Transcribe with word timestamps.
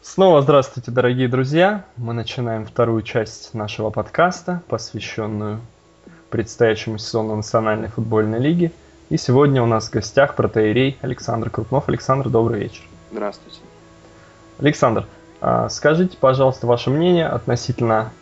Снова 0.00 0.42
здравствуйте, 0.42 0.92
дорогие 0.92 1.26
друзья. 1.26 1.84
Мы 1.96 2.14
начинаем 2.14 2.64
вторую 2.64 3.02
часть 3.02 3.52
нашего 3.52 3.90
подкаста, 3.90 4.62
посвященную 4.68 5.60
предстоящему 6.30 6.98
сезону 6.98 7.34
Национальной 7.34 7.88
футбольной 7.88 8.38
лиги. 8.38 8.72
И 9.10 9.16
сегодня 9.16 9.60
у 9.60 9.66
нас 9.66 9.88
в 9.88 9.92
гостях 9.92 10.36
протеерей 10.36 10.98
Александр 11.02 11.50
Крупнов. 11.50 11.88
Александр, 11.88 12.28
добрый 12.28 12.60
вечер. 12.60 12.82
Здравствуйте. 13.10 13.58
Александр, 14.60 15.04
а, 15.40 15.68
скажите, 15.68 16.16
пожалуйста, 16.16 16.68
ваше 16.68 16.90
мнение 16.90 17.26
относительно 17.26 18.12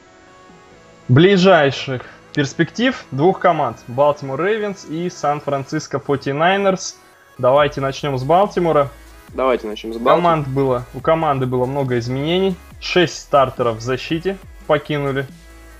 ближайших 1.09 2.07
перспектив 2.33 3.05
двух 3.11 3.39
команд. 3.39 3.77
Балтимор 3.87 4.43
Рейвенс 4.43 4.87
и 4.87 5.11
Сан-Франциско 5.11 5.99
49ers. 5.99 6.95
Давайте 7.37 7.83
начнем 7.83 8.17
с 8.17 8.25
Балтимора. 8.25 8.89
Давайте 9.35 9.67
начнем 9.67 9.93
с 9.93 9.97
Балтимора. 9.97 10.17
Команд 10.17 10.49
было, 10.49 10.85
у 10.95 11.01
команды 11.01 11.47
было 11.47 11.67
много 11.67 11.99
изменений. 11.99 12.57
Шесть 12.81 13.19
стартеров 13.19 13.79
в 13.79 13.81
защите 13.81 14.37
покинули 14.67 15.27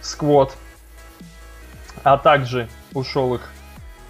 сквот. 0.01 0.55
А 2.03 2.19
также 2.19 2.69
ушел 2.95 3.35
их 3.35 3.43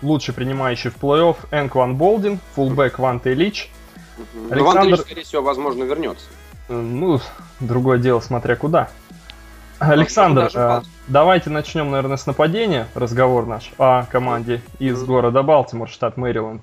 лучший 0.03 0.35
принимающий 0.35 0.91
в 0.91 0.97
плей-офф 0.97 1.37
Энкван 1.51 1.97
Болдин, 1.97 2.39
фулбэк 2.55 2.99
Ванте 2.99 3.35
Лич. 3.35 3.71
Угу. 4.19 4.53
Александр... 4.53 4.91
Лич, 4.91 5.01
скорее 5.01 5.23
всего, 5.23 5.43
возможно, 5.43 5.85
вернется. 5.85 6.27
Ну, 6.69 7.21
другое 7.61 7.99
дело, 7.99 8.21
смотря 8.21 8.57
куда. 8.57 8.91
Александр, 9.79 10.51
э, 10.55 10.81
давайте 11.07 11.51
начнем, 11.51 11.91
наверное, 11.91 12.17
с 12.17 12.27
нападения. 12.27 12.89
Разговор 12.95 13.47
наш 13.47 13.73
о 13.79 14.05
команде 14.05 14.63
из 14.79 15.03
города 15.05 15.43
Балтимор, 15.43 15.89
штат 15.89 16.17
Мэриленд. 16.17 16.63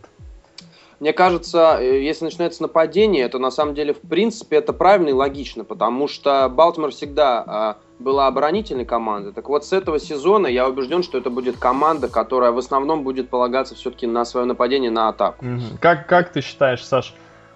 Мне 1.03 1.11
кажется, 1.11 1.79
э, 1.81 2.01
если 2.01 2.23
начинается 2.23 2.61
нападение, 2.61 3.27
то 3.27 3.37
на 3.37 3.51
самом 3.51 3.75
деле, 3.75 3.93
в 3.93 3.99
принципе, 3.99 4.55
это 4.55 4.71
правильно 4.71 5.09
и 5.09 5.11
логично, 5.11 5.65
потому 5.65 6.07
что 6.07 6.47
Балтимор 6.47 6.91
всегда 6.91 7.75
э, 7.99 8.01
была 8.01 8.27
оборонительной 8.27 8.85
командой. 8.85 9.33
Так 9.33 9.49
вот, 9.49 9.65
с 9.65 9.73
этого 9.73 9.99
сезона 9.99 10.47
я 10.47 10.65
убежден, 10.65 11.03
что 11.03 11.17
это 11.17 11.29
будет 11.29 11.57
команда, 11.57 12.07
которая 12.07 12.53
в 12.53 12.57
основном 12.57 13.03
будет 13.03 13.29
полагаться 13.29 13.75
все-таки 13.75 14.07
на 14.07 14.23
свое 14.23 14.45
нападение, 14.45 14.91
на 14.91 15.09
атаку. 15.09 15.43
Как, 15.81 16.07
как 16.07 16.31
ты 16.31 16.39
считаешь, 16.39 16.85
Саш, 16.85 17.13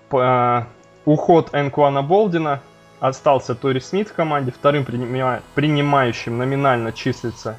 по, 0.09 0.19
э, 0.19 1.09
уход 1.09 1.47
Энкуана 1.53 2.03
Болдина 2.03 2.59
остался 2.99 3.55
Тори 3.55 3.79
Смит 3.79 4.09
в 4.09 4.13
команде, 4.13 4.51
вторым 4.51 4.83
принима... 4.83 5.41
принимающим 5.55 6.37
номинально 6.37 6.91
числится, 6.91 7.55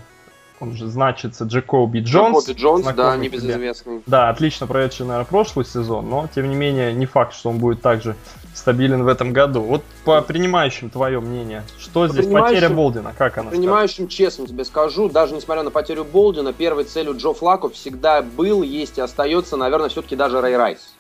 он 0.61 0.77
же 0.77 0.87
значится 0.89 1.45
Джекоби 1.45 2.01
Джонс. 2.01 2.47
Джекоби 2.47 2.61
Джонс, 2.61 2.87
да, 2.95 3.17
небезызвестный. 3.17 4.03
Да, 4.07 4.29
отлично 4.29 4.67
проведший, 4.67 5.07
наверное, 5.07 5.29
прошлый 5.29 5.65
сезон, 5.65 6.09
но, 6.09 6.29
тем 6.35 6.49
не 6.49 6.57
менее, 6.57 6.93
не 6.93 7.07
факт, 7.07 7.35
что 7.35 7.51
он 7.51 7.59
будет 7.59 7.81
также 7.83 8.17
стабилен 8.55 9.05
в 9.05 9.09
этом 9.09 9.33
году. 9.33 9.63
Вот 9.63 9.83
по 10.05 10.21
принимающим 10.21 10.91
твое 10.91 11.21
мнение, 11.21 11.63
что 11.79 12.07
по 12.07 12.13
здесь 12.13 12.27
потеря 12.27 12.69
Болдина, 12.69 13.15
как 13.17 13.39
она? 13.39 13.51
Принимающим, 13.51 14.05
скажет? 14.05 14.13
честно 14.13 14.47
тебе 14.47 14.65
скажу, 14.65 15.09
даже 15.09 15.35
несмотря 15.35 15.63
на 15.63 15.71
потерю 15.71 16.05
Болдина, 16.05 16.53
первой 16.53 16.85
целью 16.85 17.17
Джо 17.17 17.33
Флако 17.33 17.69
всегда 17.69 18.23
был, 18.23 18.63
есть 18.63 18.99
и 18.99 19.01
остается, 19.01 19.57
наверное, 19.57 19.89
все-таки 19.89 20.17
даже 20.17 20.41
Рэй 20.41 20.57
Райс. 20.57 20.95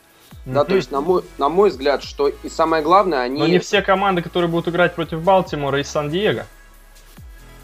Да, 0.46 0.64
то 0.64 0.74
есть, 0.74 0.90
на 0.90 1.02
мой, 1.02 1.22
на 1.36 1.50
мой 1.50 1.68
взгляд, 1.68 2.02
что 2.02 2.28
и 2.28 2.48
самое 2.48 2.82
главное, 2.82 3.20
они... 3.20 3.38
Но 3.38 3.46
не 3.46 3.58
все 3.58 3.82
команды, 3.82 4.22
которые 4.22 4.48
будут 4.48 4.68
играть 4.68 4.94
против 4.94 5.22
Балтимора 5.22 5.78
и 5.78 5.84
Сан-Диего. 5.84 6.46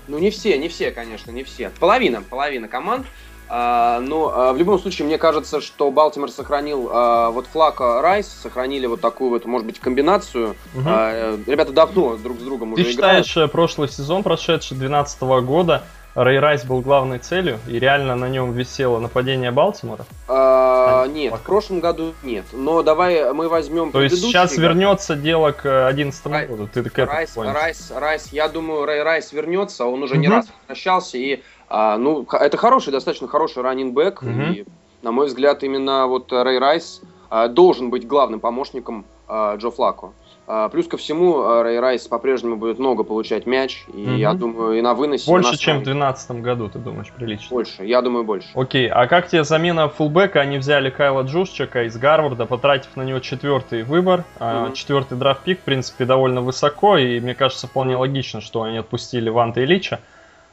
Ну, 0.08 0.18
не 0.18 0.30
все, 0.30 0.58
не 0.58 0.68
все, 0.68 0.90
конечно, 0.90 1.30
не 1.30 1.44
все. 1.44 1.70
Половина, 1.80 2.22
половина 2.22 2.68
команд. 2.68 3.06
А, 3.46 4.00
но 4.00 4.32
а, 4.34 4.52
в 4.52 4.56
любом 4.56 4.78
случае, 4.78 5.06
мне 5.06 5.18
кажется, 5.18 5.60
что 5.60 5.90
Балтимор 5.90 6.30
сохранил 6.30 6.88
а, 6.90 7.30
вот 7.30 7.46
флаг 7.46 7.80
Райс, 7.80 8.26
сохранили 8.26 8.86
вот 8.86 9.00
такую 9.00 9.30
вот, 9.30 9.44
может 9.44 9.66
быть, 9.66 9.78
комбинацию. 9.78 10.56
Угу. 10.74 10.84
А, 10.86 11.38
ребята 11.46 11.72
давно 11.72 12.16
друг 12.16 12.38
с 12.38 12.42
другом 12.42 12.74
Ты 12.74 12.82
уже 12.82 12.90
считаешь, 12.90 13.32
играют. 13.32 13.50
Э, 13.50 13.52
прошлый 13.52 13.88
сезон, 13.88 14.22
прошедший 14.22 14.76
2012 14.76 15.22
года, 15.44 15.84
Рэй 16.14 16.38
Райс 16.38 16.64
был 16.64 16.80
главной 16.80 17.18
целью, 17.18 17.58
и 17.66 17.78
реально 17.78 18.14
на 18.14 18.28
нем 18.28 18.52
висело 18.52 19.00
нападение 19.00 19.50
Балтимора? 19.50 20.04
А, 20.28 21.06
нет, 21.06 21.34
в 21.34 21.40
прошлом 21.40 21.80
году 21.80 22.14
нет. 22.22 22.44
Но 22.52 22.82
давай 22.82 23.32
мы 23.32 23.48
возьмем 23.48 23.90
То 23.90 24.00
есть 24.00 24.20
сейчас 24.20 24.50
год. 24.52 24.60
вернется 24.60 25.16
дело 25.16 25.50
к 25.50 25.62
2011 25.62 26.26
Рай... 26.26 26.46
году? 26.46 26.68
Ты 26.72 26.88
к 26.88 26.98
Райс, 26.98 27.36
Райс, 27.36 27.90
Райс, 27.90 28.32
я 28.32 28.48
думаю, 28.48 28.86
Рэй 28.86 29.02
Райс 29.02 29.32
вернется, 29.32 29.86
он 29.86 30.04
уже 30.04 30.14
угу. 30.14 30.22
не 30.22 30.28
раз 30.28 30.46
возвращался, 30.60 31.18
и 31.18 31.42
а, 31.68 31.98
ну, 31.98 32.24
это 32.30 32.56
хороший, 32.56 32.92
достаточно 32.92 33.26
хороший 33.26 33.62
раннинг 33.62 33.98
угу. 33.98 34.30
и, 34.30 34.64
на 35.02 35.10
мой 35.10 35.26
взгляд, 35.26 35.64
именно 35.64 36.06
вот 36.06 36.32
Рэй 36.32 36.58
Райс 36.58 37.00
а, 37.28 37.48
должен 37.48 37.90
быть 37.90 38.06
главным 38.06 38.38
помощником 38.38 39.04
а, 39.26 39.56
Джо 39.56 39.72
Флако. 39.72 40.12
А, 40.46 40.68
плюс 40.68 40.86
ко 40.86 40.98
всему, 40.98 41.42
а, 41.42 41.62
Рэй 41.62 41.80
Райс 41.80 42.06
по-прежнему 42.06 42.56
будет 42.56 42.78
много 42.78 43.02
получать 43.02 43.46
мяч, 43.46 43.84
и 43.92 44.04
угу. 44.04 44.12
я 44.12 44.34
думаю, 44.34 44.78
и 44.78 44.82
на 44.82 44.92
выносе... 44.92 45.30
Больше, 45.30 45.52
на 45.52 45.56
чем 45.56 45.76
в 45.78 45.84
2012 45.84 46.42
году, 46.42 46.68
ты 46.68 46.78
думаешь, 46.78 47.10
прилично? 47.10 47.46
Больше, 47.50 47.84
я 47.84 48.02
думаю, 48.02 48.24
больше. 48.24 48.48
Окей, 48.54 48.88
а 48.88 49.06
как 49.06 49.28
тебе 49.28 49.44
замена 49.44 49.88
фулбека? 49.88 50.40
Они 50.40 50.58
взяли 50.58 50.90
Кайла 50.90 51.22
Джушчика 51.22 51.84
из 51.84 51.96
Гарварда, 51.96 52.44
потратив 52.44 52.94
на 52.96 53.02
него 53.02 53.20
четвертый 53.20 53.84
выбор, 53.84 54.24
угу. 54.38 54.72
четвертый 54.74 55.16
драфт-пик, 55.16 55.60
в 55.60 55.62
принципе, 55.62 56.04
довольно 56.04 56.42
высоко, 56.42 56.98
и 56.98 57.20
мне 57.20 57.34
кажется, 57.34 57.66
вполне 57.66 57.96
логично, 57.96 58.42
что 58.42 58.62
они 58.64 58.76
отпустили 58.76 59.30
Ванта 59.30 59.64
Ильича. 59.64 60.00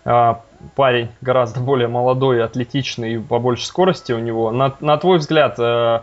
Парень 0.03 1.09
гораздо 1.21 1.59
более 1.59 1.87
молодой, 1.87 2.43
атлетичный 2.43 3.15
и 3.15 3.19
побольше 3.19 3.65
скорости 3.65 4.11
у 4.11 4.19
него. 4.19 4.51
На, 4.51 4.75
на 4.79 4.97
твой 4.97 5.19
взгляд, 5.19 5.59
э, 5.59 6.01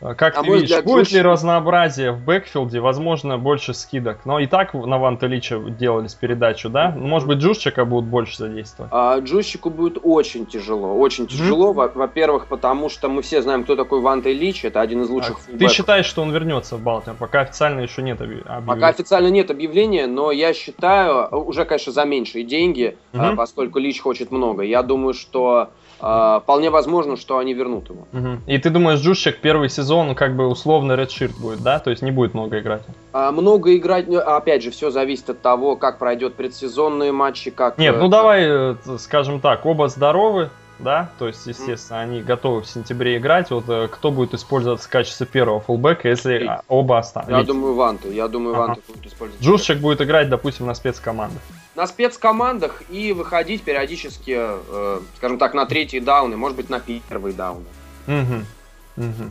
как 0.00 0.38
а 0.38 0.42
ты 0.42 0.48
видишь, 0.48 0.62
взгляд, 0.64 0.84
будет 0.84 1.10
ли 1.10 1.20
разнообразие 1.20 2.12
в 2.12 2.24
бэкфилде, 2.24 2.80
возможно, 2.80 3.36
больше 3.36 3.74
скидок? 3.74 4.20
Но 4.24 4.38
и 4.38 4.46
так 4.46 4.74
на 4.74 4.98
Ванта 4.98 5.26
Лича 5.26 5.58
делались 5.58 6.14
передачу, 6.14 6.68
да? 6.68 6.94
Ну, 6.96 7.06
может 7.08 7.26
быть, 7.26 7.38
Джушчика 7.38 7.84
будут 7.84 8.08
больше 8.08 8.36
задействовать? 8.38 8.92
А, 8.94 9.18
Джушчику 9.18 9.70
будет 9.70 9.98
очень 10.02 10.46
тяжело, 10.46 10.94
очень 10.94 11.26
тяжело. 11.26 11.72
Mm-hmm. 11.72 11.92
Во-первых, 11.94 12.46
потому 12.46 12.88
что 12.88 13.08
мы 13.08 13.22
все 13.22 13.42
знаем, 13.42 13.64
кто 13.64 13.74
такой 13.74 14.00
Ванта 14.00 14.30
Лич, 14.30 14.64
это 14.64 14.80
один 14.80 15.02
из 15.02 15.10
лучших 15.10 15.38
а, 15.52 15.58
Ты 15.58 15.68
считаешь, 15.68 16.06
что 16.06 16.22
он 16.22 16.30
вернется 16.32 16.76
в 16.76 16.82
Балтимор? 16.82 17.16
Пока 17.18 17.40
официально 17.40 17.80
еще 17.80 18.02
нет 18.02 18.20
объявления. 18.20 18.62
Пока 18.66 18.88
официально 18.88 19.28
нет 19.28 19.50
объявления, 19.50 20.06
но 20.06 20.30
я 20.30 20.54
считаю, 20.54 21.28
уже, 21.44 21.64
конечно, 21.64 21.92
за 21.92 22.04
меньшие 22.04 22.44
деньги, 22.44 22.96
mm-hmm. 23.12 23.34
поскольку 23.34 23.80
Лич 23.80 24.00
хочет 24.00 24.30
много. 24.30 24.62
Я 24.62 24.82
думаю, 24.82 25.14
что 25.14 25.70
Uh, 26.00 26.40
вполне 26.40 26.70
возможно, 26.70 27.16
что 27.16 27.38
они 27.38 27.54
вернут 27.54 27.90
его. 27.90 28.06
Угу. 28.12 28.42
И 28.46 28.58
ты 28.58 28.70
думаешь, 28.70 29.00
Джушчик 29.00 29.38
первый 29.40 29.68
сезон 29.68 30.14
как 30.14 30.36
бы 30.36 30.46
условно 30.46 30.92
редширт 30.92 31.36
будет, 31.36 31.60
да? 31.60 31.80
То 31.80 31.90
есть 31.90 32.02
не 32.02 32.12
будет 32.12 32.34
много 32.34 32.60
играть? 32.60 32.82
Uh, 33.12 33.32
много 33.32 33.76
играть, 33.76 34.06
ну, 34.06 34.18
опять 34.18 34.62
же, 34.62 34.70
все 34.70 34.90
зависит 34.90 35.30
от 35.30 35.42
того, 35.42 35.74
как 35.74 35.98
пройдет 35.98 36.34
предсезонные 36.34 37.10
матчи, 37.10 37.50
как... 37.50 37.78
Нет, 37.78 37.96
ну 37.96 38.02
как... 38.02 38.10
давай, 38.10 38.44
э, 38.46 38.74
скажем 38.98 39.40
так, 39.40 39.66
оба 39.66 39.88
здоровы, 39.88 40.50
да, 40.78 41.10
то 41.18 41.26
есть, 41.26 41.44
естественно, 41.46 41.98
mm. 41.98 42.02
они 42.02 42.20
готовы 42.22 42.62
в 42.62 42.66
сентябре 42.66 43.16
играть. 43.16 43.50
Вот 43.50 43.64
э, 43.68 43.88
кто 43.90 44.12
будет 44.12 44.34
использоваться 44.34 44.86
в 44.86 44.90
качестве 44.90 45.26
первого 45.26 45.60
фулбека, 45.60 46.08
если 46.08 46.38
Лич. 46.38 46.50
оба 46.68 46.98
останутся? 46.98 47.36
Я 47.36 47.42
думаю, 47.42 47.74
Ванты. 47.74 48.12
Я 48.12 48.28
думаю, 48.28 48.54
ага. 48.54 48.66
Ванты 48.68 48.82
будет 48.86 49.06
использовать. 49.06 49.42
Джушчик 49.44 49.78
будет 49.78 50.00
играть, 50.00 50.28
допустим, 50.28 50.66
на 50.66 50.74
спецкомандах. 50.74 51.42
На 51.78 51.86
спецкомандах 51.86 52.82
и 52.90 53.12
выходить 53.12 53.62
периодически, 53.62 54.36
э, 54.36 55.00
скажем 55.16 55.38
так, 55.38 55.54
на 55.54 55.64
третьи 55.64 56.00
дауны, 56.00 56.36
может 56.36 56.56
быть, 56.56 56.68
на 56.70 56.80
первые 56.80 57.32
дауны. 57.32 57.66
Угу. 58.08 59.04
Угу. 59.06 59.30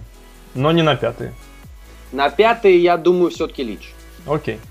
Но 0.54 0.72
не 0.72 0.82
на 0.82 0.96
пятые. 0.96 1.34
На 2.14 2.30
пятые, 2.30 2.82
я 2.82 2.96
думаю, 2.96 3.32
все-таки 3.32 3.64
Лич. 3.64 3.94
Окей. 4.26 4.62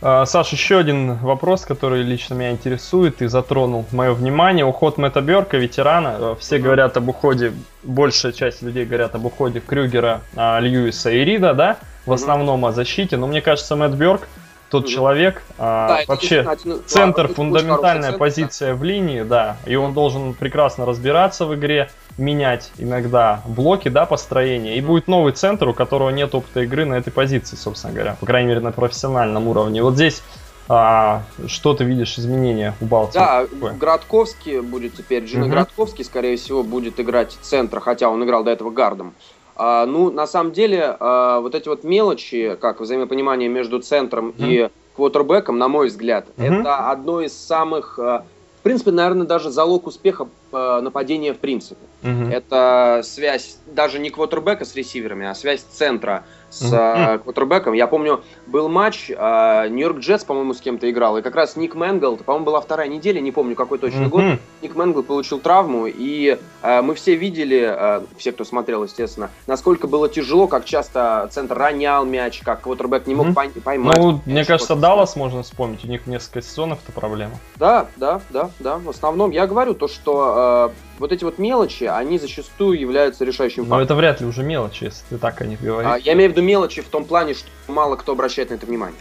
А, 0.00 0.26
Саш, 0.26 0.50
еще 0.50 0.78
один 0.78 1.14
вопрос, 1.18 1.64
который 1.64 2.02
лично 2.02 2.34
меня 2.34 2.50
интересует 2.50 3.22
и 3.22 3.28
затронул 3.28 3.86
мое 3.92 4.14
внимание. 4.14 4.64
Уход 4.64 4.98
Мэтта 4.98 5.20
Берка, 5.20 5.58
ветерана. 5.58 6.16
Э, 6.18 6.36
все 6.40 6.58
говорят 6.58 6.96
об 6.96 7.08
уходе, 7.08 7.52
большая 7.84 8.32
часть 8.32 8.62
людей 8.62 8.84
говорят 8.84 9.14
об 9.14 9.24
уходе 9.24 9.60
Крюгера, 9.60 10.22
а, 10.34 10.58
Льюиса 10.58 11.12
и 11.12 11.24
Рида, 11.24 11.54
да? 11.54 11.76
В 12.04 12.12
основном 12.12 12.64
о 12.64 12.72
защите. 12.72 13.16
Но 13.16 13.28
мне 13.28 13.40
кажется, 13.40 13.76
Мэтт 13.76 13.94
Берк 13.94 14.26
тот 14.72 14.88
человек, 14.88 15.42
а, 15.58 15.88
да, 15.88 16.00
вообще 16.08 16.40
один, 16.40 16.80
центр, 16.86 17.28
да, 17.28 17.34
фундаментальная 17.34 18.12
позиция 18.12 18.72
да. 18.72 18.78
в 18.78 18.82
линии, 18.82 19.20
да, 19.20 19.58
и 19.66 19.76
он 19.76 19.92
должен 19.92 20.32
прекрасно 20.32 20.86
разбираться 20.86 21.44
в 21.44 21.54
игре, 21.54 21.90
менять 22.16 22.72
иногда 22.78 23.42
блоки, 23.46 23.90
да, 23.90 24.06
построения, 24.06 24.78
и 24.78 24.80
будет 24.80 25.08
новый 25.08 25.34
центр, 25.34 25.68
у 25.68 25.74
которого 25.74 26.08
нет 26.08 26.34
опыта 26.34 26.62
игры 26.62 26.86
на 26.86 26.94
этой 26.94 27.12
позиции, 27.12 27.54
собственно 27.54 27.92
говоря, 27.92 28.16
по 28.18 28.24
крайней 28.24 28.48
мере 28.48 28.60
на 28.60 28.72
профессиональном 28.72 29.46
уровне. 29.46 29.82
Вот 29.82 29.94
здесь 29.94 30.22
а, 30.68 31.24
что 31.48 31.74
ты 31.74 31.84
видишь 31.84 32.18
изменения 32.18 32.74
у 32.80 32.86
Балтии? 32.86 33.18
Да, 33.18 33.44
Какое? 33.44 33.74
Градковский 33.74 34.60
будет 34.60 34.94
теперь, 34.94 35.24
Джина 35.24 35.44
угу. 35.44 35.52
Градковский, 35.52 36.02
скорее 36.02 36.38
всего, 36.38 36.62
будет 36.62 36.98
играть 36.98 37.36
центра, 37.42 37.80
хотя 37.80 38.08
он 38.08 38.24
играл 38.24 38.42
до 38.42 38.52
этого 38.52 38.70
гардом. 38.70 39.12
А, 39.56 39.86
ну, 39.86 40.10
на 40.10 40.26
самом 40.26 40.52
деле, 40.52 40.96
а, 40.98 41.40
вот 41.40 41.54
эти 41.54 41.68
вот 41.68 41.84
мелочи, 41.84 42.56
как 42.60 42.80
взаимопонимание 42.80 43.48
между 43.48 43.80
центром 43.80 44.30
mm 44.30 44.34
и 44.38 44.70
квотербеком, 44.94 45.56
на 45.56 45.68
мой 45.68 45.88
взгляд, 45.88 46.26
mm-hmm. 46.36 46.60
это 46.60 46.90
одно 46.90 47.22
из 47.22 47.32
самых, 47.32 47.98
а, 47.98 48.26
в 48.60 48.62
принципе, 48.62 48.90
наверное, 48.90 49.26
даже 49.26 49.50
залог 49.50 49.86
успеха 49.86 50.28
нападения 50.52 51.32
в 51.32 51.38
принципе. 51.38 51.80
Mm-hmm. 52.02 52.30
Это 52.30 53.00
связь 53.04 53.56
даже 53.66 53.98
не 53.98 54.10
квотербека 54.10 54.66
с 54.66 54.74
ресиверами, 54.74 55.26
а 55.26 55.34
связь 55.34 55.62
центра 55.62 56.24
с 56.52 56.62
mm-hmm. 56.62 57.18
квотербеком. 57.20 57.72
Я 57.72 57.86
помню, 57.86 58.22
был 58.46 58.68
матч, 58.68 59.08
Нью-Йорк 59.08 59.98
Джетс, 59.98 60.24
по-моему, 60.24 60.52
с 60.52 60.60
кем-то 60.60 60.90
играл, 60.90 61.16
и 61.16 61.22
как 61.22 61.34
раз 61.34 61.56
Ник 61.56 61.74
Мэнгл, 61.74 62.18
по-моему, 62.18 62.44
была 62.44 62.60
вторая 62.60 62.88
неделя, 62.88 63.20
не 63.20 63.32
помню, 63.32 63.56
какой 63.56 63.78
точно 63.78 64.02
mm-hmm. 64.02 64.08
год, 64.08 64.22
Ник 64.60 64.74
Мэнгл 64.74 65.02
получил 65.02 65.40
травму, 65.40 65.86
и 65.86 66.38
мы 66.62 66.94
все 66.94 67.16
видели, 67.16 68.02
все, 68.18 68.32
кто 68.32 68.44
смотрел, 68.44 68.84
естественно, 68.84 69.30
насколько 69.46 69.86
было 69.86 70.08
тяжело, 70.08 70.46
как 70.46 70.66
часто 70.66 71.28
центр 71.30 71.56
ронял 71.56 72.04
мяч, 72.04 72.40
как 72.42 72.60
квотербек 72.60 73.06
не 73.06 73.14
мог 73.14 73.28
mm-hmm. 73.28 73.62
поймать. 73.62 73.96
Ну, 73.96 74.20
мне 74.26 74.44
кажется, 74.44 74.76
Даллас 74.76 75.16
можно 75.16 75.42
вспомнить, 75.42 75.84
у 75.84 75.88
них 75.88 76.06
несколько 76.06 76.42
сезонов 76.42 76.80
это 76.84 76.92
проблема. 76.92 77.32
Да, 77.56 77.86
да, 77.96 78.20
да, 78.30 78.50
да. 78.58 78.78
В 78.78 78.90
основном 78.90 79.30
я 79.30 79.46
говорю 79.46 79.72
то, 79.74 79.88
что 79.88 80.72
вот 81.02 81.10
эти 81.10 81.24
вот 81.24 81.36
мелочи, 81.38 81.82
они 81.82 82.16
зачастую 82.16 82.78
являются 82.78 83.24
решающим 83.24 83.64
фактором. 83.64 83.78
Но 83.78 83.84
это 83.84 83.94
вряд 83.96 84.20
ли 84.20 84.26
уже 84.26 84.44
мелочи, 84.44 84.84
если 84.84 85.02
ты 85.10 85.18
так 85.18 85.40
о 85.40 85.46
них 85.46 85.60
говоришь. 85.60 85.90
А, 85.92 85.98
я 85.98 86.12
имею 86.12 86.30
в 86.30 86.32
виду 86.32 86.42
мелочи 86.42 86.80
в 86.80 86.88
том 86.88 87.04
плане, 87.04 87.34
что 87.34 87.48
мало 87.66 87.96
кто 87.96 88.12
обращает 88.12 88.50
на 88.50 88.54
это 88.54 88.66
внимание. 88.66 89.00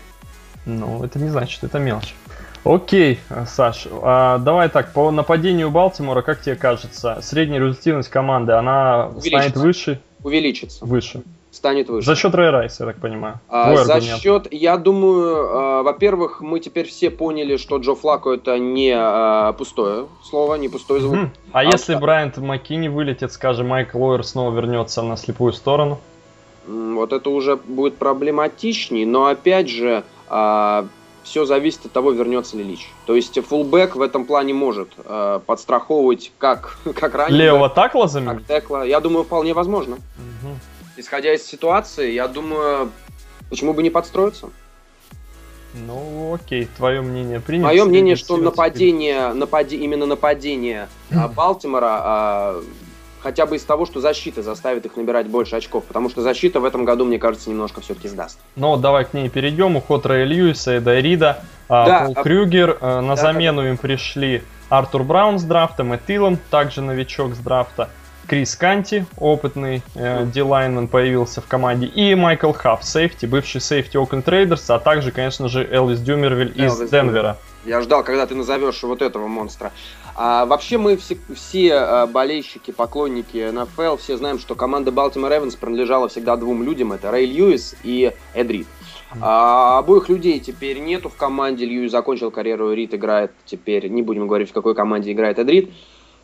Ну, 0.65 1.03
это 1.03 1.19
не 1.19 1.29
значит, 1.29 1.51
что 1.51 1.67
это 1.67 1.77
мелочь. 1.77 2.15
Окей, 2.63 3.19
Саш, 3.47 3.87
а 3.91 4.39
давай 4.39 4.69
так, 4.69 4.93
по 4.93 5.11
нападению 5.11 5.69
Балтимора, 5.69 6.23
как 6.23 6.41
тебе 6.41 6.55
кажется, 6.55 7.19
средняя 7.21 7.59
результативность 7.59 8.09
команды, 8.09 8.53
она 8.53 9.11
станет 9.19 9.55
выше? 9.55 10.01
Увеличится. 10.23 10.83
Выше 10.83 11.21
станет 11.61 11.89
выше. 11.89 12.07
За 12.07 12.15
счет 12.15 12.33
Рэй 12.33 12.49
Райса, 12.49 12.85
я 12.85 12.91
так 12.91 12.99
понимаю. 12.99 13.39
А, 13.47 13.75
за 13.75 13.93
аргумент. 13.93 14.19
счет, 14.19 14.47
я 14.49 14.77
думаю, 14.77 15.49
а, 15.51 15.83
во-первых, 15.83 16.41
мы 16.41 16.59
теперь 16.59 16.87
все 16.87 17.11
поняли, 17.11 17.57
что 17.57 17.77
Джо 17.77 17.93
Флако 17.93 18.33
это 18.33 18.57
не 18.57 18.91
а, 18.95 19.53
пустое 19.53 20.07
слово, 20.23 20.55
не 20.55 20.69
пустой 20.69 21.01
звук. 21.01 21.17
Mm-hmm. 21.17 21.29
А, 21.53 21.59
а 21.59 21.63
если 21.63 21.93
вот, 21.93 22.01
Брайант 22.01 22.37
Маккини 22.37 22.87
вылетит, 22.87 23.31
скажем, 23.31 23.67
Майкл 23.67 23.99
Лойер 23.99 24.23
снова 24.23 24.55
вернется 24.55 25.03
на 25.03 25.17
слепую 25.17 25.53
сторону? 25.53 25.99
Вот 26.65 27.13
это 27.13 27.29
уже 27.29 27.57
будет 27.57 27.97
проблематичней, 27.97 29.05
но 29.05 29.27
опять 29.27 29.69
же, 29.69 30.03
а, 30.29 30.87
все 31.21 31.45
зависит 31.45 31.85
от 31.85 31.91
того, 31.91 32.09
вернется 32.09 32.57
ли 32.57 32.63
Лич. 32.63 32.89
То 33.05 33.15
есть 33.15 33.39
фулбэк 33.39 33.95
в 33.95 34.01
этом 34.01 34.25
плане 34.25 34.55
может 34.55 34.89
э, 34.97 35.39
подстраховывать 35.45 36.31
как, 36.39 36.79
как 36.95 37.13
ранее. 37.13 37.37
Левого 37.37 37.69
такла 37.69 38.07
заменить? 38.07 38.47
Как 38.47 38.63
текла. 38.63 38.83
Я 38.83 38.99
думаю, 38.99 39.25
вполне 39.25 39.53
возможно. 39.53 39.97
Угу 39.97 40.55
исходя 41.01 41.33
из 41.33 41.45
ситуации, 41.45 42.11
я 42.11 42.27
думаю, 42.27 42.91
почему 43.49 43.73
бы 43.73 43.83
не 43.83 43.89
подстроиться? 43.89 44.49
Ну, 45.73 46.33
окей, 46.35 46.67
твое 46.77 47.01
мнение 47.01 47.39
принято. 47.39 47.67
Мое 47.67 47.85
мнение, 47.85 48.15
что 48.15 48.37
нападение, 48.37 49.33
напади, 49.33 49.75
именно 49.75 50.05
нападение 50.05 50.89
а, 51.11 51.29
Балтимора 51.29 52.01
а, 52.03 52.63
хотя 53.21 53.45
бы 53.45 53.55
из 53.55 53.63
того, 53.63 53.85
что 53.85 54.01
защита 54.01 54.43
заставит 54.43 54.85
их 54.85 54.97
набирать 54.97 55.27
больше 55.27 55.55
очков, 55.55 55.85
потому 55.85 56.09
что 56.09 56.21
защита 56.21 56.59
в 56.59 56.65
этом 56.65 56.83
году, 56.83 57.05
мне 57.05 57.19
кажется, 57.19 57.49
немножко 57.49 57.81
все-таки 57.81 58.09
сдаст. 58.09 58.39
Ну, 58.55 58.75
давай 58.77 59.05
к 59.05 59.13
ней 59.13 59.29
перейдем. 59.29 59.77
Уход 59.77 60.05
Рэя 60.05 60.25
Льюиса, 60.25 60.73
Эда 60.73 60.99
Рида, 60.99 61.43
а, 61.69 61.85
да, 61.85 62.05
Пол 62.05 62.13
а... 62.17 62.23
Крюгер. 62.23 62.77
А, 62.81 63.01
на 63.01 63.15
да, 63.15 63.21
замену 63.21 63.61
да. 63.61 63.69
им 63.69 63.77
пришли 63.77 64.43
Артур 64.69 65.03
Браун 65.03 65.39
с 65.39 65.43
драфта, 65.43 65.83
Мэтт 65.83 66.09
Илон, 66.09 66.37
также 66.49 66.81
новичок 66.81 67.35
с 67.35 67.37
драфта. 67.37 67.89
Крис 68.31 68.55
Канти, 68.55 69.05
опытный 69.17 69.83
э, 69.93 70.25
появился 70.89 71.41
в 71.41 71.47
команде, 71.47 71.87
и 71.87 72.15
Майкл 72.15 72.53
Хафф, 72.53 72.81
сейфти, 72.81 73.25
бывший 73.25 73.59
сейфти 73.59 73.97
Oakland 73.97 74.23
Raiders, 74.23 74.73
а 74.73 74.79
также, 74.79 75.11
конечно 75.11 75.49
же, 75.49 75.67
Элвис 75.69 75.99
Дюмервиль 75.99 76.53
из 76.55 76.79
Элвис 76.79 76.89
Денвера. 76.89 77.37
Я 77.65 77.81
ждал, 77.81 78.05
когда 78.05 78.25
ты 78.25 78.35
назовешь 78.35 78.81
вот 78.83 79.01
этого 79.01 79.27
монстра. 79.27 79.73
А, 80.15 80.45
вообще 80.45 80.77
мы 80.77 80.95
все, 80.95 81.17
все 81.35 81.73
а, 81.73 82.07
болельщики, 82.07 82.71
поклонники 82.71 83.51
НФЛ, 83.51 83.97
все 83.97 84.15
знаем, 84.15 84.39
что 84.39 84.55
команда 84.55 84.91
Baltimore 84.91 85.29
Ravens 85.29 85.57
принадлежала 85.59 86.07
всегда 86.07 86.37
двум 86.37 86.63
людям. 86.63 86.93
Это 86.93 87.11
Рэй 87.11 87.25
Льюис 87.25 87.75
и 87.83 88.13
Эд 88.33 88.49
Рид. 88.49 88.67
А, 89.19 89.79
обоих 89.79 90.07
людей 90.07 90.39
теперь 90.39 90.79
нету 90.79 91.09
в 91.09 91.17
команде. 91.17 91.65
Льюис 91.65 91.91
закончил 91.91 92.31
карьеру, 92.31 92.71
Рид 92.71 92.93
играет 92.93 93.33
теперь, 93.43 93.89
не 93.89 94.01
будем 94.01 94.25
говорить, 94.25 94.51
в 94.51 94.53
какой 94.53 94.73
команде 94.73 95.11
играет 95.11 95.37
Эд 95.37 95.49
Рид. 95.49 95.69
А, 95.69 95.73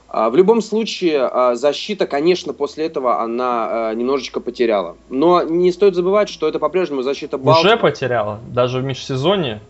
в 0.10 0.36
любом 0.36 0.62
случае, 0.62 1.24
а, 1.26 1.56
защита, 1.56 2.08
конечно, 2.08 2.54
после 2.54 2.86
этого 2.86 3.22
она 3.22 3.90
а, 3.90 3.94
немножечко 3.94 4.40
потеряла. 4.40 4.96
Но 5.10 5.44
не 5.44 5.72
стоит 5.72 5.96
забывать, 5.96 6.30
что 6.30 6.48
это 6.48 6.60
по-прежнему 6.60 7.02
защита 7.02 7.38
Балтики. 7.38 7.66
Уже 7.68 7.78
потеряла? 7.78 8.40
Даже 8.48 8.80
в 8.80 8.84
межсезонье? 8.84 9.62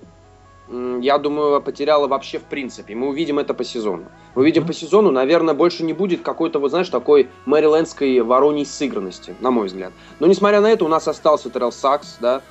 Я 0.99 1.17
думаю, 1.17 1.61
потеряла 1.61 2.07
вообще 2.07 2.39
в 2.39 2.43
принципе. 2.43 2.93
Мы 2.93 3.07
увидим 3.07 3.39
это 3.39 3.53
по 3.53 3.63
сезону. 3.63 4.03
Мы 4.35 4.41
увидим 4.41 4.63
mm-hmm. 4.63 4.67
по 4.67 4.73
сезону, 4.73 5.11
наверное, 5.11 5.53
больше 5.53 5.83
не 5.83 5.93
будет 5.93 6.21
какой-то, 6.21 6.59
вот 6.59 6.71
знаешь, 6.71 6.89
такой 6.89 7.29
мэрилендской 7.45 8.19
вороней 8.19 8.65
сыгранности, 8.65 9.33
на 9.39 9.49
мой 9.49 9.67
взгляд. 9.67 9.93
Но 10.19 10.27
несмотря 10.27 10.59
на 10.59 10.69
это, 10.69 10.83
у 10.83 10.89
нас 10.89 11.07
остался 11.07 11.49
Террел 11.49 11.71
Сакс, 11.71 12.17
да, 12.19 12.41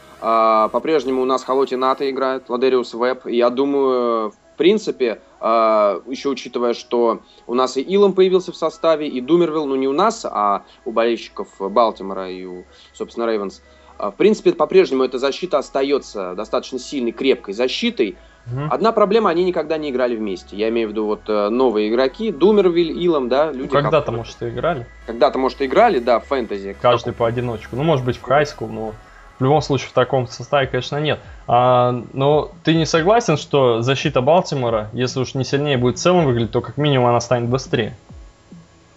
по-прежнему 0.73 1.21
у 1.21 1.25
нас 1.27 1.45
Халоти 1.45 1.75
Ната 1.75 2.09
играет, 2.11 2.49
Ладериус 2.49 2.95
Веб. 2.95 3.27
Я 3.27 3.51
думаю, 3.51 4.33
в 4.57 4.59
принципе, 4.59 5.21
а, 5.39 6.01
еще 6.07 6.31
учитывая, 6.31 6.73
что 6.73 7.21
у 7.47 7.53
нас 7.53 7.77
и 7.77 7.83
Илом 7.83 8.15
появился 8.15 8.53
в 8.53 8.57
составе, 8.57 9.07
и 9.07 9.21
Думервилл, 9.21 9.67
ну 9.67 9.75
не 9.75 9.87
у 9.87 9.93
нас, 9.93 10.25
а 10.25 10.63
у 10.87 10.93
болельщиков 10.93 11.49
Балтимора 11.61 12.31
и 12.31 12.47
у, 12.47 12.65
собственно, 12.95 13.27
Рейвенс. 13.27 13.63
В 13.99 14.13
принципе, 14.13 14.55
по-прежнему 14.55 15.05
эта 15.05 15.19
защита 15.19 15.59
остается 15.59 16.35
достаточно 16.35 16.79
сильной, 16.79 17.13
крепкой 17.13 17.53
защитой. 17.53 18.17
Угу. 18.47 18.69
Одна 18.71 18.93
проблема, 18.93 19.29
они 19.29 19.45
никогда 19.45 19.77
не 19.77 19.91
играли 19.91 20.17
вместе. 20.17 20.57
Я 20.57 20.71
имею 20.71 20.89
в 20.89 20.93
виду 20.93 21.05
вот 21.05 21.29
э, 21.29 21.51
новые 21.51 21.91
игроки, 21.91 22.33
Думервиль, 22.33 22.99
Илом, 23.05 23.29
да, 23.29 23.53
люди. 23.53 23.69
Ну, 23.75 23.83
когда-то, 23.83 24.11
может, 24.11 24.41
и 24.43 24.49
играли. 24.49 24.87
Когда-то, 25.05 25.39
может, 25.39 25.61
и 25.61 25.67
играли, 25.67 25.99
да, 25.99 26.19
в 26.21 26.25
фэнтези. 26.25 26.77
Каждый 26.81 27.13
по 27.13 27.27
одиночку. 27.27 27.77
Ну, 27.77 27.83
может 27.83 28.07
быть, 28.07 28.17
в 28.17 28.23
хайскул, 28.23 28.69
но 28.69 28.95
в 29.39 29.45
любом 29.45 29.63
случае 29.63 29.89
в 29.89 29.93
таком 29.93 30.27
составе, 30.27 30.67
конечно, 30.67 30.97
нет. 30.99 31.21
А, 31.47 32.03
но 32.13 32.51
ты 32.65 32.75
не 32.75 32.87
согласен, 32.87 33.37
что 33.37 33.83
защита 33.83 34.21
Балтимора, 34.21 34.89
если 34.93 35.21
уж 35.21 35.35
не 35.35 35.45
сильнее 35.45 35.77
будет 35.77 35.99
в 35.99 36.03
целом 36.03 36.25
выглядеть, 36.25 36.53
то 36.53 36.61
как 36.61 36.77
минимум 36.77 37.09
она 37.09 37.21
станет 37.21 37.49
быстрее? 37.49 37.95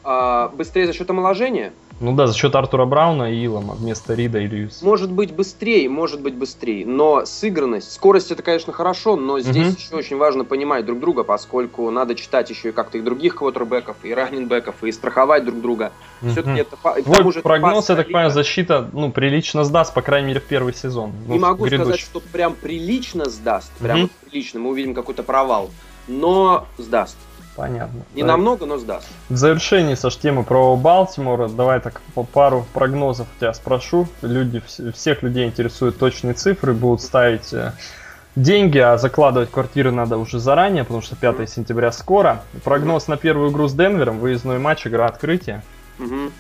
А, 0.03 0.49
быстрее 0.49 0.87
за 0.87 0.93
счет 0.93 1.09
омоложения? 1.09 1.73
Ну 1.99 2.13
да, 2.15 2.27
за 2.27 2.33
счет 2.33 2.55
Артура 2.55 2.85
Брауна 2.85 3.33
и 3.33 3.45
Илома 3.45 3.73
вместо 3.73 4.13
Рида 4.13 4.39
и 4.39 4.47
Льюиса. 4.47 4.85
Может 4.85 5.11
быть 5.11 5.33
быстрее, 5.33 5.89
может 5.89 6.21
быть 6.21 6.33
быстрее, 6.33 6.85
но 6.85 7.25
сыгранность, 7.25 7.91
скорость 7.91 8.31
это, 8.31 8.41
конечно, 8.41 8.71
хорошо, 8.71 9.17
но 9.17 9.39
здесь 9.41 9.73
угу. 9.73 9.75
еще 9.77 9.95
очень 9.95 10.17
важно 10.17 10.45
понимать 10.45 10.85
друг 10.85 10.99
друга, 10.99 11.23
поскольку 11.23 11.89
надо 11.91 12.15
читать 12.15 12.49
еще 12.49 12.69
и 12.69 12.71
как-то 12.71 12.97
и 12.97 13.01
других 13.01 13.35
квотербеков, 13.35 13.97
и 14.03 14.13
раннинбеков, 14.13 14.81
и 14.83 14.91
страховать 14.93 15.43
друг 15.43 15.59
друга. 15.59 15.91
Угу. 16.21 16.31
Все-таки 16.31 16.61
это... 16.61 16.77
Же 17.31 17.41
прогноз, 17.41 17.89
я 17.89 17.95
так 17.97 18.07
понимаю, 18.07 18.31
защита, 18.31 18.89
ну, 18.93 19.11
прилично 19.11 19.65
сдаст, 19.65 19.93
по 19.93 20.01
крайней 20.01 20.29
мере, 20.29 20.39
в 20.39 20.45
первый 20.45 20.73
сезон. 20.73 21.11
Ну, 21.27 21.33
Не 21.33 21.39
могу 21.39 21.65
грядущий. 21.65 21.83
сказать, 21.83 21.99
что 21.99 22.21
прям 22.21 22.55
прилично 22.55 23.25
сдаст, 23.25 23.71
прям 23.73 24.03
угу. 24.03 24.09
прилично, 24.21 24.61
мы 24.61 24.69
увидим 24.69 24.93
какой-то 24.93 25.23
провал, 25.23 25.69
но 26.07 26.65
сдаст. 26.77 27.17
Понятно. 27.59 28.03
Не 28.15 28.21
Давай. 28.21 28.37
намного, 28.37 28.65
но 28.65 28.77
сдаст. 28.77 29.05
В 29.27 29.35
завершении, 29.35 29.93
Саш, 29.93 30.15
темы 30.15 30.45
про 30.45 30.77
Балтимор. 30.77 31.49
Давай 31.49 31.81
так 31.81 32.01
пару 32.31 32.65
прогнозов 32.73 33.27
тебя 33.37 33.53
спрошу. 33.53 34.07
Люди, 34.21 34.61
всех 34.93 35.23
людей 35.23 35.45
интересуют 35.45 35.97
точные 35.97 36.35
цифры, 36.35 36.73
будут 36.73 37.01
ставить 37.01 37.51
э, 37.51 37.73
деньги, 38.37 38.77
а 38.77 38.97
закладывать 38.97 39.51
квартиры 39.51 39.91
надо 39.91 40.17
уже 40.17 40.39
заранее, 40.39 40.85
потому 40.85 41.01
что 41.01 41.17
5 41.17 41.49
сентября 41.49 41.91
скоро. 41.91 42.43
Прогноз 42.63 43.09
на 43.09 43.17
первую 43.17 43.51
игру 43.51 43.67
с 43.67 43.73
Денвером, 43.73 44.19
выездной 44.19 44.57
матч, 44.57 44.87
игра 44.87 45.07
открытия. 45.07 45.61
Угу. 45.99 46.31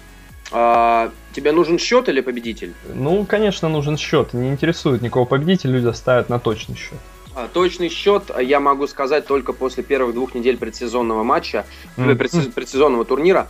А, 0.53 1.11
тебе 1.33 1.51
нужен 1.51 1.77
счет 1.79 2.07
или 2.07 2.21
победитель? 2.21 2.73
Ну, 2.93 3.25
конечно, 3.25 3.67
нужен 3.67 3.97
счет. 3.97 4.33
Не 4.33 4.51
интересует 4.51 5.01
никого 5.01 5.25
победитель, 5.25 5.71
люди 5.71 5.93
ставят 5.93 6.29
на 6.29 6.39
точный 6.39 6.77
счет. 6.77 6.97
А, 7.39 7.47
точный 7.47 7.89
счет 7.89 8.23
я 8.41 8.59
могу 8.59 8.85
сказать 8.87 9.25
только 9.25 9.53
после 9.53 9.81
первых 9.81 10.13
двух 10.13 10.35
недель 10.35 10.57
предсезонного 10.57 11.23
матча, 11.23 11.65
mm-hmm. 11.95 12.51
предсезонного 12.51 13.05
турнира. 13.05 13.47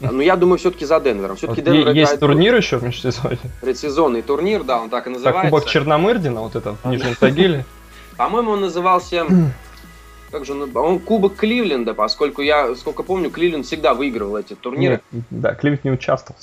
Но 0.00 0.22
я 0.22 0.36
думаю, 0.36 0.58
все-таки 0.58 0.84
за 0.84 1.00
Денвером. 1.00 1.36
Все-таки 1.36 1.62
Денвер 1.62 1.90
Есть 1.90 2.18
турнир 2.18 2.54
еще 2.54 2.78
в 2.78 2.84
межсезонье? 2.84 3.38
Предсезонный 3.60 4.22
турнир, 4.22 4.64
да, 4.64 4.80
он 4.80 4.90
так 4.90 5.06
и 5.06 5.10
называется. 5.10 5.42
Так, 5.42 5.50
Кубок 5.50 5.66
Черномырдина, 5.66 6.40
вот 6.40 6.56
это, 6.56 6.76
в 6.82 6.88
Нижнем 6.88 7.14
Тагиле. 7.14 7.64
По-моему, 8.16 8.52
он 8.52 8.60
назывался... 8.60 9.26
Как 10.30 10.44
же 10.44 10.52
он, 10.52 10.76
он 10.76 10.98
Кубок 10.98 11.36
Кливленда, 11.36 11.94
поскольку 11.94 12.42
я, 12.42 12.74
сколько 12.74 13.02
помню, 13.02 13.30
Кливленд 13.30 13.64
всегда 13.64 13.94
выигрывал 13.94 14.36
эти 14.36 14.54
турниры. 14.54 15.00
Нет, 15.10 15.24
да, 15.30 15.54
Кливленд 15.54 15.84
не 15.84 15.90
участвовал. 15.90 16.38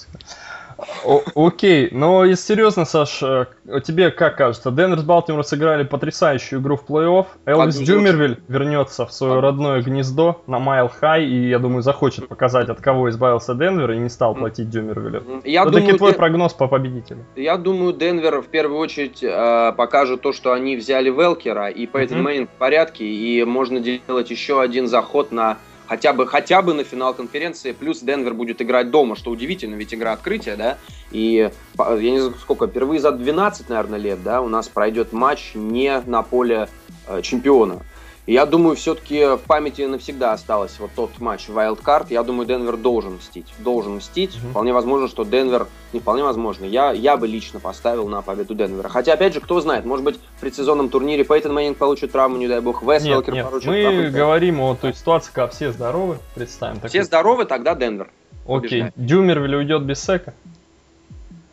О, 1.05 1.21
окей, 1.35 1.89
но 1.91 2.25
если 2.25 2.53
серьезно, 2.53 2.85
Саш, 2.85 3.21
э, 3.23 3.45
тебе 3.85 4.11
как 4.11 4.37
кажется, 4.37 4.71
Денвер 4.71 4.99
с 4.99 5.03
Балтимор 5.03 5.43
сыграли 5.43 5.83
потрясающую 5.83 6.61
игру 6.61 6.77
в 6.77 6.85
плей-офф. 6.85 7.25
Элвис 7.45 7.77
Дюмервиль 7.77 8.39
вернется 8.47 9.05
в 9.05 9.13
свое 9.13 9.39
родное 9.39 9.81
гнездо 9.81 10.41
на 10.47 10.59
Майл 10.59 10.89
Хай 10.89 11.25
и, 11.25 11.49
я 11.49 11.59
думаю, 11.59 11.81
захочет 11.81 12.27
показать, 12.27 12.69
от 12.69 12.81
кого 12.81 13.09
избавился 13.09 13.53
Денвер 13.53 13.91
и 13.91 13.97
не 13.97 14.09
стал 14.09 14.35
платить 14.35 14.69
Дюмервилю. 14.69 15.41
Все-таки 15.43 15.93
твой 15.93 16.11
Ден... 16.11 16.19
прогноз 16.19 16.53
по 16.53 16.67
победителю. 16.67 17.25
Я 17.35 17.57
думаю, 17.57 17.93
Денвер 17.93 18.41
в 18.41 18.47
первую 18.47 18.79
очередь 18.79 19.23
э, 19.23 19.73
покажет 19.77 20.21
то, 20.21 20.33
что 20.33 20.53
они 20.53 20.75
взяли 20.75 21.09
Велкера 21.09 21.69
и 21.69 21.85
Пейтон 21.85 22.19
mm-hmm. 22.19 22.21
Мейн 22.21 22.47
в 22.47 22.57
порядке, 22.57 23.05
и 23.05 23.43
можно 23.43 23.79
делать 23.79 24.29
еще 24.29 24.61
один 24.61 24.87
заход 24.87 25.31
на 25.31 25.57
хотя 25.87 26.13
бы, 26.13 26.27
хотя 26.27 26.61
бы 26.61 26.73
на 26.73 26.83
финал 26.83 27.13
конференции, 27.13 27.71
плюс 27.71 27.99
Денвер 27.99 28.33
будет 28.33 28.61
играть 28.61 28.91
дома, 28.91 29.15
что 29.15 29.31
удивительно, 29.31 29.75
ведь 29.75 29.93
игра 29.93 30.13
открытия, 30.13 30.55
да, 30.55 30.77
и 31.11 31.49
я 31.77 32.11
не 32.11 32.19
знаю 32.19 32.35
сколько, 32.39 32.67
впервые 32.67 32.99
за 32.99 33.11
12, 33.11 33.69
наверное, 33.69 33.99
лет, 33.99 34.23
да, 34.23 34.41
у 34.41 34.47
нас 34.47 34.67
пройдет 34.67 35.13
матч 35.13 35.51
не 35.53 36.01
на 36.05 36.23
поле 36.23 36.69
э, 37.07 37.21
чемпиона. 37.21 37.81
Я 38.27 38.47
думаю, 38.47 38.75
все-таки 38.75 39.23
в 39.35 39.41
памяти 39.45 39.83
навсегда 39.83 40.33
осталось 40.33 40.79
вот 40.79 40.89
тот 40.95 41.19
матч 41.19 41.47
Wildcard. 41.47 42.07
Я 42.09 42.23
думаю, 42.23 42.47
Денвер 42.47 42.75
должен 42.75 43.15
мстить. 43.15 43.45
Должен 43.59 43.97
мстить. 43.97 44.31
Mm-hmm. 44.31 44.49
Вполне 44.49 44.73
возможно, 44.73 45.07
что 45.07 45.23
Денвер... 45.23 45.67
Не 45.93 45.99
вполне 45.99 46.23
возможно. 46.23 46.65
Я, 46.65 46.91
я 46.91 47.17
бы 47.17 47.27
лично 47.27 47.59
поставил 47.59 48.07
на 48.07 48.21
победу 48.21 48.55
Денвера. 48.55 48.89
Хотя, 48.89 49.13
опять 49.13 49.33
же, 49.33 49.41
кто 49.41 49.61
знает, 49.61 49.85
может 49.85 50.03
быть, 50.03 50.19
в 50.37 50.41
предсезонном 50.41 50.89
турнире 50.89 51.23
Пейтон 51.23 51.53
Мэннинг 51.53 51.77
получит 51.77 52.11
травму, 52.11 52.37
не 52.37 52.47
дай 52.47 52.61
бог, 52.61 52.81
Вес 52.81 53.03
нет, 53.03 53.27
нет. 53.27 53.45
получит 53.45 53.69
Мы 53.69 53.81
травму. 53.83 54.11
Говорим 54.11 54.59
о 54.61 54.75
той 54.75 54.93
ситуации, 54.93 55.31
когда 55.31 55.47
все 55.47 55.71
здоровы. 55.71 56.17
Представим. 56.33 56.81
Все 56.87 57.03
здоровы, 57.03 57.45
тогда 57.45 57.75
Денвер. 57.75 58.09
Окей. 58.47 58.85
Дюмервиль 58.95 59.55
уйдет 59.55 59.83
без 59.83 60.03
сека? 60.03 60.33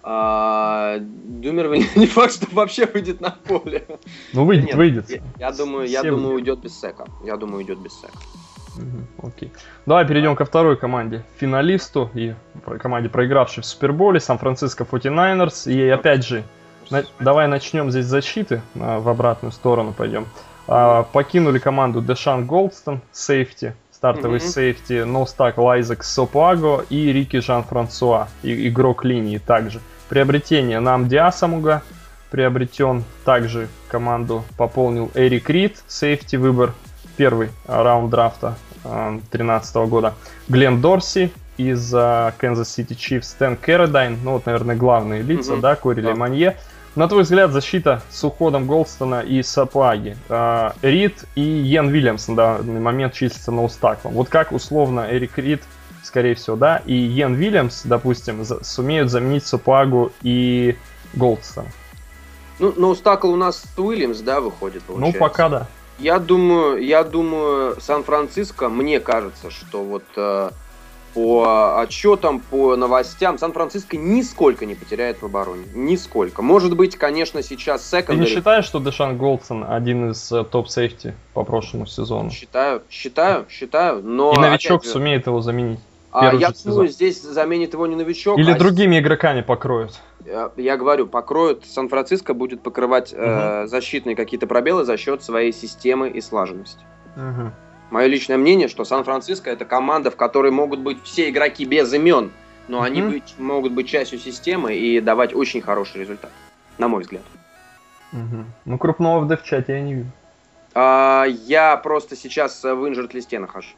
А, 0.03 0.99
Дюмер 0.99 1.71
не 1.97 2.07
факт, 2.07 2.35
что 2.35 2.47
вообще 2.53 2.87
выйдет 2.87 3.21
на 3.21 3.31
поле. 3.31 3.87
Ну 4.33 4.45
выйдет, 4.45 4.67
Нет, 4.67 4.75
выйдет. 4.75 5.11
Я, 5.11 5.23
я 5.39 5.53
думаю, 5.53 5.89
я 5.89 6.03
думаю, 6.03 6.35
уйдет 6.35 6.61
без 6.61 6.79
сека. 6.79 7.07
Я 7.25 7.37
думаю, 7.37 7.59
уйдет 7.59 7.79
без 7.79 7.93
сека. 7.93 8.19
Угу, 8.77 9.29
окей. 9.29 9.53
Давай 9.87 10.07
перейдем 10.07 10.35
ко 10.35 10.45
второй 10.45 10.77
команде, 10.77 11.25
финалисту 11.37 12.11
и 12.15 12.35
команде, 12.81 13.09
проигравшей 13.09 13.63
в 13.63 13.67
Суперболе, 13.67 14.19
Сан-Франциско 14.19 14.85
49ers. 14.85 15.73
И 15.73 15.89
опять 15.89 16.25
же, 16.25 16.43
на, 16.91 17.05
давай 17.21 17.49
начнем 17.49 17.91
здесь 17.91 18.07
защиты, 18.07 18.63
а, 18.75 18.99
в 18.99 19.09
обратную 19.09 19.53
сторону 19.53 19.93
пойдем. 19.93 20.27
А, 20.67 21.05
покинули 21.05 21.59
команду 21.59 22.01
Дешан 22.01 22.47
Голдстон, 22.47 23.03
сейфти, 23.13 23.75
стартовый 24.03 24.41
mm-hmm. 24.41 24.49
сейфти, 24.49 25.03
ноустак 25.05 25.59
Лайзек 25.59 26.03
Сопуаго 26.03 26.85
и 26.91 27.13
Рики 27.13 27.39
Жан-Франсуа, 27.39 28.27
игрок 28.43 29.05
линии 29.05 29.39
также. 29.39 29.79
Приобретение 30.09 30.81
нам 30.81 31.07
Диасамуга 31.07 31.85
приобретен. 32.33 33.05
Также 33.25 33.69
команду 33.87 34.45
пополнил 34.57 35.13
Эрик 35.15 35.49
Рид, 35.49 35.85
сейфти 35.87 36.35
выбор, 36.35 36.73
первый 37.17 37.51
раунд 37.69 38.11
драфта 38.11 38.57
2013 38.83 39.77
года. 39.89 40.15
Глен 40.49 40.81
Дорси 40.81 41.31
из 41.57 41.95
Kansas 41.95 42.65
City 42.77 42.97
Chiefs, 42.97 43.23
Стэн 43.23 43.57
Кэродайн, 43.57 44.19
ну 44.25 44.33
вот, 44.33 44.47
наверное, 44.47 44.75
главные 44.75 45.23
лица, 45.23 45.53
mm-hmm. 45.53 45.61
да, 45.61 45.77
Кори 45.77 46.01
да. 46.01 46.17
Манье. 46.17 46.57
На 46.95 47.09
твой 47.09 47.23
взгляд, 47.23 47.53
защита 47.53 48.03
с 48.11 48.23
уходом 48.23 48.67
Голстона 48.67 49.21
и 49.21 49.43
Саплаги. 49.43 50.17
Рид 50.83 51.25
и 51.35 51.41
Йен 51.41 51.89
Вильямс 51.89 52.29
на 52.29 52.37
данный 52.37 52.81
момент 52.81 53.15
числятся 53.15 53.51
на 53.51 53.65
устаклом. 53.65 54.13
Вот 54.13 54.29
как 54.29 54.53
условно 54.53 55.07
Эрик 55.11 55.39
Рид 55.39 55.63
скорее 56.03 56.35
всего, 56.35 56.57
да, 56.57 56.83
и 56.85 56.95
Йен 56.95 57.35
Вильямс, 57.35 57.83
допустим, 57.85 58.45
за, 58.45 58.63
сумеют 58.63 59.11
заменить 59.11 59.47
Супагу 59.47 60.13
и 60.23 60.77
Голдстона. 61.15 61.69
Ну, 62.59 62.75
но 62.77 62.95
стакл 62.95 63.31
у 63.31 63.37
нас 63.37 63.65
Уильямс, 63.77 64.19
да, 64.19 64.41
выходит, 64.41 64.83
ну, 64.89 64.95
получается. 64.95 65.19
Ну, 65.19 65.29
пока 65.29 65.49
да. 65.49 65.67
Я 65.99 66.19
думаю, 66.19 66.85
я 66.85 67.05
думаю, 67.05 67.81
Сан-Франциско, 67.81 68.69
мне 68.69 69.01
кажется, 69.01 69.51
что 69.51 69.83
вот 69.83 70.05
э, 70.17 70.51
по 71.15 71.81
отчетам, 71.81 72.41
по 72.41 72.77
новостям, 72.77 73.39
Сан-Франциско 73.39 73.97
нисколько 73.97 74.67
не 74.67 74.75
потеряет 74.75 75.21
в 75.21 75.27
обороне. 75.27 75.65
Нисколько. 75.75 76.43
Может 76.43 76.77
быть, 76.77 76.97
конечно, 76.97 77.43
сейчас 77.43 77.89
секондари... 77.89 78.25
Ты 78.27 78.31
не 78.31 78.37
считаешь, 78.37 78.65
что 78.65 78.81
Дешан 78.81 79.17
Голдсон 79.17 79.65
один 79.69 80.11
из 80.11 80.33
э, 80.33 80.45
топ-сейфти 80.45 81.15
по 81.35 81.45
прошлому 81.45 81.87
сезону? 81.87 82.31
Считаю, 82.31 82.83
считаю, 82.91 83.47
считаю, 83.49 84.03
но... 84.03 84.33
И 84.33 84.39
новичок 84.39 84.85
же... 84.85 84.91
сумеет 84.91 85.27
его 85.27 85.41
заменить. 85.41 85.81
А, 86.13 86.35
я 86.35 86.51
думаю, 86.65 86.89
здесь 86.89 87.23
заменит 87.23 87.73
его 87.73 87.87
не 87.87 87.97
новичок. 87.97 88.39
Или 88.39 88.51
а 88.51 88.59
другими 88.59 88.99
игроками 88.99 89.41
покроют. 89.41 89.99
Я, 90.27 90.51
я 90.59 90.77
говорю, 90.77 91.07
покроют. 91.07 91.65
Сан-Франциско 91.65 92.35
будет 92.35 92.63
покрывать 92.63 93.13
угу. 93.13 93.23
э, 93.23 93.67
защитные 93.67 94.15
какие-то 94.15 94.47
пробелы 94.47 94.85
за 94.85 94.99
счет 94.99 95.23
своей 95.23 95.53
системы 95.53 96.11
и 96.11 96.21
слаженности. 96.21 96.85
Угу. 97.17 97.53
Мое 97.93 98.07
личное 98.07 98.39
мнение, 98.39 98.69
что 98.69 98.87
Сан-Франциско 98.87 99.51
это 99.51 99.67
команда, 99.67 100.11
в 100.11 100.17
которой 100.17 100.51
могут 100.51 100.81
быть 100.81 100.97
все 101.05 101.29
игроки 101.29 101.67
без 101.67 101.93
имен, 101.93 102.31
но 102.67 102.79
угу. 102.79 102.87
они 102.87 103.03
быть, 103.03 103.35
могут 103.37 103.73
быть 103.73 103.87
частью 103.87 104.19
системы 104.19 104.75
и 104.75 104.99
давать 104.99 105.35
очень 105.35 105.61
хороший 105.61 106.01
результат, 106.01 106.31
на 106.79 106.89
мой 106.89 107.03
взгляд. 107.03 107.21
Угу. 108.15 108.45
Ну, 108.65 108.79
крупного 108.79 109.21
в 109.21 109.29
дев-чате 109.29 109.75
я 109.75 109.81
не 109.83 109.95
вижу. 109.95 110.09
А, 110.75 111.25
я 111.25 111.77
просто 111.77 112.17
сейчас 112.17 112.65
в 112.65 112.89
инжерт 112.89 113.13
листе 113.13 113.39
нахожусь. 113.39 113.77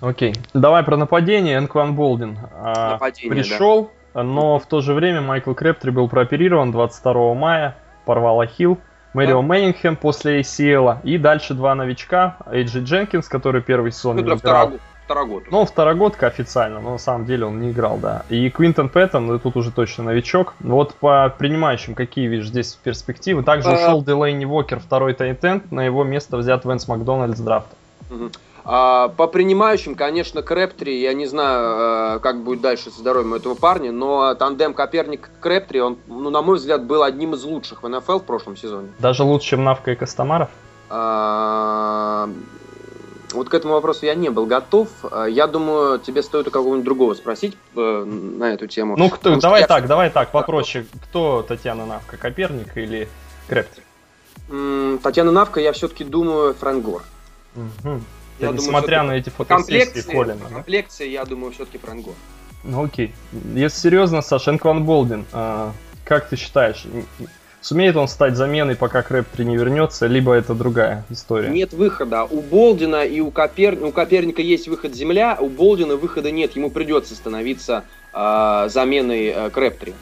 Окей. 0.00 0.34
Давай 0.52 0.82
про 0.82 0.98
нападение. 0.98 1.56
Энкван 1.56 1.94
Болдин 1.94 2.38
а, 2.52 2.98
пришел, 2.98 3.90
да. 4.12 4.22
но 4.22 4.58
в 4.58 4.66
то 4.66 4.82
же 4.82 4.92
время 4.92 5.22
Майкл 5.22 5.54
Крептри 5.54 5.90
был 5.90 6.06
прооперирован 6.06 6.70
22 6.70 7.32
мая, 7.32 7.78
порвал 8.04 8.42
ахилл. 8.42 8.76
Мэрио 9.16 9.40
да. 9.40 9.46
Мэннингхэм 9.46 9.96
после 9.96 10.40
ACL. 10.40 10.98
И 11.02 11.16
дальше 11.16 11.54
два 11.54 11.74
новичка. 11.74 12.36
Эйджи 12.46 12.80
Дженкинс, 12.80 13.28
который 13.28 13.62
первый 13.62 13.90
сезон 13.90 14.16
ну, 14.16 14.22
не 14.22 14.34
играл. 14.34 14.72
Второгодка. 15.04 15.48
Ну, 15.52 15.64
второгодка 15.64 16.26
официально, 16.26 16.80
но 16.80 16.90
на 16.90 16.98
самом 16.98 17.26
деле 17.26 17.46
он 17.46 17.60
не 17.60 17.70
играл, 17.70 17.96
да. 17.96 18.24
И 18.28 18.50
Квинтон 18.50 18.88
Пэттон, 18.88 19.26
ну, 19.26 19.38
тут 19.38 19.56
уже 19.56 19.70
точно 19.70 20.04
новичок. 20.04 20.54
Вот 20.58 20.94
по 20.94 21.32
принимающим, 21.38 21.94
какие 21.94 22.26
видишь 22.26 22.48
здесь 22.48 22.74
перспективы? 22.74 23.44
Также 23.44 23.68
а... 23.70 23.74
ушел 23.74 24.02
Делейни 24.02 24.44
Уокер, 24.44 24.80
второй 24.80 25.14
тайтенд, 25.14 25.70
на 25.70 25.84
его 25.84 26.02
место 26.02 26.36
взят 26.36 26.64
Венс 26.64 26.88
Макдональд 26.88 27.38
с 27.38 27.40
драфта. 27.40 27.76
Угу. 28.10 28.30
А, 28.68 29.08
по 29.10 29.28
принимающим, 29.28 29.94
конечно, 29.94 30.42
Крептри, 30.42 31.00
я 31.00 31.14
не 31.14 31.26
знаю, 31.26 32.16
э, 32.16 32.18
как 32.18 32.42
будет 32.42 32.60
дальше 32.60 32.90
со 32.90 32.98
здоровьем 32.98 33.34
этого 33.34 33.54
парня, 33.54 33.92
но 33.92 34.34
тандем 34.34 34.74
Коперник-Крептри, 34.74 35.80
он, 35.80 35.98
ну, 36.08 36.30
на 36.30 36.42
мой 36.42 36.56
взгляд, 36.56 36.84
был 36.84 37.04
одним 37.04 37.34
из 37.34 37.44
лучших 37.44 37.84
в 37.84 37.88
НФЛ 37.88 38.18
в 38.18 38.24
прошлом 38.24 38.56
сезоне. 38.56 38.88
Даже 38.98 39.22
лучше, 39.22 39.50
чем 39.50 39.62
Навка 39.62 39.92
и 39.92 39.94
Костомаров? 39.94 40.48
А, 40.90 42.28
вот 43.32 43.48
к 43.48 43.54
этому 43.54 43.74
вопросу 43.74 44.04
я 44.04 44.16
не 44.16 44.30
был 44.30 44.46
готов. 44.46 44.88
А, 45.12 45.26
я 45.26 45.46
думаю, 45.46 46.00
тебе 46.00 46.24
стоит 46.24 46.48
у 46.48 46.50
кого-нибудь 46.50 46.84
другого 46.84 47.14
спросить 47.14 47.56
э, 47.76 48.04
на 48.04 48.52
эту 48.52 48.66
тему. 48.66 48.96
Ну, 48.98 49.10
кто, 49.10 49.36
давай 49.36 49.60
я... 49.60 49.68
так, 49.68 49.86
давай 49.86 50.10
так, 50.10 50.32
попроще. 50.32 50.86
Кто 51.04 51.44
Татьяна 51.46 51.86
Навка, 51.86 52.16
Коперник 52.16 52.76
или 52.76 53.08
Крептри? 53.46 53.84
Татьяна 55.04 55.30
Навка, 55.30 55.60
я 55.60 55.70
все-таки 55.70 56.02
думаю, 56.02 56.52
Фрэнк 56.54 56.84
Гор. 56.84 57.02
Угу. 57.54 58.00
Я 58.38 58.48
думаю, 58.48 58.62
несмотря 58.62 59.02
на 59.02 59.12
эти 59.12 59.30
фотосессии 59.30 60.02
Колина. 60.02 60.36
Да? 60.48 60.54
Комплекции, 60.56 61.08
я 61.08 61.24
думаю, 61.24 61.52
все-таки 61.52 61.78
Фрэнго. 61.78 62.12
Ну 62.64 62.84
окей. 62.84 63.14
Если 63.54 63.78
серьезно, 63.78 64.22
Саша, 64.22 64.50
Энкван 64.50 64.84
Болдин, 64.84 65.24
а, 65.32 65.72
как 66.04 66.28
ты 66.28 66.36
считаешь, 66.36 66.84
сумеет 67.60 67.96
он 67.96 68.08
стать 68.08 68.36
заменой, 68.36 68.76
пока 68.76 69.02
Крэптри 69.02 69.44
не 69.44 69.56
вернется, 69.56 70.06
либо 70.06 70.32
это 70.32 70.54
другая 70.54 71.04
история? 71.08 71.48
Нет 71.48 71.72
выхода. 71.72 72.24
У 72.24 72.40
Болдина 72.40 73.04
и 73.04 73.20
у, 73.20 73.30
Копер... 73.30 73.82
у 73.82 73.92
Коперника 73.92 74.42
есть 74.42 74.68
выход 74.68 74.94
земля, 74.94 75.36
у 75.40 75.48
Болдина 75.48 75.96
выхода 75.96 76.30
нет. 76.30 76.56
Ему 76.56 76.70
придется 76.70 77.14
становиться 77.14 77.84
э, 78.12 78.68
заменой 78.68 79.26
э, 79.26 79.50
Крэптри. 79.50 79.94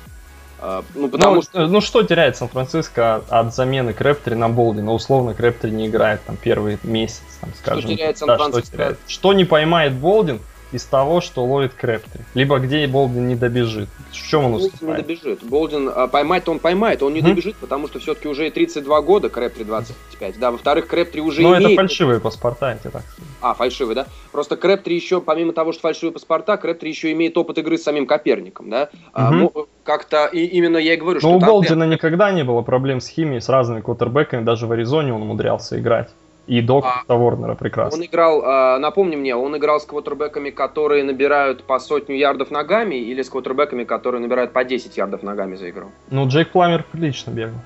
А, 0.66 0.82
ну, 0.94 1.10
потому 1.10 1.34
ну, 1.34 1.42
что... 1.42 1.66
ну 1.66 1.80
что 1.82 2.02
теряет 2.04 2.38
Сан-Франциско 2.38 3.22
от 3.28 3.54
замены 3.54 3.92
Крэптри 3.92 4.34
на 4.34 4.48
Болдина? 4.48 4.94
Условно, 4.94 5.34
Крэптри 5.34 5.70
не 5.70 5.88
играет 5.88 6.22
там 6.24 6.38
первый 6.38 6.78
месяц, 6.82 7.20
там, 7.42 7.50
скажем. 7.58 7.82
Что 7.82 7.94
теряет 7.94 8.16
Сан-Франциско? 8.16 8.60
Да, 8.60 8.66
что, 8.66 8.76
теряет? 8.76 8.98
что 9.06 9.32
не 9.34 9.44
поймает 9.44 9.92
Болдин, 9.92 10.40
из 10.72 10.84
того, 10.84 11.20
что 11.20 11.44
ловит 11.44 11.74
Крэптри. 11.74 12.22
Либо 12.34 12.58
где 12.58 12.86
Болдин 12.86 13.28
не 13.28 13.36
добежит. 13.36 13.88
В 14.10 14.14
чем 14.14 14.44
он 14.44 14.54
уступает? 14.54 15.08
не 15.08 15.14
добежит. 15.14 15.42
Болдин 15.44 15.90
а, 15.94 16.08
поймать-то 16.08 16.50
он 16.50 16.58
поймает, 16.58 17.02
он 17.02 17.14
не 17.14 17.20
mm-hmm. 17.20 17.24
добежит, 17.24 17.56
потому 17.56 17.86
что 17.88 17.98
все-таки 17.98 18.28
уже 18.28 18.50
32 18.50 19.00
года, 19.02 19.28
Крэптри 19.28 19.64
25. 19.64 20.38
Да, 20.38 20.50
во-вторых, 20.50 20.86
Крэптри 20.86 21.20
уже 21.20 21.42
Но 21.42 21.56
имеет... 21.56 21.72
это 21.72 21.74
фальшивые 21.76 22.20
паспорта, 22.20 22.70
я 22.70 22.90
так 22.90 23.02
скажу. 23.02 23.28
А, 23.40 23.54
фальшивые, 23.54 23.94
да? 23.94 24.06
Просто 24.32 24.56
Крэптри 24.56 24.94
еще, 24.94 25.20
помимо 25.20 25.52
того, 25.52 25.72
что 25.72 25.82
фальшивые 25.82 26.12
паспорта, 26.12 26.56
Крэптри 26.56 26.90
еще 26.90 27.12
имеет 27.12 27.36
опыт 27.36 27.58
игры 27.58 27.78
с 27.78 27.82
самим 27.82 28.06
Коперником, 28.06 28.70
да? 28.70 28.88
Mm-hmm. 29.14 29.52
А, 29.54 29.66
как-то, 29.84 30.26
и 30.26 30.44
именно 30.44 30.78
я 30.78 30.94
и 30.94 30.96
говорю, 30.96 31.20
Но 31.22 31.28
что... 31.28 31.36
у 31.36 31.38
Болдина 31.38 31.84
никогда 31.84 32.32
не 32.32 32.42
было 32.42 32.62
проблем 32.62 33.00
с 33.00 33.08
химией, 33.08 33.40
с 33.40 33.48
разными 33.48 33.80
квотербеками, 33.80 34.44
даже 34.44 34.66
в 34.66 34.72
Аризоне 34.72 35.12
он 35.12 35.22
умудрялся 35.22 35.78
играть. 35.78 36.10
И 36.46 36.60
до 36.60 36.84
а, 36.84 37.14
Ворнера 37.14 37.54
прекрасно. 37.54 37.98
Он 37.98 38.04
играл, 38.04 38.42
а, 38.44 38.78
напомни 38.78 39.16
мне, 39.16 39.34
он 39.34 39.56
играл 39.56 39.80
с 39.80 39.86
квотербеками, 39.86 40.50
которые 40.50 41.02
набирают 41.02 41.64
по 41.64 41.78
сотню 41.78 42.16
ярдов 42.16 42.50
ногами, 42.50 42.96
или 42.96 43.22
с 43.22 43.30
квотербеками, 43.30 43.84
которые 43.84 44.20
набирают 44.20 44.52
по 44.52 44.62
10 44.62 44.96
ярдов 44.96 45.22
ногами 45.22 45.56
за 45.56 45.70
игру? 45.70 45.90
Ну, 46.10 46.28
Джейк 46.28 46.50
Пламер 46.50 46.84
прилично 46.90 47.30
бегал. 47.30 47.56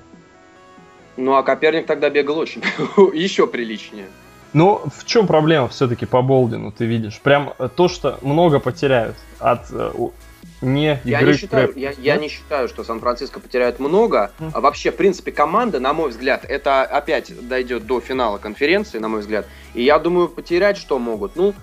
Ну, 1.16 1.34
а 1.34 1.42
Коперник 1.42 1.86
тогда 1.86 2.08
бегал 2.10 2.38
очень, 2.38 2.62
еще 3.14 3.48
приличнее. 3.48 4.06
Ну, 4.52 4.80
в 4.96 5.04
чем 5.04 5.26
проблема 5.26 5.68
все-таки 5.68 6.06
по 6.06 6.22
Болдину, 6.22 6.72
ты 6.72 6.86
видишь? 6.86 7.20
Прям 7.20 7.52
то, 7.76 7.88
что 7.88 8.18
много 8.22 8.60
потеряют 8.60 9.16
от... 9.40 9.70
Не 10.60 11.00
я 11.04 11.20
игры 11.20 11.32
не 11.32 11.38
считаю, 11.38 11.72
я, 11.76 11.92
я 11.98 12.16
не 12.16 12.28
считаю, 12.28 12.68
что 12.68 12.82
Сан-Франциско 12.82 13.38
потеряет 13.38 13.78
много. 13.78 14.32
Mm. 14.38 14.50
А 14.54 14.60
вообще, 14.60 14.90
в 14.90 14.96
принципе, 14.96 15.30
команда, 15.30 15.78
на 15.78 15.92
мой 15.92 16.10
взгляд, 16.10 16.44
это 16.48 16.82
опять 16.82 17.32
дойдет 17.48 17.86
до 17.86 18.00
финала 18.00 18.38
конференции, 18.38 18.98
на 18.98 19.08
мой 19.08 19.20
взгляд. 19.20 19.46
И 19.74 19.82
я 19.82 19.98
думаю, 19.98 20.28
потерять 20.28 20.76
что 20.76 20.98
могут? 20.98 21.36
Ну, 21.36 21.54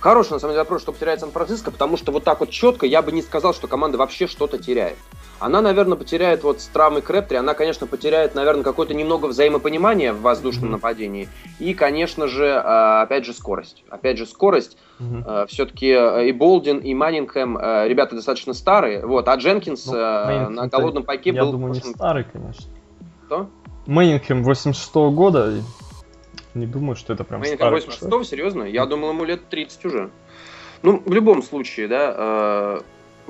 Хороший, 0.00 0.32
на 0.32 0.38
самом 0.38 0.54
деле, 0.54 0.62
вопрос, 0.62 0.80
что 0.80 0.92
потеряет 0.92 1.20
Сан-Франциско, 1.20 1.70
потому 1.70 1.98
что 1.98 2.10
вот 2.10 2.24
так 2.24 2.40
вот 2.40 2.48
четко 2.48 2.86
я 2.86 3.02
бы 3.02 3.12
не 3.12 3.20
сказал, 3.20 3.52
что 3.52 3.68
команда 3.68 3.98
вообще 3.98 4.26
что-то 4.26 4.56
теряет. 4.56 4.96
Она, 5.40 5.62
наверное, 5.62 5.96
потеряет 5.96 6.44
вот 6.44 6.60
с 6.60 6.66
травмой 6.66 7.00
Крэптри, 7.00 7.38
она, 7.38 7.54
конечно, 7.54 7.86
потеряет, 7.86 8.34
наверное, 8.34 8.62
какое-то 8.62 8.92
немного 8.94 9.26
взаимопонимание 9.26 10.12
в 10.12 10.20
воздушном 10.20 10.70
нападении. 10.70 11.28
И, 11.58 11.72
конечно 11.72 12.28
же, 12.28 12.52
а, 12.62 13.02
опять 13.02 13.24
же, 13.24 13.32
скорость. 13.32 13.82
Опять 13.88 14.18
же, 14.18 14.26
скорость. 14.26 14.76
Mm-hmm. 14.98 15.46
Все-таки 15.46 15.88
э, 15.88 16.28
и 16.28 16.32
Болдин, 16.32 16.78
и 16.78 16.92
Маннингхэм, 16.92 17.56
э, 17.56 17.88
ребята 17.88 18.14
достаточно 18.14 18.52
старые. 18.52 19.06
Вот, 19.06 19.26
а 19.28 19.34
Дженкинс 19.34 19.86
ну, 19.86 20.50
на 20.50 20.68
голодном 20.68 21.04
пайке 21.04 21.30
я 21.30 21.40
был... 21.40 21.46
Я 21.46 21.52
думаю, 21.52 21.72
не 21.72 21.80
старый, 21.80 22.24
конечно. 22.24 22.66
Кто? 23.24 23.48
Мэннингхэм 23.86 24.44
86 24.44 24.94
-го 24.94 25.10
года, 25.10 25.54
не 26.54 26.66
думаю, 26.66 26.96
что 26.96 27.14
это 27.14 27.24
прям 27.24 27.40
Мэннингхэм 27.40 27.70
86 27.70 28.30
серьезно? 28.30 28.64
Я 28.64 28.84
думал, 28.84 29.10
ему 29.10 29.24
лет 29.24 29.48
30 29.48 29.84
уже. 29.86 30.10
Ну, 30.82 31.02
в 31.04 31.12
любом 31.12 31.42
случае, 31.42 31.88
да, 31.88 32.14
э, 32.16 32.80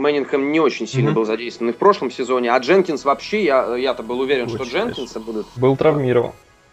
Мэннингхэм 0.01 0.51
не 0.51 0.61
очень 0.61 0.87
сильно 0.87 1.11
mm-hmm. 1.11 1.13
был 1.13 1.25
задействован 1.27 1.71
и 1.71 1.75
в 1.75 1.77
прошлом 1.77 2.11
сезоне, 2.11 2.51
а 2.53 2.59
Дженкинс 2.59 3.05
вообще, 3.05 3.45
я, 3.45 3.77
я-то 3.77 4.03
был 4.03 4.21
уверен, 4.21 4.47
очень 4.47 4.57
что 4.57 4.65
Дженкинса 4.65 5.21
будут... 5.21 5.47
Был 5.57 5.77
травмирован. 5.77 6.33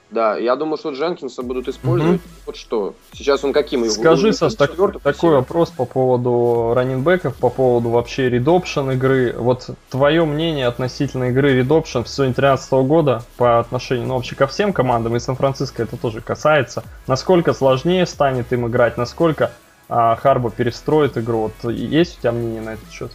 Да, 0.09 0.37
я 0.37 0.55
думаю, 0.55 0.77
что 0.77 0.91
Дженкинса 0.91 1.43
будут 1.43 1.67
использовать. 1.67 2.21
Mm-hmm. 2.21 2.43
Вот 2.45 2.55
что. 2.55 2.93
Сейчас 3.11 3.43
он 3.43 3.51
каким 3.51 3.83
его? 3.83 3.91
Скажи, 3.91 4.31
Саш, 4.31 4.55
так, 4.55 4.71
такой 5.03 5.33
вопрос 5.33 5.69
по 5.71 5.83
поводу 5.83 6.71
раннинбеков, 6.73 7.35
по 7.35 7.49
поводу 7.49 7.89
вообще 7.89 8.29
редопшн 8.29 8.91
игры. 8.91 9.35
Вот 9.37 9.71
твое 9.89 10.23
мнение 10.23 10.65
относительно 10.65 11.25
игры 11.25 11.53
редопшн 11.57 12.03
в 12.03 12.07
сезоне 12.07 12.29
2013 12.29 12.71
года 12.87 13.23
по 13.35 13.59
отношению, 13.59 14.07
ну, 14.07 14.15
вообще 14.15 14.37
ко 14.37 14.47
всем 14.47 14.71
командам, 14.71 15.17
и 15.17 15.19
Сан-Франциско 15.19 15.83
это 15.83 15.97
тоже 15.97 16.21
касается. 16.21 16.85
Насколько 17.07 17.51
сложнее 17.51 18.05
станет 18.05 18.53
им 18.53 18.67
играть, 18.67 18.95
насколько 18.95 19.51
а, 19.89 20.15
Харбо 20.15 20.51
перестроит 20.51 21.17
игру? 21.17 21.51
Вот 21.61 21.71
есть 21.71 22.17
у 22.17 22.21
тебя 22.21 22.31
мнение 22.31 22.61
на 22.61 22.73
этот 22.73 22.91
счет? 22.91 23.11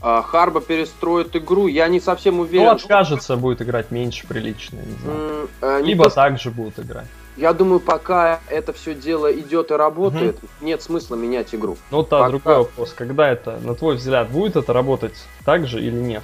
А, 0.00 0.22
Харба 0.22 0.60
перестроит 0.60 1.34
игру, 1.36 1.66
я 1.66 1.88
не 1.88 2.00
совсем 2.00 2.40
уверен. 2.40 2.66
Ну, 2.66 2.72
откажется, 2.72 3.36
будет 3.36 3.62
играть 3.62 3.90
меньше 3.90 4.26
прилично, 4.26 4.76
не 4.76 4.96
знаю. 5.02 5.48
Mm, 5.60 5.82
Либо 5.82 6.04
то... 6.04 6.10
так 6.10 6.38
же 6.38 6.50
будут 6.50 6.78
играть. 6.78 7.06
Я 7.36 7.52
думаю, 7.52 7.80
пока 7.80 8.40
это 8.48 8.72
все 8.72 8.94
дело 8.94 9.32
идет 9.32 9.72
и 9.72 9.74
работает, 9.74 10.36
угу. 10.36 10.46
нет 10.60 10.82
смысла 10.82 11.16
менять 11.16 11.52
игру. 11.52 11.76
Ну, 11.90 12.02
да, 12.02 12.18
пока... 12.18 12.28
другой 12.28 12.56
вопрос. 12.58 12.92
Когда 12.92 13.28
это, 13.28 13.58
на 13.62 13.74
твой 13.74 13.96
взгляд, 13.96 14.30
будет 14.30 14.56
это 14.56 14.72
работать 14.72 15.14
так 15.44 15.66
же 15.66 15.80
или 15.80 15.96
нет? 15.96 16.22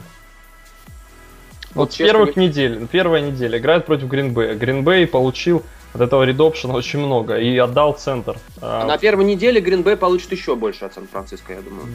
Вот, 1.75 1.89
вот 1.89 1.93
с 1.93 1.97
первых 1.97 2.37
недель, 2.37 2.87
первая 2.87 3.23
неделя 3.23 3.59
играет 3.59 3.87
против 3.87 4.09
Гринбея. 4.09 4.55
Гринбей 4.55 5.07
получил 5.07 5.65
от 5.93 6.01
этого 6.01 6.23
редопшена 6.23 6.75
очень 6.75 7.01
много 7.01 7.37
и 7.37 7.57
отдал 7.59 7.95
центр. 7.95 8.39
А 8.61 8.85
на 8.87 8.99
первой 8.99 9.25
неделе 9.25 9.61
Гринбей 9.61 9.97
получит 9.97 10.31
еще 10.33 10.55
больше 10.55 10.85
от 10.85 10.95
Сан-Франциско, 10.95 11.53
я 11.53 11.61
думаю. 11.61 11.87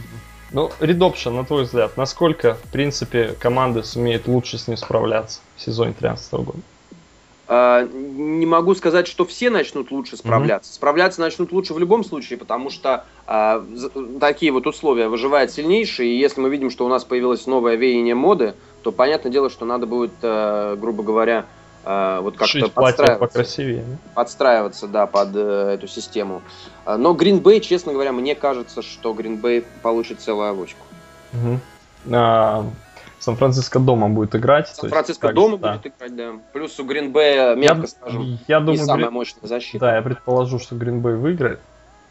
Ну, 0.52 0.72
редопшн, 0.80 1.32
на 1.32 1.44
твой 1.44 1.64
взгляд, 1.64 1.98
насколько, 1.98 2.56
в 2.56 2.72
принципе, 2.72 3.36
команды 3.40 3.84
сумеют 3.84 4.28
лучше 4.28 4.58
с 4.58 4.68
ним 4.68 4.78
справляться 4.78 5.40
в 5.58 5.62
сезоне 5.62 5.92
2013 5.92 6.34
года? 6.34 6.60
Uh, 7.48 7.88
не 7.94 8.48
могу 8.48 8.74
сказать, 8.74 9.06
что 9.06 9.24
все 9.24 9.52
начнут 9.52 9.92
лучше 9.92 10.18
справляться. 10.18 10.72
Mm-hmm. 10.72 10.76
Справляться 10.76 11.22
начнут 11.22 11.52
лучше 11.52 11.76
в 11.76 11.80
любом 11.80 12.04
случае, 12.04 12.40
потому 12.40 12.72
что 12.72 13.06
uh, 13.28 14.20
такие 14.20 14.52
вот 14.52 14.66
условия 14.66 15.10
выживает 15.10 15.52
сильнейший. 15.52 16.08
И 16.08 16.18
если 16.18 16.42
мы 16.42 16.50
видим, 16.50 16.72
что 16.72 16.88
у 16.88 16.90
нас 16.90 17.04
появилось 17.04 17.46
новое 17.46 17.76
веяние 17.76 18.16
моды, 18.16 18.56
то 18.82 18.92
понятное 18.92 19.32
дело, 19.32 19.52
что 19.52 19.64
надо 19.64 19.86
будет, 19.86 20.14
uh, 20.24 20.76
грубо 20.76 21.04
говоря, 21.04 21.46
Э, 21.46 21.65
вот 21.86 22.38
как-то 22.38 22.70
подстраиваться, 22.70 23.20
покрасивее. 23.20 23.86
подстраиваться, 24.16 24.88
да, 24.88 25.06
под 25.06 25.36
э, 25.36 25.76
эту 25.76 25.88
систему. 25.88 26.42
Э, 26.86 26.96
но 26.96 27.14
Green 27.14 27.42
Bay, 27.42 27.60
честно 27.60 27.94
говоря, 27.94 28.12
мне 28.12 28.34
кажется, 28.34 28.82
что 28.82 29.14
Green 29.14 29.40
Bay 29.40 29.64
получит 29.84 30.20
целую 30.20 30.48
авочку. 30.48 30.84
Угу. 31.34 31.60
А, 32.14 32.66
Сан-Франциско 33.20 33.80
дома 33.80 34.10
будет 34.10 34.36
играть. 34.36 34.70
Сан-Франциско 34.70 35.32
дома 35.32 35.58
да. 35.58 35.74
будет 35.74 35.94
играть, 35.96 36.16
да. 36.16 36.32
Плюс 36.54 36.80
у 36.80 36.86
Green 36.86 37.12
Bay, 37.12 37.56
мягко 37.56 37.82
я, 37.82 37.88
скажем, 37.88 38.40
я 38.48 38.60
думаю, 38.60 38.80
не 38.80 38.86
самая 38.86 39.10
мощная 39.12 39.48
защита. 39.48 39.80
Да, 39.80 39.96
я 39.96 40.02
предположу, 40.02 40.60
что 40.60 40.76
Green 40.76 41.02
Bay 41.02 41.16
выиграет. 41.16 41.60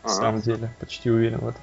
Ага. 0.02 0.12
На 0.12 0.20
самом 0.20 0.40
деле, 0.42 0.74
почти 0.78 1.10
уверен 1.10 1.38
в 1.38 1.48
этом. 1.48 1.62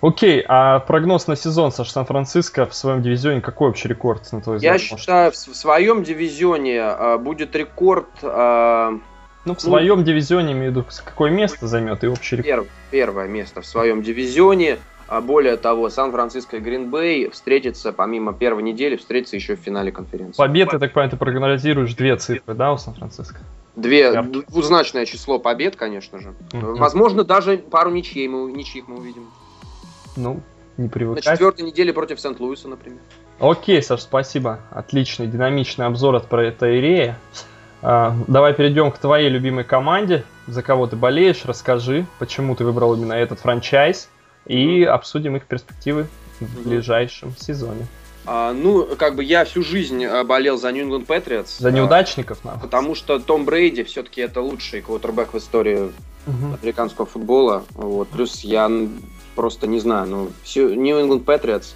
Окей, 0.00 0.44
а 0.46 0.78
прогноз 0.80 1.26
на 1.26 1.34
сезон, 1.34 1.72
Саш, 1.72 1.90
Сан-Франциско 1.90 2.66
в 2.66 2.74
своем 2.74 3.02
дивизионе 3.02 3.40
какой 3.40 3.70
общий 3.70 3.88
рекорд, 3.88 4.30
на 4.32 4.40
твой 4.40 4.56
взгляд? 4.56 4.74
Я 4.74 4.78
считаю, 4.78 5.32
в 5.32 5.36
своем 5.36 6.04
дивизионе 6.04 6.76
э, 6.76 7.18
будет 7.18 7.56
рекорд... 7.56 8.06
Э, 8.22 8.90
ну, 9.44 9.54
в 9.54 9.64
ну, 9.64 9.70
своем 9.70 10.04
дивизионе, 10.04 10.52
имею 10.52 10.72
в 10.72 10.76
виду, 10.76 10.86
какое 11.04 11.30
место 11.30 11.66
займет 11.66 12.04
и 12.04 12.06
общий 12.06 12.36
рекорд? 12.36 12.46
Перв, 12.46 12.66
первое 12.90 13.26
место 13.26 13.60
в 13.60 13.66
своем 13.66 14.02
дивизионе. 14.02 14.78
А 15.08 15.22
более 15.22 15.56
того, 15.56 15.88
Сан-Франциско 15.88 16.58
и 16.58 16.60
Гринбей 16.60 17.30
встретятся, 17.30 17.92
помимо 17.92 18.34
первой 18.34 18.62
недели, 18.62 18.96
встретятся 18.96 19.36
еще 19.36 19.56
в 19.56 19.60
финале 19.60 19.90
конференции. 19.90 20.36
Побед, 20.36 20.72
я 20.72 20.78
так 20.78 20.92
понимаю, 20.92 21.10
ты 21.10 21.16
прогнозируешь 21.16 21.94
две 21.94 22.14
цифры, 22.16 22.54
да, 22.54 22.72
у 22.72 22.78
Сан-Франциско? 22.78 23.40
Две, 23.74 24.20
двузначное 24.22 25.06
число 25.06 25.38
побед, 25.38 25.76
конечно 25.76 26.18
же. 26.18 26.34
Mm-hmm. 26.50 26.74
Возможно, 26.74 27.24
даже 27.24 27.56
пару 27.56 27.90
ничьей 27.90 28.28
мы, 28.28 28.52
ничьих 28.52 28.86
мы 28.86 28.98
увидим. 28.98 29.28
Ну, 30.18 30.40
не 30.76 30.88
привыкать. 30.88 31.24
На 31.24 31.32
четвертой 31.32 31.64
неделе 31.64 31.92
против 31.92 32.20
Сент-Луиса, 32.20 32.68
например. 32.68 33.00
Окей, 33.38 33.82
Саш, 33.82 34.02
спасибо. 34.02 34.60
Отличный, 34.70 35.26
динамичный 35.28 35.86
обзор 35.86 36.16
от 36.16 36.28
Проэтаирея. 36.28 37.16
А, 37.82 38.16
давай 38.26 38.52
перейдем 38.54 38.90
к 38.90 38.98
твоей 38.98 39.28
любимой 39.28 39.64
команде. 39.64 40.24
За 40.48 40.62
кого 40.62 40.86
ты 40.88 40.96
болеешь, 40.96 41.44
расскажи, 41.44 42.04
почему 42.18 42.56
ты 42.56 42.64
выбрал 42.64 42.94
именно 42.94 43.12
этот 43.12 43.38
франчайз. 43.40 44.08
И 44.46 44.82
обсудим 44.82 45.36
их 45.36 45.46
перспективы 45.46 46.08
в 46.40 46.68
ближайшем 46.68 47.36
сезоне. 47.36 47.86
А, 48.26 48.52
ну, 48.52 48.84
как 48.96 49.14
бы 49.14 49.22
я 49.22 49.44
всю 49.44 49.62
жизнь 49.62 50.04
а, 50.04 50.24
болел 50.24 50.58
за 50.58 50.72
New 50.72 50.86
England 50.86 51.06
Patriots. 51.06 51.58
За 51.58 51.70
неудачников, 51.70 52.38
а, 52.44 52.58
Потому 52.58 52.94
что 52.94 53.18
Том 53.20 53.44
Брейди 53.44 53.84
все-таки 53.84 54.20
это 54.20 54.40
лучший 54.40 54.82
квотербек 54.82 55.32
в 55.32 55.38
истории 55.38 55.92
угу. 56.26 56.56
американского 56.60 57.06
футбола. 57.06 57.64
Вот. 57.74 58.08
Плюс 58.08 58.40
я 58.40 58.68
просто 59.38 59.68
не 59.68 59.78
знаю, 59.78 60.08
ну, 60.08 60.30
New 60.56 60.98
England 60.98 61.24
Patriots 61.24 61.74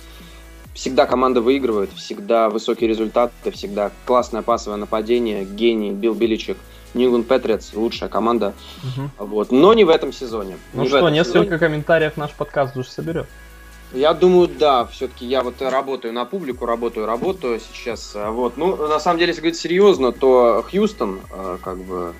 всегда 0.74 1.06
команда 1.06 1.40
выигрывает, 1.40 1.92
всегда 1.92 2.50
высокие 2.50 2.88
результаты, 2.88 3.52
всегда 3.52 3.92
классное 4.04 4.42
пасовое 4.42 4.78
нападение, 4.78 5.44
гений 5.44 5.92
Билл 5.92 6.14
Биличек. 6.14 6.56
New 6.94 7.08
England 7.08 7.28
Patriots 7.28 7.70
лучшая 7.74 8.08
команда, 8.08 8.52
угу. 8.82 9.26
вот, 9.26 9.52
но 9.52 9.74
не 9.74 9.84
в 9.84 9.90
этом 9.90 10.12
сезоне. 10.12 10.58
Ну 10.72 10.86
что, 10.88 11.08
несколько 11.08 11.44
сезоне. 11.44 11.58
комментариев 11.58 12.16
наш 12.16 12.32
подкаст 12.32 12.76
уже 12.76 12.90
соберет. 12.90 13.28
Я 13.94 14.12
думаю, 14.12 14.48
да, 14.48 14.86
все-таки 14.86 15.24
я 15.24 15.44
вот 15.44 15.62
работаю 15.62 16.12
на 16.12 16.24
публику, 16.24 16.66
работаю, 16.66 17.06
работаю 17.06 17.60
сейчас, 17.60 18.16
вот, 18.16 18.56
ну, 18.56 18.88
на 18.88 18.98
самом 18.98 19.20
деле, 19.20 19.30
если 19.30 19.40
говорить 19.42 19.60
серьезно, 19.60 20.10
то 20.10 20.66
Хьюстон, 20.68 21.20
э, 21.30 21.58
как 21.62 21.78
бы, 21.78 22.12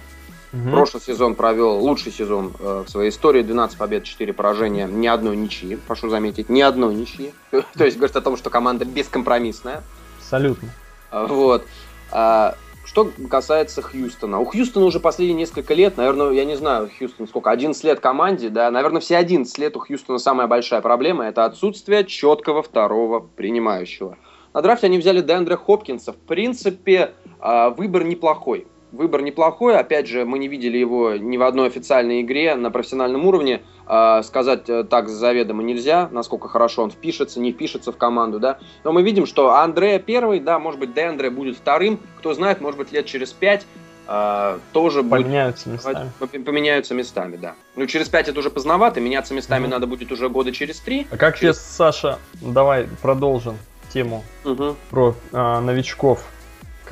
Угу. 0.52 0.70
Прошлый 0.70 1.02
сезон 1.02 1.34
провел 1.34 1.78
лучший 1.78 2.12
сезон 2.12 2.52
э, 2.58 2.84
в 2.86 2.90
своей 2.90 3.10
истории. 3.10 3.42
12 3.42 3.78
побед, 3.78 4.04
4 4.04 4.32
поражения, 4.32 4.86
ни 4.86 5.06
одной 5.06 5.36
ничьи, 5.36 5.76
прошу 5.76 6.10
заметить, 6.10 6.50
ни 6.50 6.60
одной 6.60 6.94
ничьи. 6.94 7.32
То 7.50 7.84
есть 7.84 7.96
говорит 7.96 8.16
о 8.16 8.20
том, 8.20 8.36
что 8.36 8.50
команда 8.50 8.84
бескомпромиссная. 8.84 9.82
Абсолютно. 10.18 10.68
А, 11.10 11.26
вот. 11.26 11.64
А, 12.10 12.54
что 12.84 13.10
касается 13.30 13.80
Хьюстона. 13.80 14.40
У 14.40 14.44
Хьюстона 14.44 14.84
уже 14.84 15.00
последние 15.00 15.38
несколько 15.38 15.72
лет, 15.72 15.96
наверное, 15.96 16.30
я 16.32 16.44
не 16.44 16.56
знаю, 16.56 16.90
Хьюстон 16.98 17.28
сколько, 17.28 17.50
11 17.50 17.82
лет 17.84 18.00
команде, 18.00 18.50
да, 18.50 18.70
наверное, 18.70 19.00
все 19.00 19.16
11 19.16 19.56
лет 19.56 19.76
у 19.76 19.80
Хьюстона 19.80 20.18
самая 20.18 20.46
большая 20.48 20.82
проблема– 20.82 21.24
это 21.26 21.46
отсутствие 21.46 22.04
четкого 22.04 22.62
второго 22.62 23.20
принимающего. 23.20 24.18
На 24.52 24.60
драфте 24.60 24.86
они 24.86 24.98
взяли 24.98 25.22
Дэндра 25.22 25.56
Хопкинса. 25.56 26.12
В 26.12 26.18
принципе, 26.18 27.12
а, 27.40 27.70
выбор 27.70 28.04
неплохой 28.04 28.66
выбор 28.92 29.22
неплохой. 29.22 29.76
Опять 29.76 30.06
же, 30.06 30.24
мы 30.24 30.38
не 30.38 30.48
видели 30.48 30.78
его 30.78 31.16
ни 31.16 31.36
в 31.36 31.42
одной 31.42 31.68
официальной 31.68 32.20
игре 32.20 32.54
на 32.54 32.70
профессиональном 32.70 33.26
уровне. 33.26 33.62
Э, 33.88 34.22
сказать 34.22 34.68
э, 34.68 34.84
так 34.84 35.08
заведомо 35.08 35.62
нельзя, 35.62 36.08
насколько 36.12 36.48
хорошо 36.48 36.82
он 36.82 36.90
впишется, 36.90 37.40
не 37.40 37.52
впишется 37.52 37.92
в 37.92 37.96
команду, 37.96 38.38
да. 38.38 38.58
Но 38.84 38.92
мы 38.92 39.02
видим, 39.02 39.26
что 39.26 39.54
Андрея 39.54 39.98
первый, 39.98 40.40
да, 40.40 40.58
может 40.58 40.78
быть, 40.78 40.94
Деандре 40.94 41.30
будет 41.30 41.56
вторым. 41.56 41.98
Кто 42.18 42.32
знает, 42.34 42.60
может 42.60 42.78
быть, 42.78 42.92
лет 42.92 43.06
через 43.06 43.32
пять 43.32 43.66
Uh, 44.04 44.58
тоже 44.72 45.04
поменяются 45.04 45.68
будет, 45.68 45.78
местами. 45.78 46.10
Поменяются 46.44 46.92
местами, 46.92 47.36
да. 47.36 47.54
Ну, 47.76 47.86
через 47.86 48.08
пять 48.08 48.28
это 48.28 48.40
уже 48.40 48.50
поздновато, 48.50 49.00
меняться 49.00 49.32
местами 49.32 49.66
mm-hmm. 49.66 49.70
надо 49.70 49.86
будет 49.86 50.10
уже 50.10 50.28
года 50.28 50.50
через 50.50 50.80
три. 50.80 51.06
А 51.12 51.16
как 51.16 51.38
через... 51.38 51.56
тебе, 51.56 51.64
Саша, 51.64 52.18
давай 52.40 52.88
продолжим 53.00 53.56
тему 53.94 54.24
mm-hmm. 54.42 54.74
про 54.90 55.14
а, 55.32 55.60
новичков 55.60 56.24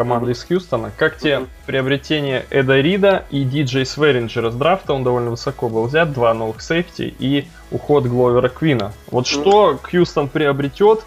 команда 0.01 0.31
из 0.31 0.43
Хьюстона. 0.45 0.93
Как 0.97 1.19
тебе 1.19 1.47
приобретение 1.67 2.47
Эда 2.49 2.81
Рида 2.81 3.27
и 3.31 3.45
Диджей 3.45 3.85
Сверинджера 3.85 4.51
с 4.51 4.55
драфта? 4.55 4.95
Он 4.95 5.05
довольно 5.05 5.31
высоко 5.31 5.69
был 5.69 5.85
взят, 5.85 6.15
два 6.15 6.33
новых 6.33 6.63
сейфти 6.63 7.15
и 7.19 7.45
уход 7.71 8.07
Гловера 8.07 8.49
Квина. 8.49 8.95
Вот 9.11 9.27
что 9.27 9.79
Хьюстон 9.83 10.29
приобретет 10.29 11.05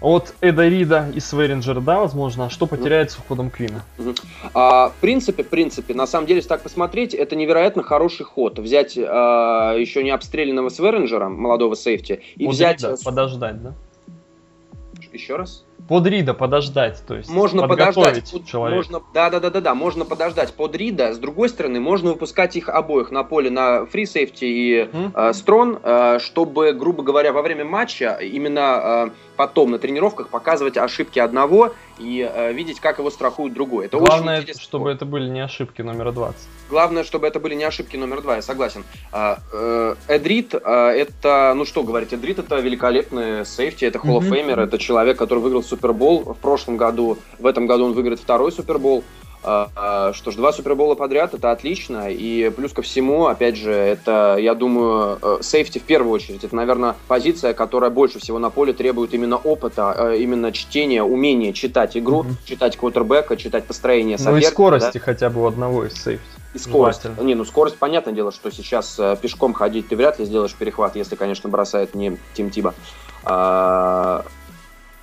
от 0.00 0.34
Эда 0.40 0.66
Рида 0.66 1.10
и 1.14 1.20
Сверинджера, 1.20 1.80
да, 1.80 1.98
возможно, 1.98 2.46
а 2.46 2.50
что 2.50 2.66
потеряется 2.66 3.18
уходом 3.18 3.50
Квина? 3.50 3.84
А, 4.54 4.88
в 4.88 4.94
принципе, 5.02 5.44
в 5.44 5.48
принципе, 5.50 5.92
на 5.92 6.06
самом 6.06 6.26
деле, 6.26 6.38
если 6.38 6.48
так 6.48 6.62
посмотреть, 6.62 7.12
это 7.12 7.36
невероятно 7.36 7.82
хороший 7.82 8.24
ход. 8.24 8.58
Взять 8.58 8.96
а, 8.96 9.74
еще 9.74 10.02
не 10.02 10.10
обстрелянного 10.10 10.70
Сверинджера, 10.70 11.28
молодого 11.28 11.76
сейфти, 11.76 12.22
и 12.36 12.46
вот 12.46 12.54
взять... 12.54 12.82
Рида, 12.82 12.96
подождать, 13.04 13.62
да? 13.62 13.74
Еще 15.12 15.36
раз? 15.36 15.66
Под 15.88 16.06
Рида 16.06 16.32
подождать, 16.32 17.02
то 17.06 17.14
есть 17.14 17.28
можно 17.28 17.68
подождать. 17.68 18.32
Человека. 18.46 18.76
Можно, 18.76 19.02
да, 19.12 19.28
да, 19.28 19.38
да, 19.38 19.50
да, 19.50 19.60
да, 19.60 19.74
можно 19.74 20.04
подождать 20.04 20.54
под 20.54 20.74
Рида. 20.74 21.12
С 21.12 21.18
другой 21.18 21.48
стороны, 21.48 21.78
можно 21.78 22.10
выпускать 22.10 22.56
их 22.56 22.68
обоих 22.68 23.10
на 23.10 23.22
поле 23.22 23.50
на 23.50 23.84
фри 23.84 24.06
сейфти 24.06 24.44
и 24.44 24.88
э, 25.14 25.32
строн, 25.34 25.78
э, 25.82 26.18
чтобы, 26.20 26.72
грубо 26.72 27.02
говоря, 27.02 27.32
во 27.32 27.42
время 27.42 27.64
матча 27.64 28.18
именно 28.20 29.08
э, 29.08 29.10
потом 29.36 29.72
на 29.72 29.78
тренировках 29.78 30.28
показывать 30.28 30.76
ошибки 30.76 31.18
одного 31.18 31.74
и 31.98 32.28
э, 32.30 32.52
видеть, 32.52 32.80
как 32.80 32.98
его 32.98 33.10
страхует 33.10 33.52
другой. 33.52 33.86
Это 33.86 33.98
Главное, 33.98 34.40
очень 34.40 34.58
чтобы 34.58 34.90
это 34.90 35.04
были 35.04 35.28
не 35.28 35.40
ошибки 35.40 35.82
номера 35.82 36.12
20. 36.12 36.36
Главное, 36.70 37.04
чтобы 37.04 37.26
это 37.26 37.40
были 37.40 37.54
не 37.54 37.64
ошибки 37.64 37.96
номер 37.96 38.22
2, 38.22 38.36
я 38.36 38.42
согласен. 38.42 38.84
А, 39.12 39.38
э, 39.52 39.94
Эдрит, 40.08 40.54
э, 40.54 40.58
это, 40.58 41.52
ну 41.54 41.64
что 41.64 41.82
говорить, 41.82 42.14
Эдрит 42.14 42.38
это 42.38 42.56
великолепный 42.56 43.44
сейфти, 43.44 43.84
это 43.84 43.98
Hall 43.98 44.18
of 44.18 44.28
Famer, 44.28 44.62
это 44.62 44.78
человек, 44.78 45.18
который 45.18 45.40
выиграл 45.40 45.62
Супербол 45.62 46.34
в 46.34 46.38
прошлом 46.38 46.76
году, 46.76 47.18
в 47.38 47.46
этом 47.46 47.66
году 47.66 47.84
он 47.86 47.92
выиграет 47.92 48.20
второй 48.20 48.50
Супербол. 48.50 49.04
А, 49.46 49.68
а, 49.76 50.12
что 50.14 50.30
ж, 50.30 50.36
два 50.36 50.54
супербола 50.54 50.94
подряд 50.94 51.34
это 51.34 51.50
отлично. 51.50 52.10
И 52.10 52.50
плюс 52.56 52.72
ко 52.72 52.80
всему, 52.80 53.26
опять 53.26 53.56
же, 53.56 53.72
это, 53.72 54.38
я 54.40 54.54
думаю, 54.54 55.18
э, 55.20 55.38
сейфти 55.42 55.78
в 55.78 55.82
первую 55.82 56.12
очередь. 56.12 56.44
Это, 56.44 56.56
наверное, 56.56 56.96
позиция, 57.08 57.52
которая 57.52 57.90
больше 57.90 58.18
всего 58.18 58.38
на 58.38 58.48
поле 58.48 58.72
требует 58.72 59.12
именно 59.12 59.36
опыта, 59.36 60.14
именно 60.18 60.50
чтения, 60.50 61.02
умения 61.02 61.52
читать 61.52 61.94
игру, 61.94 62.22
mm-hmm. 62.22 62.46
читать 62.46 62.76
квотербека, 62.78 63.36
читать 63.36 63.66
построение 63.66 64.16
соперника. 64.16 64.46
Ну 64.46 64.48
и 64.48 64.50
скорости 64.50 64.98
да? 64.98 65.04
хотя 65.04 65.28
бы 65.28 65.42
у 65.42 65.46
одного 65.46 65.84
из 65.84 65.92
safety. 65.92 66.33
И 66.54 66.58
скорость. 66.58 67.02
Не, 67.20 67.34
ну 67.34 67.44
скорость, 67.44 67.78
понятное 67.78 68.14
дело, 68.14 68.30
что 68.30 68.50
сейчас 68.50 68.96
э, 68.98 69.16
пешком 69.20 69.52
ходить 69.52 69.88
ты 69.88 69.96
вряд 69.96 70.20
ли 70.20 70.24
сделаешь 70.24 70.54
перехват, 70.54 70.94
если, 70.94 71.16
конечно, 71.16 71.50
бросает 71.50 71.94
не 71.94 72.16
Тим 72.34 72.50
Тибоу. 72.50 72.74
А, 73.24 74.24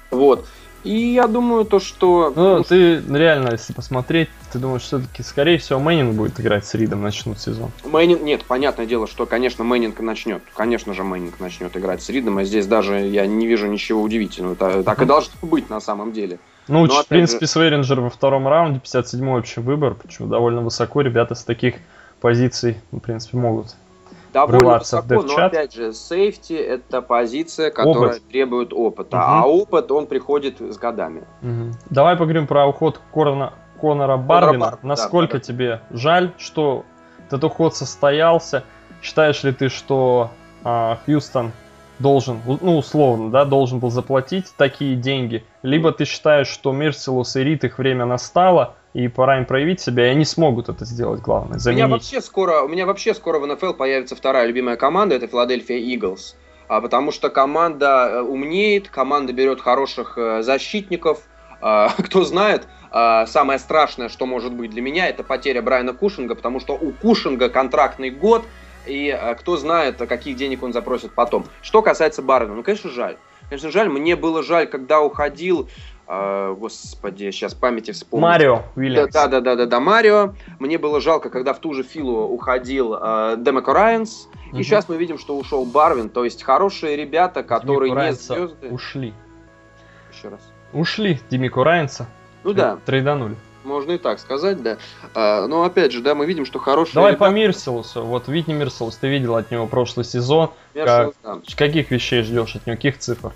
вот. 0.09 0.47
И 0.83 1.13
я 1.13 1.27
думаю, 1.27 1.65
то, 1.65 1.79
что... 1.79 2.33
Ну, 2.35 2.57
ну, 2.57 2.63
ты 2.63 3.03
реально, 3.07 3.51
если 3.51 3.71
посмотреть, 3.71 4.29
ты 4.51 4.57
думаешь, 4.57 4.81
все-таки, 4.81 5.21
скорее 5.21 5.59
всего, 5.59 5.79
Мэннинг 5.79 6.15
будет 6.15 6.39
играть 6.39 6.65
с 6.65 6.73
Ридом, 6.73 7.03
начнут 7.03 7.39
сезон? 7.39 7.71
Мэннинг, 7.85 8.21
нет, 8.21 8.43
понятное 8.45 8.87
дело, 8.87 9.05
что, 9.05 9.27
конечно, 9.27 9.63
Мэннинг 9.63 9.99
начнет. 9.99 10.41
Конечно 10.55 10.95
же, 10.95 11.03
Мэннинг 11.03 11.39
начнет 11.39 11.75
играть 11.77 12.01
с 12.01 12.09
Ридом, 12.09 12.39
и 12.39 12.45
здесь 12.45 12.65
даже 12.65 12.99
я 12.99 13.27
не 13.27 13.45
вижу 13.45 13.67
ничего 13.67 14.01
удивительного. 14.01 14.55
Так, 14.55 14.83
так 14.83 15.01
и 15.03 15.05
должно 15.05 15.33
быть 15.43 15.69
на 15.69 15.81
самом 15.81 16.13
деле. 16.13 16.39
Ну, 16.71 16.85
Но, 16.85 17.03
в 17.03 17.07
принципе, 17.07 17.45
же... 17.45 17.51
Свейринджер 17.51 17.99
во 17.99 18.09
втором 18.09 18.47
раунде, 18.47 18.79
57-й 18.79 19.39
общий 19.39 19.59
выбор, 19.59 19.93
почему 19.93 20.29
довольно 20.29 20.61
высоко. 20.61 21.01
Ребята 21.01 21.35
с 21.35 21.43
таких 21.43 21.75
позиций, 22.21 22.77
в 22.91 22.99
принципе, 22.99 23.37
могут 23.37 23.75
довольно 24.31 24.77
высоко, 24.77 25.21
но 25.21 25.35
опять 25.35 25.73
же, 25.73 25.91
сейфти 25.91 26.53
это 26.53 27.01
позиция, 27.01 27.71
которая 27.71 28.11
опыт. 28.11 28.27
требует 28.29 28.71
опыта, 28.71 29.17
угу. 29.17 29.25
а 29.25 29.45
опыт 29.45 29.91
он 29.91 30.07
приходит 30.07 30.61
с 30.61 30.77
годами. 30.77 31.23
Угу. 31.41 31.75
Давай 31.89 32.15
поговорим 32.15 32.47
про 32.47 32.65
уход 32.65 33.01
Корна, 33.11 33.51
Конора 33.81 34.15
Барвина. 34.15 34.59
Бар, 34.59 34.79
Насколько 34.81 35.33
да, 35.33 35.39
да. 35.39 35.43
тебе 35.43 35.81
жаль, 35.91 36.31
что 36.37 36.85
этот 37.27 37.43
уход 37.43 37.75
состоялся? 37.75 38.63
Считаешь 39.01 39.43
ли 39.43 39.51
ты, 39.51 39.67
что 39.67 40.31
а, 40.63 40.99
Хьюстон 41.05 41.51
должен, 42.01 42.41
ну 42.45 42.77
условно, 42.77 43.31
да, 43.31 43.45
должен 43.45 43.79
был 43.79 43.89
заплатить 43.89 44.53
такие 44.57 44.95
деньги, 44.95 45.43
либо 45.63 45.91
ты 45.91 46.05
считаешь, 46.05 46.47
что 46.47 46.71
Мерсилус 46.71 47.35
и 47.35 47.43
Рит 47.43 47.63
их 47.63 47.77
время 47.77 48.05
настало, 48.05 48.75
и 48.93 49.07
пора 49.07 49.37
им 49.37 49.45
проявить 49.45 49.79
себя, 49.79 50.07
и 50.07 50.09
они 50.09 50.25
смогут 50.25 50.69
это 50.69 50.83
сделать, 50.85 51.21
главное, 51.21 51.59
заменить. 51.59 51.83
У 51.83 51.87
меня 51.87 51.95
вообще 51.95 52.21
скоро, 52.21 52.61
у 52.61 52.67
меня 52.67 52.85
вообще 52.85 53.13
скоро 53.13 53.39
в 53.39 53.47
НФЛ 53.47 53.73
появится 53.73 54.15
вторая 54.15 54.45
любимая 54.47 54.75
команда, 54.75 55.15
это 55.15 55.27
Филадельфия 55.27 55.77
Иглс. 55.77 56.35
А, 56.67 56.79
потому 56.79 57.11
что 57.11 57.29
команда 57.29 58.07
э, 58.09 58.21
умнеет, 58.21 58.87
команда 58.87 59.33
берет 59.33 59.59
хороших 59.59 60.17
э, 60.17 60.41
защитников. 60.41 61.19
А, 61.61 61.89
кто 61.97 62.23
знает, 62.23 62.65
а, 62.91 63.25
самое 63.25 63.59
страшное, 63.59 64.09
что 64.09 64.25
может 64.25 64.53
быть 64.53 64.71
для 64.71 64.81
меня, 64.81 65.07
это 65.07 65.23
потеря 65.23 65.61
Брайана 65.61 65.93
Кушинга, 65.93 66.35
потому 66.35 66.59
что 66.59 66.73
у 66.73 66.91
Кушинга 66.91 67.49
контрактный 67.49 68.09
год, 68.09 68.43
и 68.85 69.09
а, 69.09 69.35
кто 69.35 69.57
знает, 69.57 69.97
каких 69.97 70.35
денег 70.35 70.63
он 70.63 70.73
запросит 70.73 71.13
потом. 71.13 71.45
Что 71.61 71.81
касается 71.81 72.21
Барвина, 72.21 72.55
ну, 72.55 72.63
конечно, 72.63 72.89
жаль. 72.89 73.17
Конечно, 73.49 73.71
жаль. 73.71 73.89
Мне 73.89 74.15
было 74.15 74.43
жаль, 74.43 74.67
когда 74.67 75.01
уходил 75.01 75.69
Uh, 76.07 76.57
господи, 76.57 77.31
сейчас 77.31 77.53
памяти 77.53 77.91
вспомню. 77.91 78.27
Марио 78.27 78.63
Уильямс. 78.75 79.13
Да, 79.13 79.27
да, 79.27 79.39
да, 79.39 79.55
да, 79.55 79.65
да, 79.65 79.79
Марио. 79.79 80.33
Мне 80.59 80.77
было 80.77 80.99
жалко, 80.99 81.29
когда 81.29 81.53
в 81.53 81.59
ту 81.59 81.73
же 81.73 81.83
филу 81.83 82.23
уходил 82.23 82.95
uh, 82.95 83.41
Демеко 83.41 83.71
Райанс. 83.71 84.27
Угу. 84.49 84.57
И 84.57 84.63
сейчас 84.63 84.89
мы 84.89 84.97
видим, 84.97 85.17
что 85.17 85.37
ушел 85.37 85.63
Барвин. 85.63 86.09
То 86.09 86.25
есть 86.25 86.43
хорошие 86.43 86.97
ребята, 86.97 87.43
которые 87.43 87.93
не 87.93 88.11
звезды. 88.11 88.67
Ушли. 88.71 89.13
Еще 90.11 90.27
раз. 90.27 90.41
Ушли 90.73 91.17
Димико 91.29 91.63
Райанса. 91.63 92.07
Ну 92.43 92.51
да. 92.51 92.77
Трейданули. 92.85 93.37
Можно 93.63 93.93
и 93.93 93.97
так 93.97 94.19
сказать, 94.19 94.61
да. 94.61 94.77
А, 95.13 95.47
но 95.47 95.63
опять 95.63 95.91
же, 95.91 96.01
да, 96.01 96.15
мы 96.15 96.25
видим, 96.25 96.45
что 96.45 96.59
хорошие. 96.59 96.95
Давай 96.95 97.11
ребята... 97.11 97.25
по 97.25 97.33
Мирселусу. 97.33 98.03
Вот 98.03 98.27
Витни 98.27 98.53
Мирселус, 98.53 98.95
ты 98.95 99.07
видел 99.07 99.35
от 99.35 99.51
него 99.51 99.67
прошлый 99.67 100.05
сезон. 100.05 100.49
Мерселус, 100.73 101.13
как... 101.21 101.39
да. 101.39 101.55
Каких 101.55 101.91
вещей 101.91 102.23
ждешь 102.23 102.55
от 102.55 102.65
него? 102.65 102.75
Каких 102.75 102.97
цифр? 102.97 103.31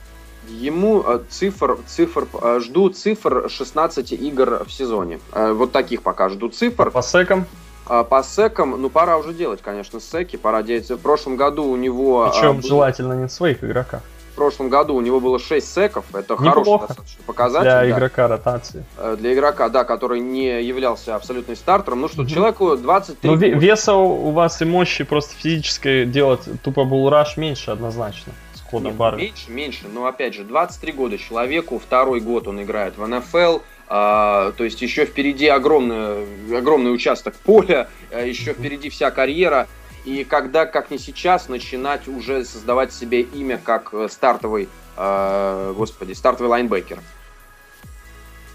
Ему 0.49 1.03
э, 1.05 1.21
цифр, 1.29 1.79
цифр, 1.87 2.27
э, 2.41 2.59
жду 2.63 2.89
цифр 2.89 3.49
16 3.49 4.13
игр 4.13 4.63
в 4.65 4.71
сезоне. 4.71 5.19
Э, 5.33 5.53
вот 5.53 5.71
таких 5.71 6.01
пока 6.01 6.29
жду 6.29 6.49
цифр. 6.49 6.91
По 6.91 7.01
секам? 7.01 7.45
По 7.87 8.23
секам, 8.23 8.81
ну 8.81 8.89
пора 8.89 9.17
уже 9.17 9.31
делать, 9.31 9.61
конечно, 9.61 9.99
секи, 9.99 10.37
пора 10.37 10.63
делать. 10.63 10.89
В 10.89 10.97
прошлом 10.97 11.35
году 11.35 11.65
у 11.65 11.75
него... 11.75 12.31
Причем 12.33 12.57
был... 12.57 12.67
желательно 12.67 13.13
не 13.13 13.29
своих 13.29 13.63
игроках. 13.63 14.01
В 14.35 14.37
прошлом 14.37 14.67
году 14.67 14.95
у 14.95 14.99
него 14.99 15.21
было 15.21 15.39
6 15.39 15.65
секов, 15.65 16.03
это 16.13 16.33
Неплохо. 16.33 16.49
хороший 16.49 16.87
достаточно 16.87 17.23
показатель. 17.25 17.63
Для 17.63 17.79
да. 17.79 17.89
игрока 17.89 18.27
ротации. 18.27 18.83
Для 19.17 19.33
игрока, 19.33 19.69
да, 19.69 19.85
который 19.85 20.19
не 20.19 20.61
являлся 20.61 21.15
абсолютным 21.15 21.55
стартером. 21.55 22.01
Ну 22.01 22.09
что, 22.09 22.23
угу. 22.23 22.29
человеку 22.29 22.75
23 22.75 23.29
Ну 23.29 23.37
веса 23.37 23.93
у 23.93 24.31
вас 24.31 24.61
и 24.61 24.65
мощи 24.65 25.05
просто 25.05 25.33
физической 25.35 26.05
делать 26.05 26.41
тупо 26.63 26.83
булраш 26.83 27.37
меньше 27.37 27.71
однозначно 27.71 28.33
хода 28.75 28.87
Нет, 28.87 28.95
бара. 28.95 29.15
Меньше, 29.15 29.51
меньше, 29.51 29.87
но 29.93 30.05
опять 30.05 30.33
же, 30.33 30.43
23 30.43 30.91
года 30.91 31.17
человеку, 31.17 31.79
второй 31.79 32.19
год 32.19 32.47
он 32.47 32.61
играет 32.61 32.97
в 32.97 33.07
НФЛ, 33.07 33.59
а, 33.87 34.51
то 34.53 34.63
есть 34.63 34.81
еще 34.81 35.05
впереди 35.05 35.47
огромный, 35.47 36.25
огромный 36.57 36.93
участок 36.93 37.35
поля, 37.35 37.87
а 38.11 38.21
еще 38.21 38.53
впереди 38.53 38.89
вся 38.89 39.11
карьера. 39.11 39.67
И 40.05 40.23
когда, 40.23 40.65
как 40.65 40.91
не 40.91 40.99
сейчас, 40.99 41.49
начинать 41.49 42.07
уже 42.07 42.45
создавать 42.45 42.93
себе 42.93 43.21
имя 43.21 43.57
как 43.57 43.93
э, 43.93 44.07
стартовый, 44.07 44.69
а, 44.95 45.73
господи, 45.73 46.13
стартовый 46.13 46.49
лайнбекер. 46.49 46.99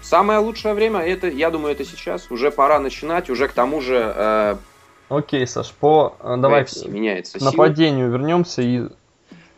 Самое 0.01 0.39
лучшее 0.39 0.73
время, 0.73 1.01
это, 1.01 1.27
я 1.27 1.51
думаю, 1.51 1.73
это 1.73 1.85
сейчас. 1.85 2.31
Уже 2.31 2.51
пора 2.51 2.79
начинать, 2.79 3.29
уже 3.29 3.47
к 3.47 3.51
тому 3.51 3.81
же... 3.81 4.13
Э, 4.15 4.55
Окей, 5.09 5.45
Саш, 5.45 5.71
по 5.73 6.15
э, 6.21 6.37
давай 6.37 6.65
меняется 6.87 7.43
нападению 7.43 8.09
вернемся 8.09 8.61
и 8.61 8.87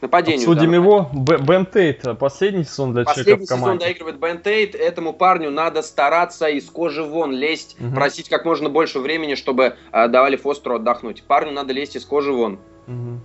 нападению. 0.04 0.40
Обсудим 0.40 0.70
да, 0.72 0.76
его. 0.76 1.10
Бен 1.14 1.66
Тейт, 1.66 2.06
последний 2.20 2.64
сезон 2.64 2.94
для 2.94 3.04
последний 3.04 3.32
человека 3.32 3.46
в 3.46 3.50
команде. 3.50 3.80
Последний 3.80 3.96
сезон 3.96 4.14
доигрывает 4.14 4.20
Бен 4.20 4.44
Тейт. 4.44 4.76
Этому 4.76 5.14
парню 5.14 5.50
надо 5.50 5.82
стараться 5.82 6.48
из 6.48 6.70
кожи 6.70 7.04
вон 7.04 7.32
лезть, 7.32 7.76
угу. 7.80 7.96
просить 7.96 8.30
как 8.30 8.46
можно 8.46 8.70
больше 8.70 9.00
времени, 9.00 9.36
чтобы 9.36 9.76
э, 9.92 10.08
давали 10.08 10.36
Фостеру 10.36 10.76
отдохнуть. 10.76 11.24
Парню 11.24 11.52
надо 11.52 11.74
лезть 11.74 11.96
из 11.96 12.06
кожи 12.06 12.32
вон. 12.32 12.60
Угу. 12.88 13.20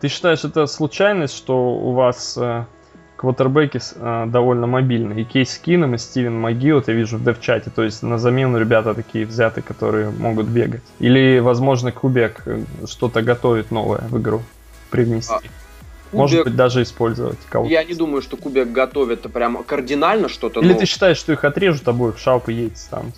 Ты 0.00 0.08
считаешь, 0.08 0.44
это 0.44 0.66
случайность, 0.66 1.36
что 1.36 1.56
у 1.56 1.92
вас 1.92 2.36
э, 2.38 2.64
квотербеки 3.16 3.80
э, 3.94 4.26
довольно 4.26 4.66
мобильные? 4.66 5.22
И 5.22 5.24
Кейс 5.24 5.58
Кином, 5.58 5.94
и 5.94 5.98
Стивен 5.98 6.40
Магиот 6.40 6.88
я 6.88 6.94
вижу 6.94 7.18
в 7.18 7.24
дев-чате. 7.24 7.70
То 7.74 7.82
есть 7.82 8.02
на 8.02 8.18
замену 8.18 8.58
ребята 8.58 8.94
такие 8.94 9.26
взяты, 9.26 9.62
которые 9.62 10.10
могут 10.10 10.46
бегать. 10.46 10.82
Или, 10.98 11.38
возможно, 11.38 11.92
Кубек 11.92 12.42
э, 12.46 12.64
что-то 12.86 13.22
готовит 13.22 13.70
новое 13.70 14.00
в 14.08 14.18
игру 14.18 14.42
привнести. 14.90 15.34
А, 15.34 15.40
Кубик, 16.10 16.20
Может 16.20 16.44
быть, 16.44 16.56
даже 16.56 16.82
использовать 16.82 17.38
кого-то. 17.48 17.70
Я 17.70 17.84
не 17.84 17.94
думаю, 17.94 18.20
что 18.20 18.36
Кубик 18.36 18.72
готовит 18.72 19.22
прям 19.32 19.62
кардинально 19.62 20.28
что-то. 20.28 20.60
Или 20.60 20.72
но... 20.72 20.78
ты 20.80 20.86
считаешь, 20.86 21.16
что 21.16 21.32
их 21.32 21.44
отрежут 21.44 21.86
обоих, 21.86 22.18
Шауп 22.18 22.48
и 22.48 22.54
Йейтс 22.54 22.84
там? 22.84 23.12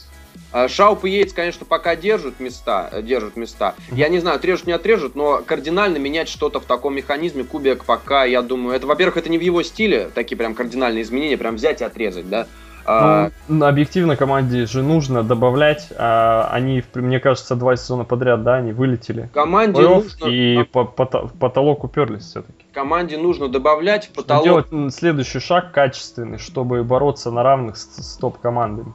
Шауп 0.69 1.07
и 1.07 1.11
Йейтс, 1.11 1.33
конечно, 1.33 1.65
пока 1.65 1.97
держат 1.97 2.39
места, 2.39 2.91
э, 2.93 3.01
держат 3.01 3.37
места. 3.37 3.75
Я 3.91 4.11
не 4.11 4.19
знаю, 4.19 4.37
отрежут, 4.37 4.67
не 4.67 4.75
отрежут, 4.75 5.15
но 5.15 5.43
кардинально 5.45 5.97
менять 5.97 6.29
что-то 6.29 6.61
в 6.61 6.65
таком 6.65 6.95
механизме 6.95 7.45
Кубик 7.45 7.87
пока, 7.87 8.25
я 8.25 8.43
думаю, 8.43 8.77
это, 8.77 8.87
во-первых, 8.87 9.17
это 9.17 9.31
не 9.31 9.39
в 9.39 9.41
его 9.41 9.63
стиле, 9.63 10.11
такие 10.15 10.37
прям 10.37 10.55
кардинальные 10.55 11.03
изменения, 11.03 11.39
прям 11.39 11.57
взять 11.57 11.81
и 11.81 11.85
отрезать, 11.85 12.29
да. 12.29 12.47
А, 12.85 13.31
ну, 13.49 13.67
объективно 13.67 14.17
команде 14.17 14.67
же 14.67 14.83
нужно 14.83 15.23
добавлять. 15.23 15.89
А, 15.97 16.49
они, 16.51 16.83
мне 16.95 17.21
кажется, 17.21 17.55
два 17.57 17.77
сезона 17.77 18.05
подряд, 18.05 18.43
да, 18.43 18.55
они 18.55 18.73
вылетели. 18.73 19.29
Команде 19.33 19.83
нужно... 19.83 20.27
И 20.27 20.65
по, 20.65 20.85
по, 20.85 21.07
потолок 21.07 21.85
уперлись 21.85 22.25
все-таки. 22.25 22.65
Команде 22.73 23.19
нужно 23.19 23.49
добавлять 23.49 24.09
в 24.09 24.13
потолок. 24.13 24.45
Делать 24.45 24.95
следующий 24.95 25.41
шаг 25.41 25.73
качественный, 25.73 26.39
чтобы 26.39 26.83
бороться 26.83 27.31
на 27.31 27.43
равных 27.43 27.77
с, 27.77 27.85
с 27.85 28.17
топ-командами. 28.17 28.93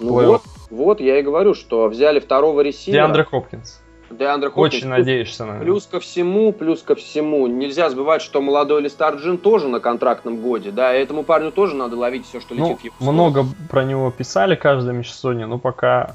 Ну 0.00 0.12
вот, 0.12 0.42
вот, 0.70 1.00
я 1.00 1.20
и 1.20 1.22
говорю, 1.22 1.54
что 1.54 1.88
взяли 1.88 2.18
второго 2.18 2.60
ресивера. 2.60 3.02
Диандре 3.04 3.24
Хопкинс. 3.24 3.80
Деандре 4.16 4.50
Хопкинс. 4.50 4.74
Очень 4.74 4.88
надеешься 4.88 5.44
на 5.44 5.60
Плюс 5.60 5.86
ко 5.86 6.00
всему, 6.00 6.52
плюс 6.52 6.82
ко 6.82 6.94
всему, 6.94 7.46
нельзя 7.46 7.90
забывать, 7.90 8.22
что 8.22 8.40
молодой 8.40 8.82
Листар 8.82 9.16
Джин 9.16 9.38
тоже 9.38 9.68
на 9.68 9.80
контрактном 9.80 10.38
годе, 10.38 10.70
да, 10.70 10.96
и 10.96 11.02
этому 11.02 11.24
парню 11.24 11.52
тоже 11.52 11.74
надо 11.74 11.96
ловить 11.96 12.26
все, 12.26 12.40
что 12.40 12.54
ну, 12.54 12.70
летит 12.70 12.80
в 12.80 12.84
его 12.84 13.12
Много 13.12 13.44
про 13.70 13.84
него 13.84 14.10
писали 14.10 14.54
каждое 14.54 14.92
межсезонье, 14.92 15.46
но 15.46 15.58
пока 15.58 16.14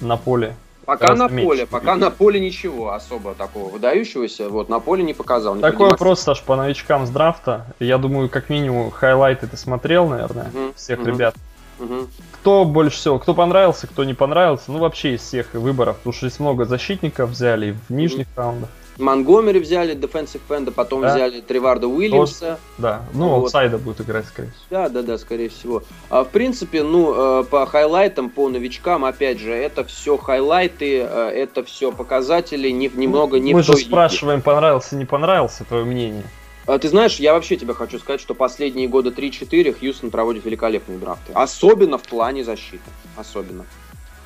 на 0.00 0.16
поле 0.16 0.54
Пока 0.90 1.14
на 1.14 1.28
поле, 1.28 1.66
пока 1.66 1.94
на 1.94 2.10
поле 2.10 2.40
ничего 2.40 2.92
особо 2.92 3.34
такого 3.34 3.68
выдающегося, 3.68 4.48
вот 4.48 4.68
на 4.68 4.80
поле 4.80 5.04
не 5.04 5.14
показал. 5.14 5.54
Не 5.54 5.62
Такой 5.62 5.90
вопрос, 5.90 6.20
Саш, 6.20 6.42
по 6.42 6.56
новичкам 6.56 7.06
с 7.06 7.10
драфта. 7.10 7.66
Я 7.78 7.96
думаю, 7.96 8.28
как 8.28 8.50
минимум 8.50 8.90
хайлайты 8.90 9.46
ты 9.46 9.56
смотрел, 9.56 10.08
наверное, 10.08 10.48
угу, 10.52 10.72
всех 10.74 10.98
угу. 10.98 11.10
ребят. 11.10 11.36
Угу. 11.80 12.08
Кто 12.32 12.64
больше 12.64 12.96
всего, 12.96 13.18
кто 13.18 13.34
понравился, 13.34 13.86
кто 13.86 14.04
не 14.04 14.14
понравился, 14.14 14.64
ну 14.68 14.78
вообще 14.78 15.14
из 15.14 15.22
всех 15.22 15.54
выборов, 15.54 15.96
потому 15.96 16.12
что 16.12 16.28
здесь 16.28 16.40
много 16.40 16.64
защитников 16.64 17.30
взяли 17.30 17.76
в 17.88 17.92
нижних 17.92 18.26
угу. 18.28 18.36
раундах. 18.36 18.68
Монгомери 19.00 19.58
взяли, 19.58 19.96
defensive 19.96 20.40
энда, 20.50 20.72
потом 20.72 21.00
да. 21.00 21.14
взяли 21.14 21.40
Треварда 21.40 21.88
Уильямса. 21.88 22.58
Да, 22.78 23.02
ну, 23.14 23.28
вот. 23.28 23.36
аутсайда 23.36 23.78
будет 23.78 24.00
играть, 24.00 24.26
скорее 24.26 24.50
всего. 24.50 24.64
Да, 24.70 24.88
да, 24.88 25.02
да, 25.02 25.18
скорее 25.18 25.48
всего. 25.48 25.82
А, 26.10 26.24
в 26.24 26.28
принципе, 26.28 26.82
ну, 26.82 27.40
э, 27.40 27.44
по 27.44 27.66
хайлайтам, 27.66 28.30
по 28.30 28.48
новичкам, 28.48 29.04
опять 29.04 29.38
же, 29.38 29.52
это 29.52 29.84
все 29.84 30.16
хайлайты, 30.16 31.00
э, 31.00 31.30
это 31.34 31.64
все 31.64 31.92
показатели, 31.92 32.68
не, 32.70 32.88
немного 32.88 33.38
не 33.38 33.54
Мы 33.54 33.62
же 33.62 33.76
спрашиваем, 33.76 34.42
понравился, 34.42 34.96
не 34.96 35.06
понравился, 35.06 35.64
твое 35.64 35.84
мнение. 35.84 36.24
А, 36.66 36.78
ты 36.78 36.88
знаешь, 36.88 37.16
я 37.16 37.34
вообще 37.34 37.56
тебе 37.56 37.74
хочу 37.74 37.98
сказать, 37.98 38.20
что 38.20 38.34
последние 38.34 38.88
года 38.88 39.10
3-4 39.10 39.78
Хьюстон 39.78 40.10
проводит 40.10 40.44
великолепные 40.44 40.98
драфты. 40.98 41.32
Особенно 41.34 41.98
в 41.98 42.02
плане 42.02 42.44
защиты. 42.44 42.82
Особенно. 43.16 43.66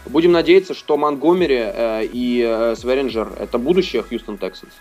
Будем 0.06 0.32
надеяться, 0.32 0.74
что 0.74 0.96
Монгомери 0.96 1.58
э, 1.58 2.04
и 2.04 2.42
э, 2.46 2.74
Сверинджер 2.76 3.32
это 3.38 3.58
будущее 3.58 4.02
Хьюстон 4.02 4.36
Тексанс. 4.36 4.74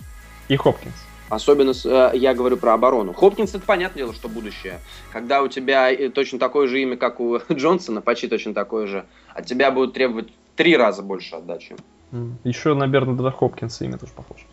И 0.50 0.58
Хопкинс. 0.58 0.96
Особенно 1.30 1.74
э, 1.86 2.12
я 2.16 2.34
говорю 2.34 2.58
про 2.58 2.74
оборону. 2.74 3.14
Хопкинс 3.14 3.56
это 3.56 3.66
понятное 3.66 4.04
дело, 4.04 4.14
что 4.14 4.28
будущее. 4.28 4.80
Когда 5.12 5.42
у 5.42 5.48
тебя 5.48 5.92
э, 5.92 6.10
точно 6.10 6.40
такое 6.40 6.68
же 6.68 6.82
имя, 6.82 6.98
как 6.98 7.20
у 7.20 7.40
Джонсона, 7.52 8.02
почти 8.02 8.28
точно 8.28 8.54
такое 8.54 8.88
же, 8.88 9.06
от 9.34 9.46
тебя 9.46 9.72
будут 9.72 9.94
требовать 9.94 10.28
три 10.56 10.76
раза 10.76 11.02
больше 11.02 11.36
отдачи. 11.36 11.76
Еще, 12.44 12.74
наверное, 12.74 13.16
до 13.16 13.32
Хопкинса 13.32 13.86
имя 13.86 13.98
тоже 13.98 14.12
похоже. 14.16 14.44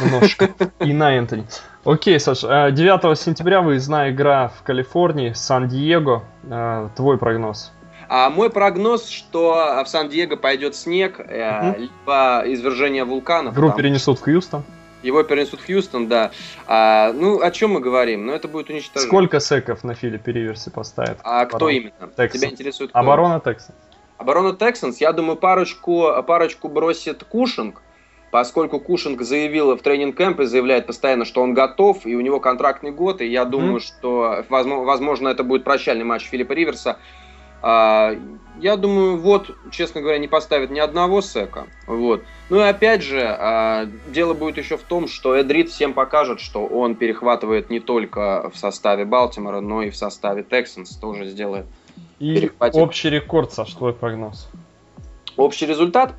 Немножко. 0.00 0.50
И 0.80 0.92
на 0.92 1.16
Энтони. 1.16 1.46
Окей, 1.84 2.18
Саш, 2.20 2.42
9 2.42 3.04
э, 3.04 3.16
сентября 3.16 3.60
выездная 3.60 4.10
игра 4.10 4.48
в 4.48 4.62
Калифорнии, 4.62 5.32
Сан-Диего. 5.32 6.22
Э, 6.44 6.88
твой 6.94 7.18
прогноз? 7.18 7.72
А 8.08 8.30
мой 8.30 8.50
прогноз, 8.50 9.08
что 9.08 9.82
в 9.84 9.88
Сан-Диего 9.88 10.36
пойдет 10.36 10.76
снег, 10.76 11.18
угу. 11.18 11.78
либо 11.78 12.42
извержение 12.46 13.04
вулкана. 13.04 13.48
Игру 13.48 13.68
потому... 13.68 13.78
перенесут 13.78 14.18
в 14.18 14.22
Хьюстон. 14.22 14.64
Его 15.02 15.22
перенесут 15.24 15.60
в 15.60 15.66
Хьюстон, 15.66 16.08
да. 16.08 16.30
А, 16.66 17.12
ну, 17.12 17.40
о 17.40 17.50
чем 17.50 17.72
мы 17.72 17.80
говорим? 17.80 18.26
Ну, 18.26 18.32
это 18.32 18.48
будет 18.48 18.70
уничтожение. 18.70 19.08
Сколько 19.08 19.40
секов 19.40 19.82
на 19.82 19.94
Филиппе 19.94 20.32
Риверсе 20.32 20.70
поставят? 20.70 21.18
А 21.24 21.46
кто 21.46 21.68
именно? 21.68 21.92
Texans. 22.16 22.28
Тебя 22.28 22.50
интересует 22.50 22.90
кто? 22.90 22.98
Оборона 22.98 23.40
Тексанс. 23.40 23.72
Оборона 24.18 24.54
Тексанс, 24.54 25.00
я 25.00 25.12
думаю, 25.12 25.36
парочку, 25.36 26.22
парочку 26.24 26.68
бросит 26.68 27.24
Кушинг, 27.24 27.82
поскольку 28.32 28.80
Кушинг 28.80 29.20
заявил 29.20 29.76
в 29.76 29.82
тренинг-кэмпе, 29.82 30.46
заявляет 30.46 30.86
постоянно, 30.86 31.26
что 31.26 31.42
он 31.42 31.52
готов, 31.52 32.06
и 32.06 32.16
у 32.16 32.20
него 32.22 32.40
контрактный 32.40 32.90
год, 32.90 33.20
и 33.20 33.26
я 33.26 33.44
думаю, 33.44 33.76
mm-hmm. 33.76 33.80
что, 33.80 34.44
возможно, 34.48 35.28
это 35.28 35.44
будет 35.44 35.64
прощальный 35.64 36.04
матч 36.04 36.24
Филиппа 36.24 36.54
Риверса. 36.54 36.96
А, 37.60 38.16
я 38.58 38.76
думаю, 38.78 39.18
вот, 39.18 39.54
честно 39.70 40.00
говоря, 40.00 40.16
не 40.16 40.28
поставит 40.28 40.70
ни 40.70 40.78
одного 40.78 41.20
сека. 41.20 41.66
Вот. 41.86 42.22
Ну 42.48 42.56
и 42.56 42.62
опять 42.62 43.02
же, 43.02 43.20
а, 43.22 43.86
дело 44.08 44.32
будет 44.32 44.56
еще 44.56 44.78
в 44.78 44.82
том, 44.82 45.08
что 45.08 45.38
Эдрид 45.38 45.68
всем 45.68 45.92
покажет, 45.92 46.40
что 46.40 46.64
он 46.64 46.94
перехватывает 46.94 47.68
не 47.68 47.80
только 47.80 48.50
в 48.50 48.56
составе 48.56 49.04
Балтимора, 49.04 49.60
но 49.60 49.82
и 49.82 49.90
в 49.90 49.96
составе 49.96 50.42
Тексанс 50.42 50.96
тоже 50.96 51.26
сделает. 51.26 51.66
И 52.18 52.50
общий 52.58 53.10
рекорд, 53.10 53.52
Саш, 53.52 53.74
твой 53.74 53.92
прогноз? 53.92 54.48
Общий 55.36 55.66
результат? 55.66 56.14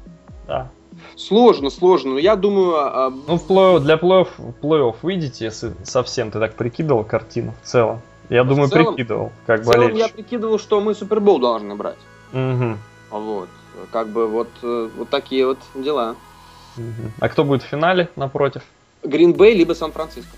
Да. 0.46 0.70
Сложно, 1.16 1.70
сложно. 1.70 2.14
Но 2.14 2.20
я 2.20 2.36
думаю... 2.36 2.76
А... 2.76 3.10
Ну, 3.10 3.38
в 3.38 3.46
плей 3.46 3.80
для 3.80 3.96
плей-офф, 3.96 4.54
плей 4.62 4.94
выйдете, 5.02 5.46
если 5.46 5.74
совсем 5.84 6.32
ты 6.32 6.40
так 6.40 6.56
прикидывал 6.56 7.04
картину 7.04 7.54
в 7.64 7.68
целом. 7.68 8.02
Я 8.30 8.44
думаю, 8.44 8.70
целом, 8.70 8.96
прикидывал, 8.96 9.32
как 9.46 9.62
в 9.62 9.72
целом 9.72 9.94
я 9.94 10.08
прикидывал, 10.08 10.58
что 10.58 10.80
мы 10.82 10.96
Супербол 10.96 11.40
должны 11.40 11.76
брать. 11.76 11.98
Угу. 12.32 12.78
Вот. 13.12 13.50
Как 13.92 14.08
бы 14.10 14.28
вот, 14.28 14.50
э, 14.62 14.90
вот 14.96 15.10
такие 15.10 15.46
вот 15.46 15.60
дела. 15.76 16.16
Угу. 16.78 17.12
А 17.20 17.30
кто 17.30 17.44
будет 17.44 17.64
в 17.64 17.68
финале 17.68 18.10
напротив? 18.16 18.64
Гринбей 19.04 19.56
либо 19.56 19.74
Сан-Франциско. 19.74 20.36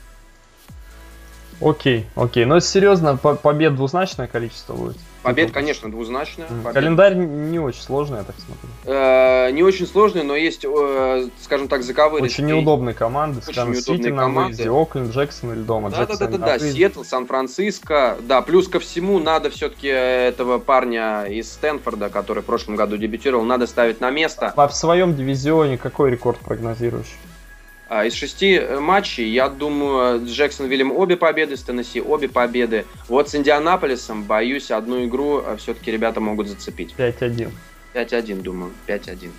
Окей, 1.62 2.06
окей. 2.16 2.46
Но 2.46 2.60
серьезно, 2.60 3.16
побед 3.18 3.76
двузначное 3.76 4.28
количество 4.28 4.74
будет. 4.74 4.98
Побед, 5.26 5.52
конечно, 5.52 5.90
двузначная. 5.90 6.48
Mm. 6.48 6.74
Календарь 6.74 7.16
не 7.16 7.60
очень 7.60 7.82
сложный, 7.82 8.20
я 8.20 8.24
так 8.24 8.36
смотрю. 8.36 8.70
Э, 8.86 9.50
не 9.52 9.64
очень 9.64 9.88
сложный, 9.88 10.24
но 10.24 10.36
есть, 10.36 10.64
э, 10.64 11.28
скажем 11.42 11.68
так, 11.68 11.84
заковыристые. 11.84 12.46
Очень 12.46 12.56
неудобные 12.56 12.94
команды. 12.94 13.42
Очень 13.48 13.72
неудобные 13.72 14.14
команды. 14.14 14.70
Окленд, 14.70 15.14
Джексон 15.14 15.54
или 15.54 15.62
дома. 15.62 15.90
Да, 15.90 16.06
да, 16.06 16.16
да, 16.16 16.28
да, 16.28 16.38
да. 16.38 16.60
Сиэтл, 16.60 17.04
Сан-Франциско. 17.04 18.18
Да, 18.22 18.42
плюс 18.42 18.68
ко 18.68 18.80
всему 18.80 19.20
надо 19.20 19.50
все-таки 19.50 19.88
этого 19.88 20.60
парня 20.60 21.26
из 21.26 21.52
Стэнфорда, 21.52 22.10
который 22.10 22.44
в 22.44 22.46
прошлом 22.46 22.76
году 22.76 22.98
дебютировал, 22.98 23.44
надо 23.44 23.66
ставить 23.68 24.02
на 24.02 24.12
место. 24.12 24.54
А 24.56 24.68
в 24.68 24.76
своем 24.76 25.16
дивизионе 25.16 25.78
какой 25.78 26.12
рекорд 26.12 26.38
прогнозируешь? 26.40 27.16
А, 27.88 28.06
из 28.06 28.14
шести 28.14 28.56
э, 28.56 28.80
матчей, 28.80 29.30
я 29.30 29.48
думаю, 29.48 30.26
с 30.26 30.30
Джексонвиллем 30.30 30.92
обе 30.92 31.18
победы, 31.18 31.56
с 31.56 31.62
Теннесси 31.62 32.02
обе 32.02 32.28
победы. 32.28 32.86
Вот 33.08 33.30
с 33.30 33.36
Индианаполисом, 33.36 34.24
боюсь, 34.24 34.72
одну 34.72 35.06
игру 35.06 35.44
э, 35.46 35.58
все-таки 35.58 35.92
ребята 35.92 36.20
могут 36.20 36.48
зацепить. 36.48 36.96
5-1. 36.98 37.52
5-1, 37.94 38.42
думаю, 38.42 38.72
5-1 38.88 39.30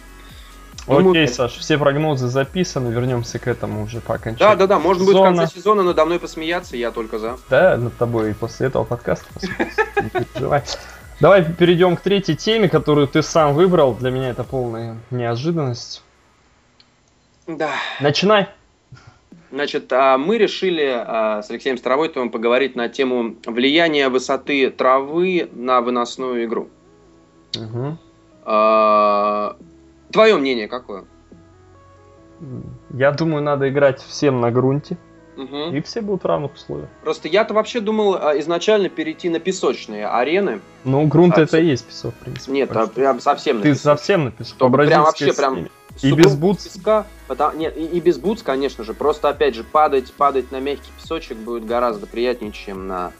Окей, 0.86 1.02
думаю, 1.02 1.28
Саш, 1.28 1.52
все 1.54 1.78
прогнозы 1.78 2.28
записаны, 2.28 2.92
вернемся 2.92 3.40
к 3.40 3.48
этому 3.48 3.82
уже 3.82 4.00
по 4.00 4.14
окончанию. 4.14 4.38
Да, 4.38 4.54
да, 4.54 4.66
да, 4.68 4.78
можно 4.78 5.04
будет 5.04 5.16
в 5.16 5.22
конце 5.22 5.48
сезона 5.48 5.82
надо 5.82 6.04
мной 6.04 6.20
посмеяться, 6.20 6.76
я 6.76 6.92
только 6.92 7.18
за. 7.18 7.38
Да, 7.50 7.76
над 7.76 7.96
тобой 7.96 8.30
и 8.30 8.34
после 8.34 8.68
этого 8.68 8.84
подкаста 8.84 9.26
Давай 11.18 11.44
перейдем 11.44 11.96
к 11.96 12.02
третьей 12.02 12.36
теме, 12.36 12.68
которую 12.68 13.08
ты 13.08 13.22
сам 13.22 13.54
выбрал. 13.54 13.94
Для 13.94 14.10
меня 14.10 14.28
это 14.28 14.44
полная 14.44 14.96
неожиданность. 15.10 16.02
Да. 17.46 17.70
Начинай. 18.00 18.48
Значит, 19.50 19.92
а, 19.92 20.18
мы 20.18 20.38
решили 20.38 20.84
а, 20.84 21.42
с 21.42 21.50
Алексеем 21.50 21.78
Старовойтовым 21.78 22.30
поговорить 22.30 22.74
на 22.76 22.88
тему 22.88 23.36
влияния 23.46 24.08
высоты 24.08 24.70
травы 24.70 25.48
на 25.52 25.80
выносную 25.80 26.44
игру. 26.44 26.68
Угу. 27.56 27.98
Твое 30.12 30.36
мнение 30.36 30.68
какое? 30.68 31.04
Я 32.90 33.12
думаю, 33.12 33.42
надо 33.42 33.68
играть 33.68 34.00
всем 34.02 34.40
на 34.40 34.50
грунте. 34.50 34.98
Угу. 35.36 35.74
И 35.74 35.80
все 35.82 36.00
будут 36.00 36.22
в 36.22 36.26
равных 36.26 36.54
условиях. 36.54 36.88
Просто 37.02 37.28
я-то 37.28 37.52
вообще 37.52 37.80
думал 37.80 38.14
изначально 38.40 38.88
перейти 38.88 39.28
на 39.28 39.38
песочные 39.38 40.06
арены. 40.06 40.60
Ну, 40.84 41.06
грунт 41.06 41.36
а, 41.36 41.42
это 41.42 41.58
и 41.58 41.66
есть 41.66 41.86
песок, 41.86 42.14
в 42.14 42.24
принципе. 42.24 42.52
Нет, 42.52 42.74
а, 42.74 42.86
прям 42.86 43.20
совсем 43.20 43.56
на 43.56 43.62
Ты 43.62 43.70
песок. 43.70 43.82
совсем 43.82 44.24
на 44.24 44.30
песок. 44.30 44.72
Прям 44.72 45.02
вообще 45.02 45.34
прям 45.34 45.68
и 46.02 46.12
без 46.12 46.34
бутс? 46.34 46.64
Песка, 46.64 47.06
потому, 47.26 47.58
нет, 47.58 47.76
и, 47.76 47.84
и 47.84 48.00
без 48.00 48.18
бутс, 48.18 48.42
конечно 48.42 48.84
же. 48.84 48.94
Просто, 48.94 49.28
опять 49.28 49.54
же, 49.54 49.64
падать, 49.64 50.12
падать 50.12 50.50
на 50.52 50.60
мягкий 50.60 50.90
песочек 51.00 51.36
будет 51.38 51.66
гораздо 51.66 52.06
приятнее, 52.06 52.52
чем 52.52 52.86
на 52.86 53.12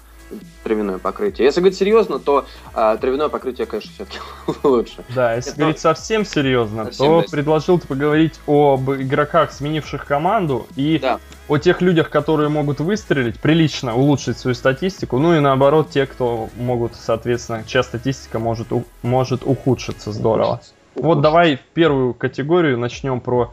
травяное 0.65 0.99
покрытие. 0.99 1.47
Если 1.47 1.61
говорить 1.61 1.79
серьезно, 1.79 2.19
то 2.19 2.47
а, 2.75 2.97
травяное 2.97 3.29
покрытие, 3.29 3.67
конечно, 3.67 3.93
все-таки 3.93 4.19
лучше. 4.63 5.05
Да, 5.15 5.35
если 5.35 5.53
Это... 5.53 5.61
говорить 5.61 5.79
совсем 5.79 6.25
серьезно, 6.25 6.87
совсем 6.87 7.07
то 7.07 7.21
да. 7.23 7.27
предложил 7.31 7.79
ты 7.79 7.87
поговорить 7.87 8.35
об 8.47 8.91
игроках, 8.91 9.53
сменивших 9.53 10.05
команду, 10.05 10.67
и 10.77 10.99
да. 10.99 11.21
о 11.49 11.59
тех 11.59 11.81
людях, 11.81 12.11
которые 12.11 12.49
могут 12.49 12.81
выстрелить, 12.81 13.39
прилично 13.39 13.95
улучшить 13.95 14.39
свою 14.39 14.55
статистику, 14.55 15.19
ну 15.19 15.35
и 15.35 15.41
наоборот, 15.41 15.91
те, 15.91 16.07
кто 16.07 16.49
могут, 16.57 16.97
соответственно, 16.97 17.65
чья 17.65 17.83
статистика 17.83 18.39
может, 18.39 18.73
у... 18.73 18.85
может 19.03 19.43
ухудшиться 19.45 20.13
здорово. 20.13 20.61
Вот 20.97 21.21
давай 21.21 21.61
первую 21.75 22.15
категорию 22.15 22.79
начнем 22.79 23.21
про 23.21 23.53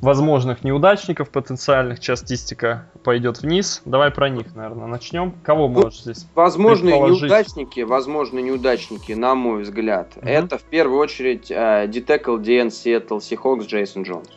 возможных 0.00 0.64
неудачников 0.64 1.30
потенциальных, 1.30 1.98
сейчас 1.98 2.20
статистика 2.20 2.86
пойдет 3.04 3.42
вниз. 3.42 3.82
Давай 3.84 4.10
про 4.10 4.28
них, 4.28 4.54
наверное, 4.54 4.86
начнем. 4.86 5.32
Кого 5.42 5.68
ну, 5.68 5.82
можешь 5.82 6.02
здесь 6.02 6.26
Возможные 6.34 6.98
неудачники, 6.98 7.80
возможные 7.80 8.42
неудачники, 8.42 9.12
на 9.12 9.34
мой 9.34 9.62
взгляд, 9.62 10.12
угу. 10.16 10.26
это 10.26 10.58
в 10.58 10.62
первую 10.62 11.00
очередь 11.00 11.50
э, 11.50 11.86
Детекл 11.88 12.38
DN 12.38 12.68
Seattle 12.68 13.18
Seahawks 13.18 13.66
Джейсон 13.66 14.04
Джонс. 14.04 14.28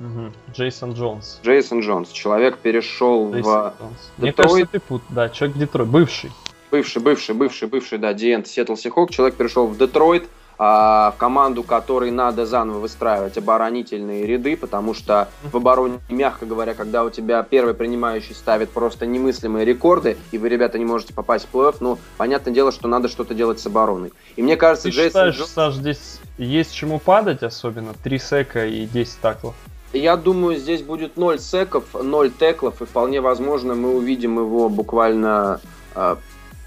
Угу. 0.00 0.32
Джейсон 0.54 0.92
Джонс. 0.92 1.40
Джейсон 1.44 1.80
Джонс. 1.80 2.10
Человек 2.10 2.58
перешел 2.58 3.32
Джейсон 3.32 3.52
в 3.52 3.80
Джонс. 3.80 4.12
Мне 4.16 4.32
кажется, 4.32 4.66
ты 4.66 4.80
пут, 4.80 5.02
да, 5.10 5.28
человек 5.28 5.58
Детройт, 5.58 5.90
бывший. 5.90 6.30
Бывший, 6.70 7.02
бывший, 7.02 7.34
бывший, 7.34 7.68
бывший, 7.68 7.98
да, 7.98 8.12
Диент 8.12 8.46
Сиэтл 8.46 8.76
Сихок. 8.76 9.10
Человек 9.10 9.36
перешел 9.36 9.66
в 9.66 9.76
Детройт, 9.76 10.28
а, 10.58 11.12
в 11.12 11.18
команду, 11.18 11.62
которой 11.62 12.10
надо 12.10 12.44
заново 12.44 12.78
выстраивать 12.78 13.38
оборонительные 13.38 14.26
ряды, 14.26 14.56
потому 14.56 14.92
что 14.92 15.28
в 15.42 15.56
обороне, 15.56 16.00
мягко 16.08 16.46
говоря, 16.46 16.74
когда 16.74 17.04
у 17.04 17.10
тебя 17.10 17.42
первый 17.42 17.74
принимающий 17.74 18.34
ставит 18.34 18.70
просто 18.70 19.06
немыслимые 19.06 19.64
рекорды, 19.64 20.16
и 20.32 20.38
вы, 20.38 20.48
ребята, 20.48 20.78
не 20.78 20.84
можете 20.84 21.14
попасть 21.14 21.46
в 21.50 21.54
плей-офф, 21.54 21.76
ну, 21.80 21.98
понятное 22.16 22.52
дело, 22.52 22.72
что 22.72 22.88
надо 22.88 23.08
что-то 23.08 23.34
делать 23.34 23.60
с 23.60 23.66
обороной. 23.66 24.12
И 24.34 24.42
мне 24.42 24.56
кажется, 24.56 24.88
Ты 24.88 24.94
Джейсон 24.94 25.08
считаешь, 25.10 25.36
Джонс... 25.36 25.50
Саш, 25.50 25.74
здесь 25.74 26.20
есть 26.38 26.74
чему 26.74 26.98
падать 26.98 27.42
особенно? 27.42 27.94
Три 28.02 28.18
сека 28.18 28.66
и 28.66 28.86
10 28.86 29.20
таклов. 29.20 29.54
Я 29.92 30.16
думаю, 30.16 30.56
здесь 30.56 30.82
будет 30.82 31.16
0 31.16 31.38
секов, 31.38 31.84
0 31.94 32.30
теклов, 32.32 32.82
и 32.82 32.84
вполне 32.84 33.20
возможно 33.20 33.74
мы 33.74 33.96
увидим 33.96 34.38
его 34.38 34.68
буквально 34.68 35.60
э, 35.94 36.16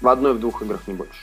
в 0.00 0.08
одной-двух 0.08 0.62
играх, 0.62 0.80
не 0.88 0.94
больше. 0.94 1.20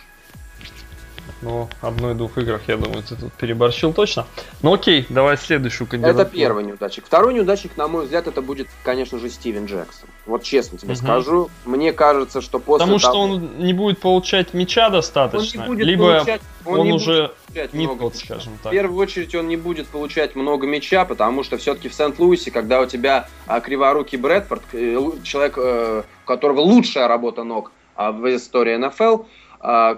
Ну, 1.42 1.70
одной-двух 1.82 2.38
играх, 2.38 2.62
я 2.68 2.76
думаю, 2.76 3.02
ты 3.02 3.16
тут 3.16 3.32
переборщил 3.34 3.94
точно. 3.94 4.28
Ну 4.62 4.74
окей, 4.74 5.06
давай 5.10 5.38
следующую 5.38 5.88
кандидатуру. 5.88 6.24
Это 6.24 6.32
первый 6.32 6.64
неудачник. 6.66 7.06
Второй 7.06 7.34
неудачник, 7.34 7.78
на 7.78 7.88
мой 7.88 8.04
взгляд, 8.04 8.28
это 8.28 8.42
будет, 8.42 8.68
конечно 8.84 9.20
же, 9.20 9.30
Стивен 9.30 9.66
Джексон. 9.66 10.10
Вот 10.26 10.44
честно 10.44 10.78
тебе 10.78 10.94
угу. 10.94 11.00
скажу. 11.00 11.50
Мне 11.66 11.94
кажется, 11.94 12.42
что 12.42 12.60
после 12.60 12.86
Потому 12.86 13.00
того... 13.00 13.14
что 13.14 13.22
он 13.22 13.58
не 13.60 13.74
будет 13.74 14.00
получать 14.00 14.54
мяча 14.54 14.90
достаточно, 14.90 15.64
он 15.64 15.70
не 15.70 15.76
будет 15.76 15.88
либо 15.88 16.16
получать, 16.16 16.42
он, 16.66 16.80
он 16.80 16.86
не 16.88 16.94
уже 16.94 17.32
будет 17.48 17.74
не 17.74 17.88
тот, 17.88 18.16
скажем 18.16 18.54
так. 18.62 18.72
В 18.72 18.76
первую 18.76 19.00
очередь 19.00 19.34
он 19.34 19.48
не 19.48 19.58
будет 19.58 19.88
получать 19.88 20.36
много 20.36 20.68
мяча, 20.68 21.06
потому 21.06 21.44
что 21.44 21.58
все-таки 21.58 21.88
в 21.88 21.94
Сент-Луисе, 21.94 22.52
когда 22.52 22.82
у 22.82 22.86
тебя 22.86 23.28
а, 23.48 23.62
криворукий 23.62 24.18
Брэдфорд, 24.18 24.64
э, 24.74 24.98
человек, 25.24 25.58
э, 25.58 26.04
у 26.24 26.28
которого 26.28 26.62
лучшая 26.62 27.08
работа 27.08 27.44
ног 27.44 27.72
а, 27.96 28.12
в 28.12 28.36
истории 28.36 28.76
НФЛ, 28.76 29.24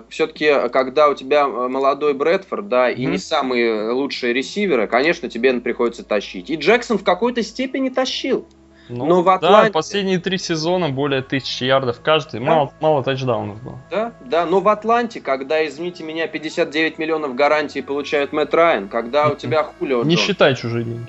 все-таки, 0.10 0.70
когда 0.70 1.08
у 1.10 1.14
тебя 1.14 1.42
э, 1.42 1.68
молодой 1.68 2.14
Брэдфорд, 2.14 2.68
да, 2.68 2.92
mm-hmm. 2.92 2.96
и 2.96 3.06
не 3.06 3.18
самые 3.20 3.92
лучшие 3.92 4.34
ресиверы, 4.34 4.88
конечно, 4.88 5.30
тебе 5.30 5.54
приходится 5.60 6.04
тащить. 6.04 6.50
И 6.50 6.56
Джексон 6.56 6.98
в 6.98 7.04
какой-то 7.04 7.44
степени 7.44 7.90
тащил. 7.90 8.48
Ну, 8.90 9.06
Но 9.06 9.22
в 9.22 9.30
Атланте... 9.30 9.68
Да, 9.68 9.74
последние 9.74 10.20
три 10.20 10.38
сезона 10.38 10.90
более 10.90 11.22
тысячи 11.22 11.64
ярдов 11.64 12.02
каждый, 12.02 12.40
да. 12.40 12.46
мало, 12.46 12.74
мало 12.82 13.04
тачдаунов 13.04 13.64
было. 13.64 13.80
Да, 13.90 14.14
да, 14.26 14.46
но 14.46 14.60
в 14.60 14.68
Атланте, 14.68 15.22
когда, 15.22 15.66
извините 15.66 16.04
меня, 16.04 16.28
59 16.28 16.98
миллионов 16.98 17.36
гарантии 17.36 17.80
получает 17.80 18.34
Мэтт 18.34 18.54
Райан, 18.54 18.90
когда 18.90 19.30
у 19.30 19.36
тебя 19.36 19.64
Хулио 19.64 20.04
Не 20.04 20.16
Джонс, 20.16 20.28
считай 20.28 20.56
чужие 20.56 20.84
деньги. 20.84 21.08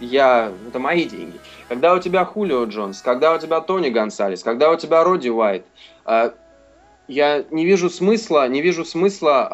Я, 0.00 0.50
это 0.66 0.78
мои 0.80 1.04
деньги. 1.04 1.38
Когда 1.68 1.94
у 1.94 2.00
тебя 2.00 2.24
Хулио 2.24 2.64
Джонс, 2.64 3.02
когда 3.02 3.34
у 3.34 3.38
тебя 3.38 3.60
Тони 3.60 3.90
Гонсалес, 3.90 4.42
когда 4.42 4.70
у 4.70 4.76
тебя 4.76 5.04
Роди 5.04 5.30
Уайт, 5.30 5.64
а, 6.04 6.34
я 7.08 7.44
не 7.50 7.64
вижу 7.64 7.90
смысла, 7.90 8.48
не 8.48 8.62
вижу 8.62 8.84
смысла 8.84 9.48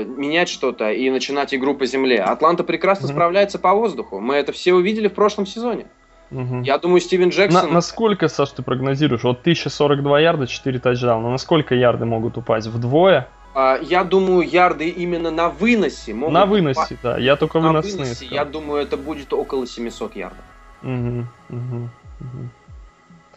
э, 0.00 0.04
менять 0.04 0.48
что-то 0.48 0.90
и 0.92 1.10
начинать 1.10 1.54
игру 1.54 1.74
по 1.74 1.86
земле. 1.86 2.22
Атланта 2.22 2.64
прекрасно 2.64 3.06
mm-hmm. 3.06 3.12
справляется 3.12 3.58
по 3.58 3.74
воздуху. 3.74 4.20
Мы 4.20 4.34
это 4.36 4.52
все 4.52 4.74
увидели 4.74 5.08
в 5.08 5.14
прошлом 5.14 5.46
сезоне. 5.46 5.86
Mm-hmm. 6.30 6.62
Я 6.64 6.78
думаю, 6.78 7.00
Стивен 7.00 7.28
Джексон... 7.28 7.68
На, 7.68 7.74
насколько, 7.74 8.28
Саш, 8.28 8.50
ты 8.50 8.62
прогнозируешь? 8.62 9.22
Вот 9.24 9.40
1042 9.40 10.20
ярда, 10.20 10.46
4 10.46 10.78
тачдауна. 10.78 11.30
Насколько 11.30 11.74
ярды 11.74 12.06
могут 12.06 12.38
упасть? 12.38 12.68
Вдвое? 12.68 13.28
А, 13.54 13.78
я 13.82 14.04
думаю, 14.04 14.48
ярды 14.48 14.88
именно 14.88 15.30
на 15.30 15.50
выносе 15.50 16.14
могут 16.14 16.32
На 16.32 16.46
выносе, 16.46 16.80
упасть. 16.80 17.02
да. 17.02 17.18
Я 17.18 17.36
только 17.36 17.60
на 17.60 17.68
выносные. 17.68 18.04
Выносе, 18.04 18.26
я 18.26 18.44
думаю, 18.46 18.82
это 18.82 18.96
будет 18.96 19.32
около 19.32 19.66
700 19.66 20.16
ярдов. 20.16 20.38
Угу, 20.82 21.26
угу, 21.50 21.90
угу 22.20 22.48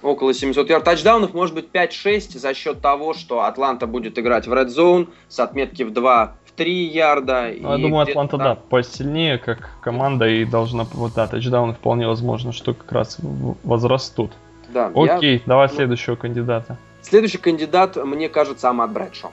около 0.06 0.34
700 0.34 0.70
ярд 0.70 0.84
тачдаунов, 0.84 1.34
может 1.34 1.56
быть 1.56 1.68
5-6 1.74 2.38
за 2.38 2.54
счет 2.54 2.82
того, 2.82 3.14
что 3.14 3.44
Атланта 3.44 3.88
будет 3.88 4.18
играть 4.20 4.48
в 4.48 4.54
Red 4.54 4.68
Zone 4.68 5.10
с 5.28 5.40
отметки 5.40 5.84
в 5.84 5.92
2 5.92 6.36
в 6.46 6.52
3 6.52 6.86
ярда. 6.86 7.52
Ну, 7.60 7.72
я 7.72 7.78
думаю, 7.78 8.08
Атланта, 8.08 8.38
да, 8.38 8.56
посильнее 8.56 9.38
как 9.38 9.72
команда 9.82 10.28
и 10.28 10.46
должна, 10.46 10.86
вот 10.94 11.14
да, 11.16 11.28
тачдауны 11.28 11.74
вполне 11.74 12.08
возможно, 12.08 12.52
что 12.52 12.74
как 12.74 12.92
раз 12.92 13.18
возрастут. 13.64 14.32
Да, 14.70 14.92
Окей, 14.96 15.36
я... 15.36 15.42
давай 15.46 15.70
следующего 15.70 16.16
кандидата. 16.16 16.78
Следующий 17.02 17.38
кандидат, 17.38 17.98
мне 17.98 18.30
кажется, 18.30 18.70
Амат 18.70 18.92
Брэдшоу. 18.92 19.32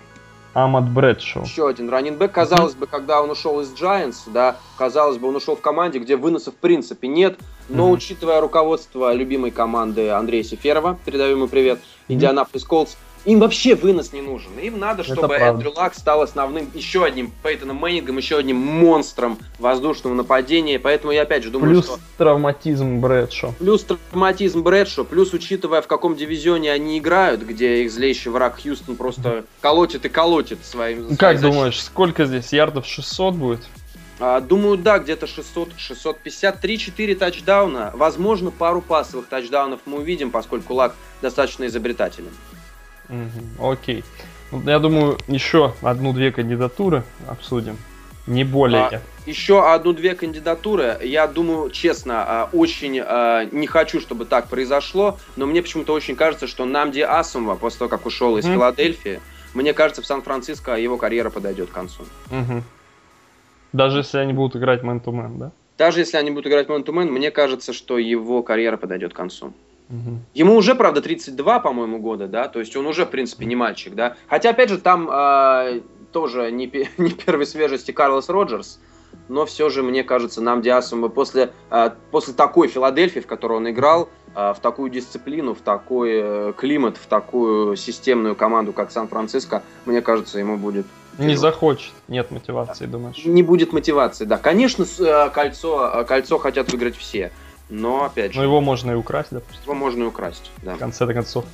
Амат 0.54 0.88
Брэдшоу. 0.88 1.44
Еще 1.44 1.68
один 1.68 1.88
раннинбэк. 1.88 2.30
Казалось 2.30 2.74
бы, 2.74 2.86
когда 2.86 3.22
он 3.22 3.30
ушел 3.30 3.60
из 3.60 3.72
Giants, 3.72 4.22
да, 4.26 4.56
казалось 4.76 5.18
бы, 5.18 5.28
он 5.28 5.36
ушел 5.36 5.56
в 5.56 5.60
команде, 5.60 5.98
где 5.98 6.16
выносов 6.16 6.54
в 6.54 6.58
принципе 6.58 7.08
нет. 7.08 7.38
Но 7.68 7.88
mm-hmm. 7.88 7.92
учитывая 7.92 8.40
руководство 8.40 9.14
любимой 9.14 9.50
команды 9.50 10.10
Андрея 10.10 10.42
Сеферова, 10.42 10.98
передаю 11.04 11.36
ему 11.36 11.48
привет, 11.48 11.80
Индианаполис 12.08 12.64
mm-hmm. 12.64 12.68
Им 13.24 13.38
вообще 13.38 13.74
вынос 13.74 14.12
не 14.12 14.20
нужен. 14.20 14.58
Им 14.58 14.78
надо, 14.78 15.04
чтобы 15.04 15.34
Эндрю 15.34 15.72
Лак 15.76 15.94
стал 15.94 16.22
основным, 16.22 16.68
еще 16.74 17.04
одним 17.04 17.32
Пейтоном 17.42 17.76
Мэннингом, 17.76 18.16
еще 18.16 18.38
одним 18.38 18.56
монстром 18.56 19.38
воздушного 19.58 20.14
нападения. 20.14 20.78
Поэтому 20.78 21.12
я 21.12 21.22
опять 21.22 21.44
же 21.44 21.50
думаю, 21.50 21.70
плюс 21.70 21.84
что... 21.84 21.94
Плюс 21.94 22.04
травматизм 22.18 23.00
Брэдшо. 23.00 23.54
Плюс 23.58 23.84
травматизм 23.84 24.62
Брэдшо, 24.62 25.04
плюс 25.04 25.32
учитывая, 25.32 25.82
в 25.82 25.86
каком 25.86 26.16
дивизионе 26.16 26.72
они 26.72 26.98
играют, 26.98 27.42
где 27.42 27.84
их 27.84 27.92
злейший 27.92 28.32
враг 28.32 28.60
Хьюстон 28.60 28.96
просто 28.96 29.44
колотит 29.60 30.04
и 30.04 30.08
колотит 30.08 30.64
своим... 30.64 31.16
Как 31.16 31.40
думаешь, 31.40 31.80
сколько 31.82 32.24
здесь? 32.24 32.52
Ярдов 32.52 32.86
600 32.86 33.34
будет? 33.34 33.60
А, 34.18 34.40
думаю, 34.40 34.78
да, 34.78 34.98
где-то 34.98 35.26
600, 35.26 35.70
650, 35.76 36.64
3-4 36.64 37.14
тачдауна. 37.16 37.90
Возможно, 37.94 38.50
пару 38.50 38.80
пасовых 38.80 39.26
тачдаунов 39.26 39.80
мы 39.86 39.98
увидим, 39.98 40.30
поскольку 40.30 40.74
Лак 40.74 40.94
достаточно 41.20 41.66
изобретателен. 41.66 42.30
Угу, 43.08 43.72
окей. 43.72 44.04
Ну, 44.50 44.62
я 44.66 44.78
думаю, 44.78 45.18
еще 45.28 45.74
одну-две 45.82 46.30
кандидатуры 46.30 47.04
обсудим. 47.26 47.76
Не 48.26 48.44
более. 48.44 48.82
А, 48.82 49.00
еще 49.26 49.68
одну-две 49.68 50.14
кандидатуры. 50.14 50.98
Я 51.02 51.26
думаю, 51.26 51.70
честно, 51.70 52.24
а, 52.26 52.50
очень 52.52 53.00
а, 53.00 53.44
не 53.50 53.66
хочу, 53.66 54.00
чтобы 54.00 54.26
так 54.26 54.48
произошло, 54.48 55.18
но 55.36 55.46
мне 55.46 55.62
почему-то 55.62 55.92
очень 55.92 56.14
кажется, 56.14 56.46
что 56.46 56.64
Намди 56.64 57.00
Асумова, 57.00 57.56
после 57.56 57.80
того, 57.80 57.88
как 57.88 58.06
ушел 58.06 58.36
из 58.36 58.46
mm 58.46 58.52
Филадельфии, 58.52 59.20
мне 59.54 59.72
кажется, 59.72 60.02
в 60.02 60.06
Сан-Франциско 60.06 60.76
его 60.76 60.96
карьера 60.96 61.30
подойдет 61.30 61.70
к 61.70 61.72
концу. 61.72 62.04
Угу. 62.30 62.62
Даже 63.72 63.98
если 63.98 64.18
они 64.18 64.32
будут 64.32 64.56
играть 64.56 64.82
мэн-то-мэн, 64.82 65.38
да? 65.38 65.52
Даже 65.78 66.00
если 66.00 66.16
они 66.16 66.30
будут 66.30 66.46
играть 66.46 66.68
мэн-то-мэн, 66.68 67.10
мне 67.10 67.30
кажется, 67.30 67.72
что 67.72 67.98
его 67.98 68.42
карьера 68.42 68.76
подойдет 68.76 69.14
к 69.14 69.16
концу. 69.16 69.52
Угу. 69.92 70.18
Ему 70.32 70.56
уже, 70.56 70.74
правда, 70.74 71.02
32, 71.02 71.60
по-моему, 71.60 71.98
года, 71.98 72.26
да, 72.26 72.48
то 72.48 72.60
есть 72.60 72.74
он 72.76 72.86
уже, 72.86 73.04
в 73.04 73.10
принципе, 73.10 73.44
не 73.44 73.54
мальчик, 73.54 73.94
да. 73.94 74.16
Хотя, 74.26 74.50
опять 74.50 74.70
же, 74.70 74.78
там 74.78 75.08
э, 75.12 75.82
тоже 76.12 76.50
не, 76.50 76.66
не 76.96 77.10
первой 77.10 77.46
свежести 77.46 77.92
Карлос 77.92 78.30
Роджерс, 78.30 78.80
но 79.28 79.44
все 79.44 79.68
же, 79.68 79.82
мне 79.82 80.02
кажется, 80.02 80.40
нам 80.40 80.62
Диасом 80.62 81.10
после, 81.10 81.52
э, 81.70 81.90
после 82.10 82.32
такой 82.32 82.68
Филадельфии, 82.68 83.20
в 83.20 83.26
которой 83.26 83.58
он 83.58 83.68
играл, 83.68 84.08
э, 84.34 84.54
в 84.56 84.60
такую 84.60 84.90
дисциплину, 84.90 85.54
в 85.54 85.60
такой 85.60 86.10
э, 86.14 86.52
климат, 86.56 86.96
в 86.96 87.06
такую 87.06 87.76
системную 87.76 88.34
команду, 88.34 88.72
как 88.72 88.90
Сан-Франциско, 88.90 89.62
мне 89.84 90.00
кажется, 90.00 90.38
ему 90.38 90.56
будет 90.56 90.86
не 91.18 91.36
захочет, 91.36 91.92
нет 92.08 92.30
мотивации, 92.30 92.86
думаешь? 92.86 93.24
Не 93.24 93.42
будет 93.42 93.72
мотивации, 93.72 94.24
да. 94.24 94.38
Конечно, 94.38 94.86
э, 94.98 95.30
кольцо, 95.30 95.90
э, 95.94 96.04
кольцо 96.04 96.38
хотят 96.38 96.72
выиграть 96.72 96.96
все, 96.96 97.32
но 97.72 98.04
опять 98.04 98.32
же... 98.32 98.38
Но 98.38 98.44
его 98.44 98.60
можно 98.60 98.92
и 98.92 98.94
украсть, 98.94 99.30
допустим. 99.30 99.62
Его 99.64 99.74
можно 99.74 100.02
и 100.04 100.06
украсть, 100.06 100.50
да. 100.58 100.74
В 100.74 100.78
конце 100.78 101.12
концов. 101.12 101.44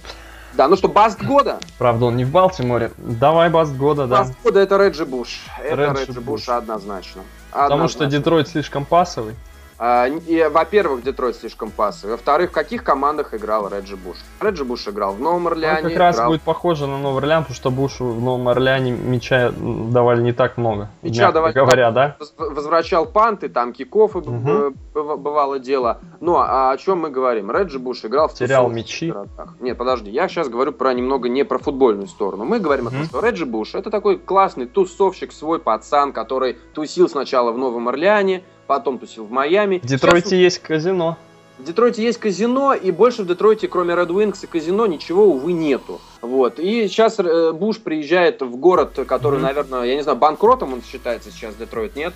Да, 0.54 0.66
ну 0.66 0.76
что, 0.76 0.88
Баст 0.88 1.22
года? 1.22 1.60
Правда, 1.78 2.06
он 2.06 2.16
не 2.16 2.24
в 2.24 2.30
Балтиморе. 2.30 2.90
Давай 2.96 3.50
Баст 3.50 3.74
года, 3.74 4.06
да. 4.06 4.18
Баст 4.20 4.34
года 4.42 4.60
это 4.60 4.76
Реджи 4.76 5.04
Буш. 5.04 5.40
Это 5.62 5.92
Реджи 5.92 6.20
Буш 6.20 6.48
однозначно. 6.48 7.22
Потому 7.52 7.88
что 7.88 8.06
Детройт 8.06 8.48
слишком 8.48 8.84
пасовый. 8.84 9.34
А, 9.80 10.08
и, 10.08 10.48
во-первых, 10.50 11.04
Детройт 11.04 11.36
слишком 11.36 11.70
пасовый. 11.70 12.16
Во-вторых, 12.16 12.50
в 12.50 12.52
каких 12.52 12.82
командах 12.82 13.32
играл 13.32 13.68
Реджи 13.68 13.96
Буш? 13.96 14.16
Реджи 14.40 14.64
Буш 14.64 14.88
играл 14.88 15.14
в 15.14 15.20
Новом 15.20 15.46
Орлеане. 15.46 15.84
Он 15.84 15.88
как 15.90 15.98
раз 15.98 16.16
играл... 16.16 16.30
будет 16.30 16.42
похоже 16.42 16.88
на 16.88 16.98
Новый 16.98 17.18
Орлеан, 17.18 17.42
потому 17.44 17.54
что 17.54 17.70
Бушу 17.70 18.06
в 18.06 18.20
Новом 18.20 18.48
Орлеане 18.48 18.90
мяча 18.90 19.52
давали 19.52 20.20
не 20.20 20.32
так 20.32 20.56
много. 20.56 20.88
Мяча 21.02 21.30
давали, 21.30 21.52
говоря, 21.52 21.92
да? 21.92 22.16
Возвращал 22.36 23.06
панты, 23.06 23.48
там 23.48 23.72
киков 23.72 24.16
угу. 24.16 24.74
бывало 24.94 25.60
дело. 25.60 26.00
Ну, 26.20 26.36
а 26.38 26.72
о 26.72 26.76
чем 26.76 27.00
мы 27.00 27.10
говорим? 27.10 27.52
Реджи 27.52 27.78
Буш 27.78 28.04
играл 28.04 28.26
в 28.26 28.34
Терял 28.34 28.68
мячи. 28.68 29.12
Городах. 29.12 29.54
Нет, 29.60 29.78
подожди, 29.78 30.10
я 30.10 30.26
сейчас 30.28 30.48
говорю 30.48 30.72
про 30.72 30.92
немного 30.92 31.28
не 31.28 31.44
про 31.44 31.58
футбольную 31.58 32.08
сторону. 32.08 32.44
Мы 32.44 32.58
говорим 32.58 32.86
угу. 32.86 32.96
о 32.96 32.98
том, 32.98 33.04
что 33.06 33.20
Реджи 33.20 33.46
Буш 33.46 33.76
это 33.76 33.90
такой 33.90 34.18
классный 34.18 34.66
тусовщик, 34.66 35.30
свой 35.30 35.60
пацан, 35.60 36.12
который 36.12 36.56
тусил 36.74 37.08
сначала 37.08 37.52
в 37.52 37.58
Новом 37.58 37.88
Орлеане, 37.88 38.42
потом 38.68 38.98
тусил 38.98 39.24
в 39.24 39.32
Майами. 39.32 39.80
В 39.82 39.86
Детройте 39.86 40.28
Сейчас... 40.28 40.38
есть 40.38 40.58
казино. 40.60 41.16
В 41.58 41.64
Детройте 41.64 42.04
есть 42.04 42.18
казино, 42.18 42.72
и 42.72 42.92
больше 42.92 43.24
в 43.24 43.26
Детройте, 43.26 43.66
кроме 43.66 43.94
Red 43.94 44.08
Wings 44.08 44.38
и 44.44 44.46
казино, 44.46 44.86
ничего, 44.86 45.24
увы, 45.24 45.52
нету. 45.52 46.00
Вот. 46.20 46.60
И 46.60 46.86
сейчас 46.86 47.18
э, 47.18 47.52
Буш 47.52 47.80
приезжает 47.80 48.42
в 48.42 48.56
город, 48.56 48.96
который, 49.08 49.40
mm-hmm. 49.40 49.42
наверное, 49.42 49.82
я 49.82 49.96
не 49.96 50.02
знаю, 50.02 50.16
банкротом 50.18 50.74
он 50.74 50.82
считается 50.84 51.32
сейчас, 51.32 51.56
Детройт, 51.56 51.96
нет? 51.96 52.14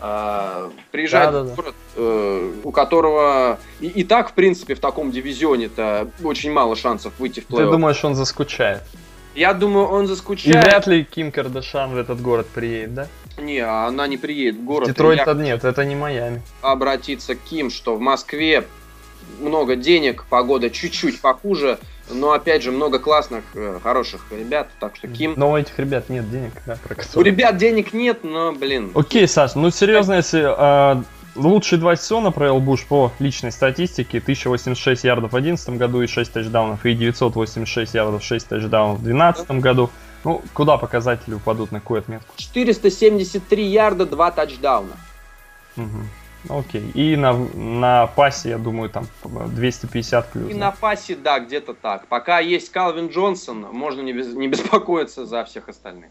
А, 0.00 0.70
приезжает 0.92 1.32
да, 1.32 1.42
да, 1.42 1.52
в 1.52 1.56
город, 1.56 1.74
э, 1.96 2.52
у 2.62 2.70
которого 2.70 3.58
и, 3.80 3.86
и 3.86 4.04
так, 4.04 4.30
в 4.30 4.34
принципе, 4.34 4.74
в 4.74 4.80
таком 4.80 5.10
дивизионе-то 5.10 6.08
очень 6.22 6.52
мало 6.52 6.76
шансов 6.76 7.14
выйти 7.18 7.40
в 7.40 7.48
плей-офф. 7.48 7.64
Ты 7.64 7.70
думаешь, 7.70 8.04
он 8.04 8.14
заскучает? 8.14 8.82
Я 9.34 9.52
думаю, 9.52 9.86
он 9.86 10.06
заскучает. 10.06 10.56
И 10.56 10.58
вряд 10.58 10.86
ли 10.86 11.04
Ким 11.04 11.32
Кардашан 11.32 11.92
в 11.92 11.96
этот 11.96 12.20
город 12.20 12.46
приедет, 12.46 12.94
да? 12.94 13.08
Не, 13.38 13.58
она 13.60 14.06
не 14.06 14.16
приедет 14.16 14.56
в 14.56 14.64
город. 14.64 14.88
Детройт 14.88 15.26
я... 15.26 15.34
нет, 15.34 15.64
это 15.64 15.84
не 15.84 15.96
Майами. 15.96 16.40
Обратиться 16.62 17.34
к 17.34 17.40
Ким, 17.40 17.70
что 17.70 17.96
в 17.96 18.00
Москве 18.00 18.64
много 19.40 19.74
денег, 19.76 20.24
погода 20.28 20.70
чуть-чуть 20.70 21.20
похуже, 21.20 21.78
но 22.10 22.32
опять 22.32 22.62
же 22.62 22.70
много 22.70 22.98
классных, 22.98 23.44
э, 23.54 23.80
хороших 23.82 24.26
ребят, 24.30 24.68
так 24.78 24.94
что 24.96 25.08
Ким... 25.08 25.34
Но 25.36 25.52
у 25.52 25.56
этих 25.56 25.78
ребят 25.78 26.08
нет 26.08 26.30
денег, 26.30 26.52
да, 26.66 26.78
про. 26.82 26.96
У 27.18 27.22
ребят 27.22 27.56
денег 27.56 27.92
нет, 27.92 28.22
но, 28.22 28.52
блин... 28.52 28.92
Окей, 28.94 29.26
Саш, 29.26 29.54
ну 29.54 29.70
серьезно, 29.70 30.14
если 30.14 30.44
э, 30.46 31.02
лучшие 31.34 31.78
два 31.78 31.96
сезона 31.96 32.30
провел 32.30 32.60
Буш 32.60 32.84
по 32.86 33.12
личной 33.18 33.52
статистике, 33.52 34.18
1086 34.18 35.04
ярдов 35.04 35.30
в 35.30 35.32
2011 35.32 35.70
году 35.78 36.02
и 36.02 36.06
6 36.06 36.32
тачдаунов, 36.32 36.84
и 36.86 36.94
986 36.94 37.94
ярдов, 37.94 38.22
6 38.22 38.48
тачдаунов 38.48 38.98
в 38.98 39.02
2012 39.02 39.46
да. 39.46 39.54
году. 39.54 39.90
Ну, 40.24 40.42
куда 40.54 40.78
показатели 40.78 41.34
упадут, 41.34 41.70
на 41.70 41.80
какую 41.80 41.98
отметку? 41.98 42.34
473 42.36 43.66
ярда, 43.66 44.06
2 44.06 44.30
тачдауна. 44.30 44.96
Угу. 45.76 46.58
Окей. 46.58 46.90
И 46.94 47.16
на, 47.16 47.32
на 47.32 48.06
пасе, 48.06 48.50
я 48.50 48.58
думаю, 48.58 48.90
там 48.90 49.06
250 49.24 50.30
плюс. 50.30 50.50
И 50.50 50.54
да? 50.54 50.58
на 50.58 50.70
пасе, 50.70 51.16
да, 51.16 51.40
где-то 51.40 51.74
так. 51.74 52.06
Пока 52.08 52.38
есть 52.38 52.70
Калвин 52.70 53.08
Джонсон, 53.08 53.66
можно 53.72 54.02
не, 54.02 54.12
без, 54.12 54.34
не 54.34 54.48
беспокоиться 54.48 55.26
за 55.26 55.44
всех 55.44 55.68
остальных. 55.68 56.10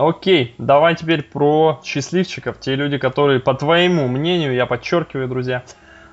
Окей, 0.00 0.54
давай 0.56 0.96
теперь 0.96 1.22
про 1.22 1.78
счастливчиков. 1.84 2.58
Те 2.58 2.74
люди, 2.74 2.96
которые, 2.96 3.38
по 3.38 3.52
твоему 3.52 4.08
мнению, 4.08 4.54
я 4.54 4.64
подчеркиваю, 4.64 5.28
друзья, 5.28 5.62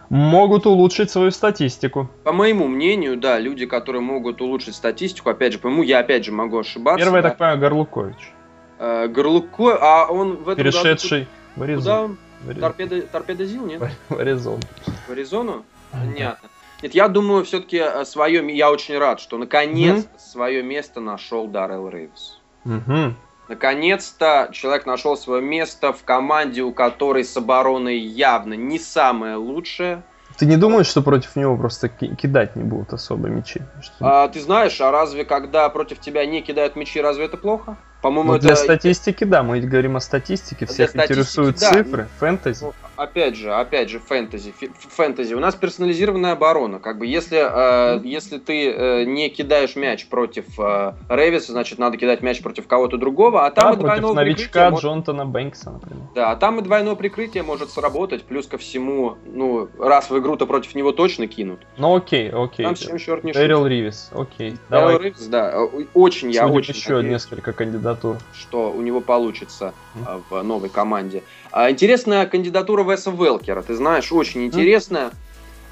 могут 0.09 0.65
улучшить 0.65 1.09
свою 1.09 1.31
статистику. 1.31 2.09
По 2.25 2.33
моему 2.33 2.67
мнению, 2.67 3.15
да, 3.15 3.39
люди, 3.39 3.65
которые 3.65 4.01
могут 4.01 4.41
улучшить 4.41 4.75
статистику, 4.75 5.29
опять 5.29 5.53
же, 5.53 5.59
по 5.59 5.69
моему, 5.69 5.83
я 5.83 5.99
опять 5.99 6.25
же 6.25 6.33
могу 6.33 6.59
ошибаться. 6.59 7.01
Первый, 7.01 7.21
да. 7.21 7.29
я 7.29 7.31
так 7.31 7.37
понимаю, 7.37 7.59
Горлукович. 7.59 8.33
Э, 8.77 9.07
Горлуко, 9.07 9.77
а 9.79 10.07
он 10.11 10.35
в 10.35 10.49
этом 10.49 10.65
Перешедший 10.65 11.19
году... 11.19 11.29
в 11.55 11.61
Аризону. 11.63 12.17
Торпедо, 12.59 13.01
торпедо 13.03 13.45
Зил, 13.45 13.65
нет? 13.65 13.81
В 14.09 14.19
Аризону. 14.19 14.59
В 15.07 15.11
Аризону? 15.11 15.63
Понятно. 15.91 16.49
Нет, 16.83 16.93
я 16.93 17.07
думаю, 17.07 17.45
все-таки 17.45 17.77
э, 17.77 18.03
свое, 18.03 18.45
я 18.53 18.69
очень 18.69 18.97
рад, 18.97 19.21
что 19.21 19.37
наконец 19.37 20.09
свое 20.17 20.61
место 20.61 20.99
нашел 20.99 21.47
Даррел 21.47 21.87
Рейвс. 21.87 22.41
mm 22.65 23.13
Наконец-то 23.47 24.49
человек 24.51 24.85
нашел 24.85 25.15
свое 25.15 25.41
место 25.41 25.93
в 25.93 26.03
команде, 26.03 26.61
у 26.61 26.73
которой 26.73 27.23
с 27.23 27.35
обороной 27.37 27.97
явно 27.97 28.53
не 28.53 28.77
самое 28.77 29.35
лучшее. 29.35 30.03
Ты 30.37 30.45
не 30.45 30.57
думаешь, 30.57 30.87
что 30.87 31.01
против 31.01 31.35
него 31.35 31.57
просто 31.57 31.89
кидать 31.89 32.55
не 32.55 32.63
будут 32.63 32.93
особо 32.93 33.27
мячи? 33.27 33.61
А, 33.99 34.27
ты 34.27 34.39
знаешь, 34.39 34.79
а 34.81 34.91
разве 34.91 35.25
когда 35.25 35.67
против 35.69 35.99
тебя 35.99 36.25
не 36.25 36.41
кидают 36.41 36.75
мячи, 36.75 37.01
разве 37.01 37.25
это 37.25 37.37
плохо? 37.37 37.77
По-моему, 38.01 38.31
ну, 38.31 38.37
это... 38.37 38.47
Для 38.47 38.55
статистики, 38.55 39.23
да, 39.23 39.41
мы 39.41 39.59
говорим 39.59 39.95
о 39.97 39.99
статистике, 39.99 40.67
всех 40.67 40.93
для 40.93 41.05
интересуют 41.05 41.57
да. 41.57 41.71
цифры, 41.71 42.07
фэнтези. 42.19 42.63
Ну, 42.63 42.73
опять 42.95 43.35
же, 43.35 43.51
опять 43.51 43.89
же, 43.89 43.99
фэнтези, 43.99 44.53
фэнтези. 44.77 45.33
У 45.33 45.39
нас 45.39 45.55
персонализированная 45.55 46.33
оборона. 46.33 46.79
Как 46.79 46.99
бы, 46.99 47.07
если, 47.07 47.39
э, 47.39 48.01
если 48.03 48.37
ты 48.37 48.71
э, 48.71 49.03
не 49.05 49.29
кидаешь 49.29 49.75
мяч 49.75 50.07
против 50.07 50.45
э, 50.59 50.93
Рэвиса, 51.09 51.53
значит, 51.53 51.79
надо 51.79 51.97
кидать 51.97 52.21
мяч 52.21 52.41
против 52.43 52.67
кого-то 52.67 52.97
другого, 52.97 53.47
а 53.47 53.51
там 53.51 53.71
да, 53.71 53.77
и 53.77 53.81
двойное 53.81 54.13
новичка 54.13 54.69
может... 54.69 54.85
Джонтона 54.85 55.25
Бэнкса, 55.25 55.71
например. 55.71 56.03
Да, 56.13 56.31
а 56.31 56.35
там 56.35 56.59
и 56.59 56.61
двойное 56.61 56.95
прикрытие 56.95 57.41
может 57.41 57.71
сработать, 57.71 58.23
плюс 58.23 58.45
ко 58.45 58.59
всему, 58.59 59.17
ну, 59.25 59.69
раз 59.79 60.11
в 60.11 60.19
игру-то 60.19 60.45
против 60.45 60.75
него 60.75 60.91
точно 60.91 61.27
кинут. 61.27 61.61
Ну, 61.77 61.95
окей, 61.95 62.29
окей. 62.29 62.63
Там 62.63 62.75
чем 62.75 62.99
черт 62.99 63.23
не 63.23 63.31
Эрил 63.31 63.65
Ривис, 63.65 64.11
окей. 64.13 64.55
Эрил 64.69 64.99
Ривис, 64.99 65.25
да, 65.25 65.59
очень, 65.95 66.29
я 66.31 66.47
очень 66.47 66.75
еще 66.75 66.97
надеюсь. 66.97 67.13
несколько 67.13 67.53
кандидатов 67.53 67.86
кандидатур. 67.87 68.17
Что 68.33 68.71
у 68.71 68.81
него 68.81 69.01
получится 69.01 69.73
mm. 69.95 70.23
в 70.29 70.43
новой 70.43 70.69
команде. 70.69 71.23
А, 71.51 71.71
интересная 71.71 72.25
кандидатура 72.25 72.83
Веса 72.83 73.11
Велкера, 73.11 73.61
ты 73.61 73.75
знаешь, 73.75 74.11
очень 74.11 74.45
интересная. 74.45 75.07
Mm. 75.07 75.13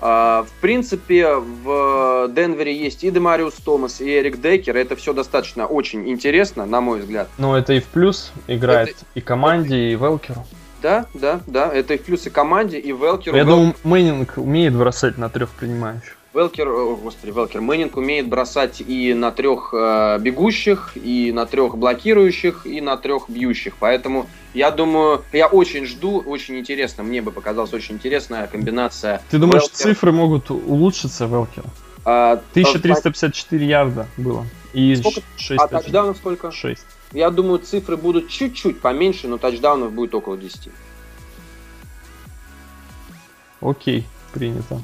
В 0.02 0.50
принципе, 0.60 1.36
в 1.36 2.28
Денвере 2.36 2.76
есть 2.76 3.06
и 3.06 3.12
Демариус 3.12 3.56
Томас, 3.56 4.02
и 4.02 4.20
Эрик 4.20 4.42
Декер. 4.42 4.76
Это 4.76 4.98
все 4.98 5.14
достаточно 5.14 5.66
очень 5.68 6.10
интересно, 6.10 6.66
на 6.66 6.82
мой 6.82 7.00
взгляд. 7.00 7.30
Но 7.38 7.58
это 7.58 7.74
и 7.74 7.80
в 7.80 7.86
плюс 7.86 8.34
играет 8.48 8.90
это... 8.90 9.06
и 9.16 9.22
команде, 9.22 9.78
и 9.78 9.96
Велкеру. 9.96 10.46
Да, 10.82 11.06
да, 11.14 11.40
да. 11.48 11.74
Это 11.74 11.94
и 11.94 11.98
в 11.98 12.04
плюс 12.04 12.28
и 12.28 12.30
команде, 12.30 12.78
и 12.78 12.92
Велкеру. 12.92 13.38
Я 13.38 13.44
Вел... 13.44 13.56
думаю, 13.56 13.76
Мэннинг 13.84 14.34
умеет 14.36 14.76
бросать 14.76 15.18
на 15.18 15.30
трех 15.30 15.50
принимающих. 15.52 16.15
Велкер, 16.36 16.68
о, 16.68 16.98
господи, 16.98 17.32
Велкер, 17.32 17.62
Мэннинг 17.62 17.96
умеет 17.96 18.28
бросать 18.28 18.82
и 18.82 19.14
на 19.14 19.32
трех 19.32 19.74
э, 19.74 20.18
бегущих, 20.20 20.92
и 20.96 21.32
на 21.32 21.46
трех 21.46 21.78
блокирующих, 21.78 22.66
и 22.66 22.82
на 22.82 22.98
трех 22.98 23.30
бьющих. 23.30 23.76
Поэтому 23.80 24.28
я 24.54 24.70
думаю, 24.72 25.24
я 25.32 25.48
очень 25.48 25.86
жду, 25.86 26.20
очень 26.20 26.60
интересно, 26.60 27.04
мне 27.04 27.22
бы 27.22 27.32
показалась 27.32 27.72
очень 27.74 27.96
интересная 27.96 28.48
комбинация. 28.48 29.22
Ты 29.32 29.38
думаешь, 29.38 29.62
Велкер... 29.62 29.78
цифры 29.78 30.12
могут 30.12 30.52
улучшиться 30.52 31.26
Велкера? 31.26 31.70
А, 32.04 32.34
1354 32.52 33.66
ярда 33.66 34.08
было. 34.18 34.46
И 34.74 34.94
сколько? 34.98 35.22
6 35.38 35.62
а 35.62 35.68
тачдаунов 35.70 36.18
сколько? 36.18 36.52
6. 36.52 36.86
Я 37.14 37.30
думаю, 37.30 37.60
цифры 37.60 37.96
будут 37.96 38.28
чуть-чуть 38.28 38.82
поменьше, 38.82 39.30
но 39.30 39.38
тачдаунов 39.38 39.94
будет 39.94 40.14
около 40.14 40.36
10. 40.36 40.70
Окей, 43.62 44.06
принято. 44.34 44.82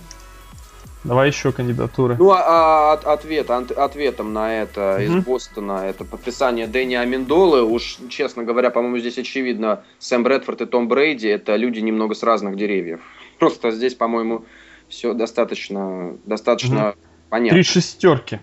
Давай 1.03 1.29
еще 1.29 1.51
кандидатуры. 1.51 2.15
Ну, 2.17 2.29
а, 2.29 2.93
а 2.93 3.13
ответ, 3.13 3.49
ответом 3.49 4.33
на 4.33 4.61
это 4.61 4.97
mm-hmm. 4.99 5.03
из 5.03 5.25
Бостона, 5.25 5.85
это 5.85 6.05
подписание 6.05 6.67
Дэнни 6.67 6.93
Аминдолы, 6.93 7.63
уж, 7.63 7.97
честно 8.09 8.43
говоря, 8.43 8.69
по-моему, 8.69 8.99
здесь 8.99 9.17
очевидно, 9.17 9.83
Сэм 9.97 10.23
Брэдфорд 10.23 10.61
и 10.61 10.65
Том 10.67 10.87
Брейди, 10.87 11.27
это 11.27 11.55
люди 11.55 11.79
немного 11.79 12.13
с 12.13 12.21
разных 12.21 12.55
деревьев. 12.55 13.01
Просто 13.39 13.71
здесь, 13.71 13.95
по-моему, 13.95 14.45
все 14.89 15.13
достаточно, 15.13 16.17
достаточно 16.25 16.75
mm-hmm. 16.75 16.95
понятно. 17.29 17.55
Три 17.55 17.63
шестерки. 17.63 18.39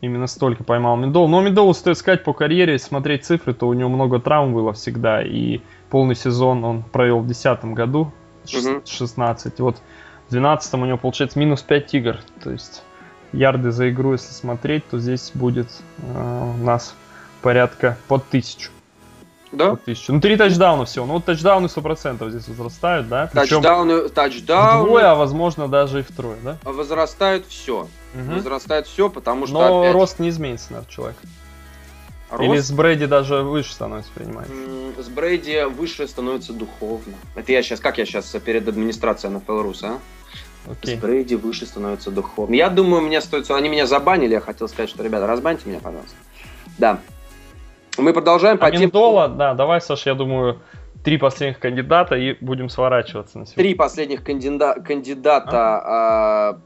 Именно 0.00 0.26
столько 0.26 0.64
поймал 0.64 0.96
Миндол. 0.96 1.28
Но 1.28 1.40
Миндолу, 1.40 1.72
стоит 1.72 1.96
сказать, 1.96 2.24
по 2.24 2.34
карьере, 2.34 2.78
смотреть 2.78 3.24
цифры, 3.24 3.54
то 3.54 3.68
у 3.68 3.72
него 3.72 3.88
много 3.88 4.18
травм 4.18 4.52
было 4.52 4.72
всегда. 4.72 5.22
И 5.22 5.60
полный 5.90 6.14
сезон 6.14 6.64
он 6.64 6.82
провел 6.82 7.20
в 7.20 7.26
2010 7.26 7.64
году, 7.72 8.12
16. 8.44 9.54
Mm-hmm. 9.54 9.62
Вот 9.62 9.76
в 10.28 10.30
12 10.30 10.74
у 10.74 10.84
него 10.84 10.98
получается 10.98 11.38
минус 11.38 11.62
5 11.62 11.94
игр. 11.94 12.18
То 12.42 12.50
есть 12.50 12.82
ярды 13.32 13.70
за 13.70 13.90
игру, 13.90 14.12
если 14.12 14.32
смотреть, 14.32 14.88
то 14.88 14.98
здесь 14.98 15.30
будет 15.34 15.68
э, 15.98 16.52
у 16.60 16.64
нас 16.64 16.94
порядка 17.42 17.96
под 18.08 18.26
тысячу. 18.28 18.70
Да? 19.52 19.70
Под 19.70 19.84
тысячу. 19.84 20.12
Ну, 20.12 20.20
три 20.20 20.36
тачдауна 20.36 20.84
всего. 20.84 21.06
Ну, 21.06 21.14
вот 21.14 21.24
тачдауны 21.24 21.66
100% 21.66 22.30
здесь 22.30 22.48
возрастают, 22.48 23.08
да? 23.08 23.30
Причем 23.32 23.62
тачдауны, 23.62 24.08
тачдауны... 24.08 24.84
Вдвое, 24.84 25.12
а 25.12 25.14
возможно 25.14 25.68
даже 25.68 26.00
и 26.00 26.02
втрое, 26.02 26.38
да? 26.42 26.58
Возрастают 26.64 27.46
все. 27.46 27.88
Угу. 28.14 28.34
Возрастает 28.34 28.86
все, 28.86 29.08
потому 29.08 29.46
что 29.46 29.54
Но 29.54 29.80
опять... 29.82 29.94
рост 29.94 30.18
не 30.18 30.30
изменится, 30.30 30.72
наверное, 30.72 30.90
человек. 30.90 31.16
Рост... 32.30 32.42
Или 32.42 32.58
с 32.58 32.72
Брейди 32.72 33.06
даже 33.06 33.42
выше 33.42 33.72
становится, 33.72 34.10
понимаешь? 34.14 34.48
С 34.98 35.08
Брейди 35.08 35.64
выше 35.64 36.08
становится 36.08 36.52
духовно. 36.52 37.14
Это 37.34 37.52
я 37.52 37.62
сейчас, 37.62 37.80
как 37.80 37.98
я 37.98 38.06
сейчас 38.06 38.26
перед 38.44 38.66
администрацией 38.66 39.32
на 39.32 39.40
Рус, 39.46 39.82
а? 39.84 39.98
Окей. 40.70 40.96
С 40.96 41.00
Брейди 41.00 41.36
выше 41.36 41.66
становится 41.66 42.10
духовно. 42.10 42.54
Я 42.54 42.70
думаю, 42.70 43.02
мне 43.02 43.20
стоит... 43.20 43.50
Они 43.50 43.68
меня 43.68 43.86
забанили, 43.86 44.32
я 44.32 44.40
хотел 44.40 44.68
сказать, 44.68 44.90
что, 44.90 45.02
ребята, 45.02 45.26
разбаньте 45.26 45.68
меня, 45.68 45.80
пожалуйста. 45.80 46.16
Да. 46.78 46.98
Мы 47.98 48.12
продолжаем 48.12 48.58
по 48.58 48.70
тем... 48.70 48.90
да, 48.90 49.54
давай, 49.54 49.80
Саша, 49.80 50.10
я 50.10 50.14
думаю, 50.14 50.60
три 51.04 51.18
последних 51.18 51.60
кандидата 51.60 52.16
и 52.16 52.36
будем 52.40 52.68
сворачиваться 52.68 53.38
на 53.38 53.46
сегодня. 53.46 53.62
Три 53.62 53.74
последних 53.74 54.24
кандида... 54.24 54.74
кандидата. 54.84 55.52
А? 55.52 56.58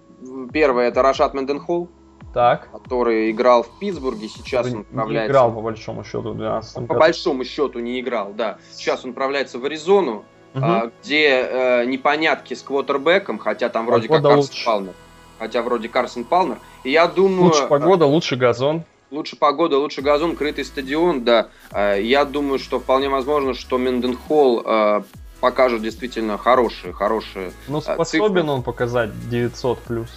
Первый 0.52 0.86
это 0.86 1.02
Рашат 1.02 1.34
Менденхолл 1.34 1.90
так. 2.32 2.70
который 2.70 3.30
играл 3.30 3.62
в 3.62 3.78
Питтсбурге, 3.78 4.28
сейчас 4.28 4.66
он 4.66 4.80
отправляется... 4.80 5.22
Не 5.22 5.26
играл, 5.28 5.52
по 5.52 5.60
большому 5.60 6.04
счету, 6.04 6.30
в 6.30 6.36
12 6.36 6.74
По 6.74 6.80
году. 6.80 7.00
большому 7.00 7.44
счету 7.44 7.78
не 7.80 8.00
играл, 8.00 8.32
да. 8.32 8.58
Сейчас 8.72 9.04
он 9.04 9.10
отправляется 9.10 9.58
в 9.58 9.64
Аризону, 9.64 10.24
угу. 10.54 10.64
а, 10.64 10.90
где 11.02 11.42
э, 11.42 11.84
непонятки 11.86 12.54
с 12.54 12.62
квотербеком, 12.62 13.38
хотя 13.38 13.68
там 13.68 13.86
вроде 13.86 14.08
погода 14.08 14.28
как 14.28 14.36
Карсон 14.36 14.50
лучше. 14.50 14.64
Палмер. 14.64 14.92
Хотя 15.38 15.62
вроде 15.62 15.88
Карсон 15.88 16.24
Палмер. 16.24 16.58
И 16.84 16.90
я 16.90 17.06
думаю... 17.06 17.44
Лучше 17.44 17.66
погода, 17.66 18.06
лучше 18.06 18.36
газон. 18.36 18.84
Лучше 19.10 19.36
погода, 19.36 19.78
лучше 19.78 20.02
газон, 20.02 20.36
крытый 20.36 20.64
стадион, 20.64 21.24
да. 21.24 21.48
Э, 21.72 21.96
я 22.00 22.24
думаю, 22.24 22.58
что 22.58 22.78
вполне 22.78 23.08
возможно, 23.08 23.54
что 23.54 23.78
Менденхолл 23.78 24.62
э, 24.64 25.02
покажет 25.40 25.82
действительно 25.82 26.36
хорошие, 26.36 26.92
хорошие 26.92 27.52
Ну, 27.68 27.80
способен 27.80 28.36
цифры. 28.36 28.50
он 28.50 28.62
показать 28.62 29.10
900 29.30 29.78
плюс? 29.80 30.08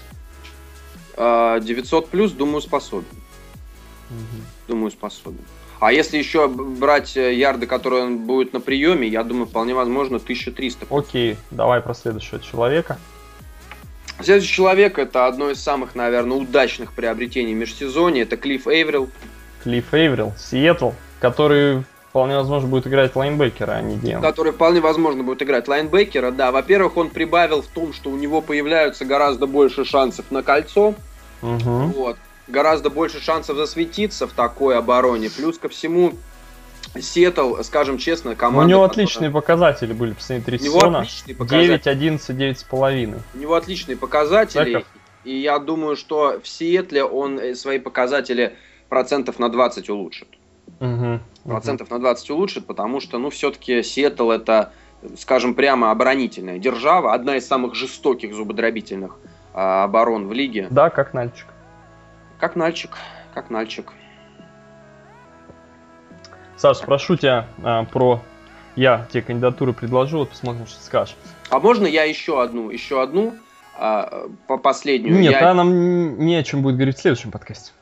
900 1.61 2.09
плюс, 2.09 2.31
думаю, 2.31 2.61
способен. 2.61 3.05
Угу. 4.09 4.41
Думаю, 4.67 4.91
способен. 4.91 5.39
А 5.79 5.91
если 5.91 6.17
еще 6.17 6.47
брать 6.47 7.17
э, 7.17 7.33
ярды, 7.33 7.65
которые 7.65 8.03
он 8.03 8.19
будет 8.19 8.53
на 8.53 8.59
приеме, 8.59 9.07
я 9.07 9.23
думаю, 9.23 9.47
вполне 9.47 9.73
возможно 9.73 10.17
1300. 10.17 10.85
Окей, 10.89 11.37
давай 11.49 11.81
про 11.81 11.95
следующего 11.95 12.39
человека. 12.39 12.99
Следующий 14.21 14.53
человек 14.53 14.99
это 14.99 15.25
одно 15.25 15.49
из 15.49 15.59
самых, 15.59 15.95
наверное, 15.95 16.37
удачных 16.37 16.93
приобретений 16.93 17.55
в 17.55 17.57
межсезонье. 17.57 18.23
Это 18.23 18.37
Клифф 18.37 18.67
Эйврил. 18.67 19.09
Клифф 19.63 19.93
Эйврил, 19.93 20.33
Сиэтл, 20.37 20.91
который 21.19 21.83
вполне 22.09 22.35
возможно 22.35 22.69
будет 22.69 22.85
играть 22.85 23.15
лайнбекера, 23.15 23.71
а 23.71 23.81
не 23.81 23.95
ДМ. 23.95 24.21
Который 24.21 24.51
вполне 24.51 24.81
возможно 24.81 25.23
будет 25.23 25.41
играть 25.41 25.67
лайнбекера, 25.67 26.29
да. 26.31 26.51
Во-первых, 26.51 26.97
он 26.97 27.09
прибавил 27.09 27.61
в 27.61 27.67
том, 27.67 27.93
что 27.93 28.09
у 28.09 28.17
него 28.17 28.41
появляются 28.41 29.05
гораздо 29.05 29.47
больше 29.47 29.85
шансов 29.85 30.29
на 30.29 30.43
кольцо. 30.43 30.93
Угу. 31.41 31.85
Вот 31.95 32.17
гораздо 32.47 32.89
больше 32.89 33.21
шансов 33.21 33.57
засветиться 33.57 34.27
в 34.27 34.33
такой 34.33 34.77
обороне. 34.77 35.29
Плюс 35.29 35.57
ко 35.57 35.69
всему, 35.69 36.13
Сиэтл, 36.99 37.61
скажем 37.63 37.97
честно, 37.97 38.35
команда... 38.35 38.65
У 38.65 38.69
него 38.69 38.83
отличные 38.83 39.29
которая... 39.29 39.41
показатели 39.41 39.93
были 39.93 40.13
последние 40.13 40.45
три 40.45 40.59
сезона. 40.59 41.05
9, 41.27 41.87
11, 41.87 42.35
9,5. 42.37 43.19
У 43.33 43.37
него 43.37 43.55
отличные 43.55 43.97
показатели. 43.97 44.75
Бэков. 44.75 44.87
И 45.23 45.37
я 45.37 45.59
думаю, 45.59 45.95
что 45.95 46.39
в 46.41 46.47
Сиэтле 46.47 47.03
он 47.03 47.37
э, 47.37 47.53
свои 47.53 47.77
показатели 47.77 48.55
процентов 48.89 49.37
на 49.37 49.49
20 49.49 49.89
улучшит. 49.89 50.27
Угу, 50.79 51.19
процентов 51.43 51.87
угу. 51.87 51.95
на 51.95 52.01
20 52.01 52.29
улучшит, 52.31 52.65
потому 52.65 52.99
что, 52.99 53.19
ну, 53.19 53.29
все-таки 53.29 53.83
Сиэтл 53.83 54.31
это, 54.31 54.73
скажем 55.17 55.53
прямо, 55.53 55.91
оборонительная 55.91 56.57
держава, 56.57 57.13
одна 57.13 57.37
из 57.37 57.47
самых 57.47 57.75
жестоких 57.75 58.33
зубодробительных 58.33 59.17
а, 59.53 59.83
оборон 59.83 60.27
в 60.27 60.33
лиге. 60.33 60.67
Да, 60.69 60.89
как 60.89 61.13
Нальчик. 61.13 61.47
Как 62.39 62.55
Нальчик, 62.55 62.97
как 63.33 63.49
Нальчик. 63.49 63.91
Саш, 66.57 66.77
спрошу 66.77 67.15
тебя 67.15 67.47
а, 67.63 67.85
про... 67.85 68.21
Я 68.75 69.05
тебе 69.11 69.21
кандидатуру 69.23 69.73
предложу, 69.73 70.19
вот 70.19 70.29
посмотрим, 70.29 70.65
что 70.65 70.77
ты 70.77 70.85
скажешь. 70.85 71.15
А 71.49 71.59
можно 71.59 71.85
я 71.85 72.03
еще 72.03 72.41
одну, 72.41 72.69
еще 72.69 73.01
одну, 73.01 73.33
а, 73.77 74.29
по 74.47 74.57
последнюю? 74.57 75.19
Нет, 75.19 75.33
я... 75.33 75.51
а 75.51 75.53
нам 75.53 76.19
не 76.19 76.35
о 76.35 76.43
чем 76.43 76.61
будет 76.61 76.75
говорить 76.75 76.97
в 76.97 77.01
следующем 77.01 77.31
подкасте. 77.31 77.73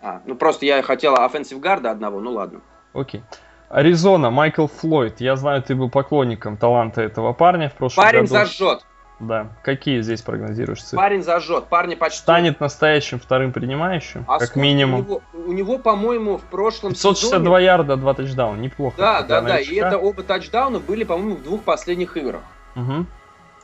А, 0.00 0.20
ну 0.26 0.34
просто 0.34 0.66
я 0.66 0.82
хотела 0.82 1.24
offensive 1.24 1.60
guard 1.60 1.85
а 1.85 1.90
одного, 1.90 2.20
ну 2.20 2.32
ладно. 2.32 2.60
Окей. 2.92 3.22
Аризона, 3.68 4.30
Майкл 4.30 4.66
Флойд. 4.66 5.20
Я 5.20 5.36
знаю, 5.36 5.62
ты 5.62 5.74
был 5.74 5.88
поклонником 5.88 6.56
таланта 6.56 7.00
этого 7.00 7.32
парня 7.32 7.70
в 7.70 7.74
прошлом 7.74 8.04
Парень 8.04 8.20
году. 8.22 8.34
Парень 8.34 8.46
зажжет. 8.46 8.86
Да. 9.22 9.46
Какие 9.62 10.02
здесь 10.02 10.20
прогнозируешь 10.20 10.82
цифры? 10.82 10.96
Парень 10.96 11.22
зажжет, 11.22 11.66
парни 11.66 11.94
почти... 11.94 12.18
Станет 12.18 12.58
настоящим 12.58 13.20
вторым 13.20 13.52
принимающим, 13.52 14.24
а 14.26 14.40
как 14.40 14.56
минимум. 14.56 15.00
У 15.00 15.04
него, 15.04 15.22
у 15.32 15.52
него, 15.52 15.78
по-моему, 15.78 16.38
в 16.38 16.42
прошлом 16.42 16.90
562 16.90 17.40
сезоне... 17.40 17.64
ярда, 17.64 17.96
два 17.96 18.14
тачдауна, 18.14 18.60
неплохо. 18.60 18.96
Да, 18.98 19.22
да, 19.22 19.40
да, 19.40 19.60
и 19.60 19.76
это 19.76 19.96
оба 19.96 20.24
тачдауна 20.24 20.80
были, 20.80 21.04
по-моему, 21.04 21.36
в 21.36 21.42
двух 21.44 21.62
последних 21.62 22.16
играх. 22.16 22.42
Угу. 22.74 23.06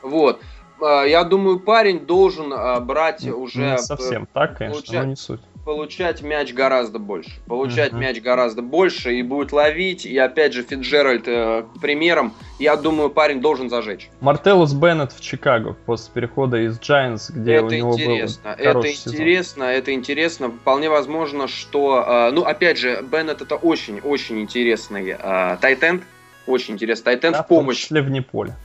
Вот. 0.03 0.41
А, 0.81 1.03
я 1.03 1.25
думаю, 1.25 1.59
парень 1.59 2.05
должен 2.05 2.53
а, 2.53 2.79
брать 2.79 3.27
уже... 3.27 3.71
Не 3.71 3.77
совсем 3.79 4.27
так, 4.31 4.57
конечно, 4.57 4.81
получать, 4.81 4.99
но 5.01 5.09
не 5.09 5.15
суть 5.17 5.41
получать 5.69 6.23
мяч 6.23 6.51
гораздо 6.51 6.97
больше. 6.97 7.29
Получать 7.45 7.93
uh-huh. 7.93 7.99
мяч 7.99 8.19
гораздо 8.23 8.63
больше 8.63 9.13
и 9.13 9.21
будет 9.21 9.51
ловить. 9.51 10.03
И 10.03 10.17
опять 10.17 10.53
же, 10.53 10.63
Фиджеральд 10.63 11.27
э, 11.27 11.63
примером, 11.79 12.33
я 12.57 12.75
думаю, 12.75 13.11
парень 13.11 13.39
должен 13.39 13.69
зажечь. 13.69 14.09
Мартеллус 14.19 14.73
Беннет 14.73 15.11
в 15.11 15.21
Чикаго 15.21 15.75
после 15.85 16.11
перехода 16.11 16.57
из 16.57 16.79
Giants, 16.79 17.31
где 17.31 17.53
это 17.53 17.67
у 17.67 17.69
него 17.69 17.93
интересно, 17.93 18.55
был 18.57 18.65
Это 18.65 18.91
интересно, 18.91 19.65
сезон. 19.65 19.69
это 19.69 19.93
интересно. 19.93 20.49
Вполне 20.49 20.89
возможно, 20.89 21.47
что... 21.47 22.03
Э, 22.03 22.31
ну, 22.31 22.45
опять 22.45 22.79
же, 22.79 23.03
Беннет 23.03 23.43
это 23.43 23.55
очень-очень 23.55 24.41
интересный 24.41 25.15
э, 25.19 25.57
тайтенд. 25.61 26.01
Очень 26.47 26.73
интересный 26.73 27.03
тайтенд 27.03 27.35
да, 27.35 27.43
в 27.43 27.47
помощь... 27.47 27.77
В 27.77 27.81
числе 27.81 28.01
вне 28.01 28.23
поля. 28.23 28.55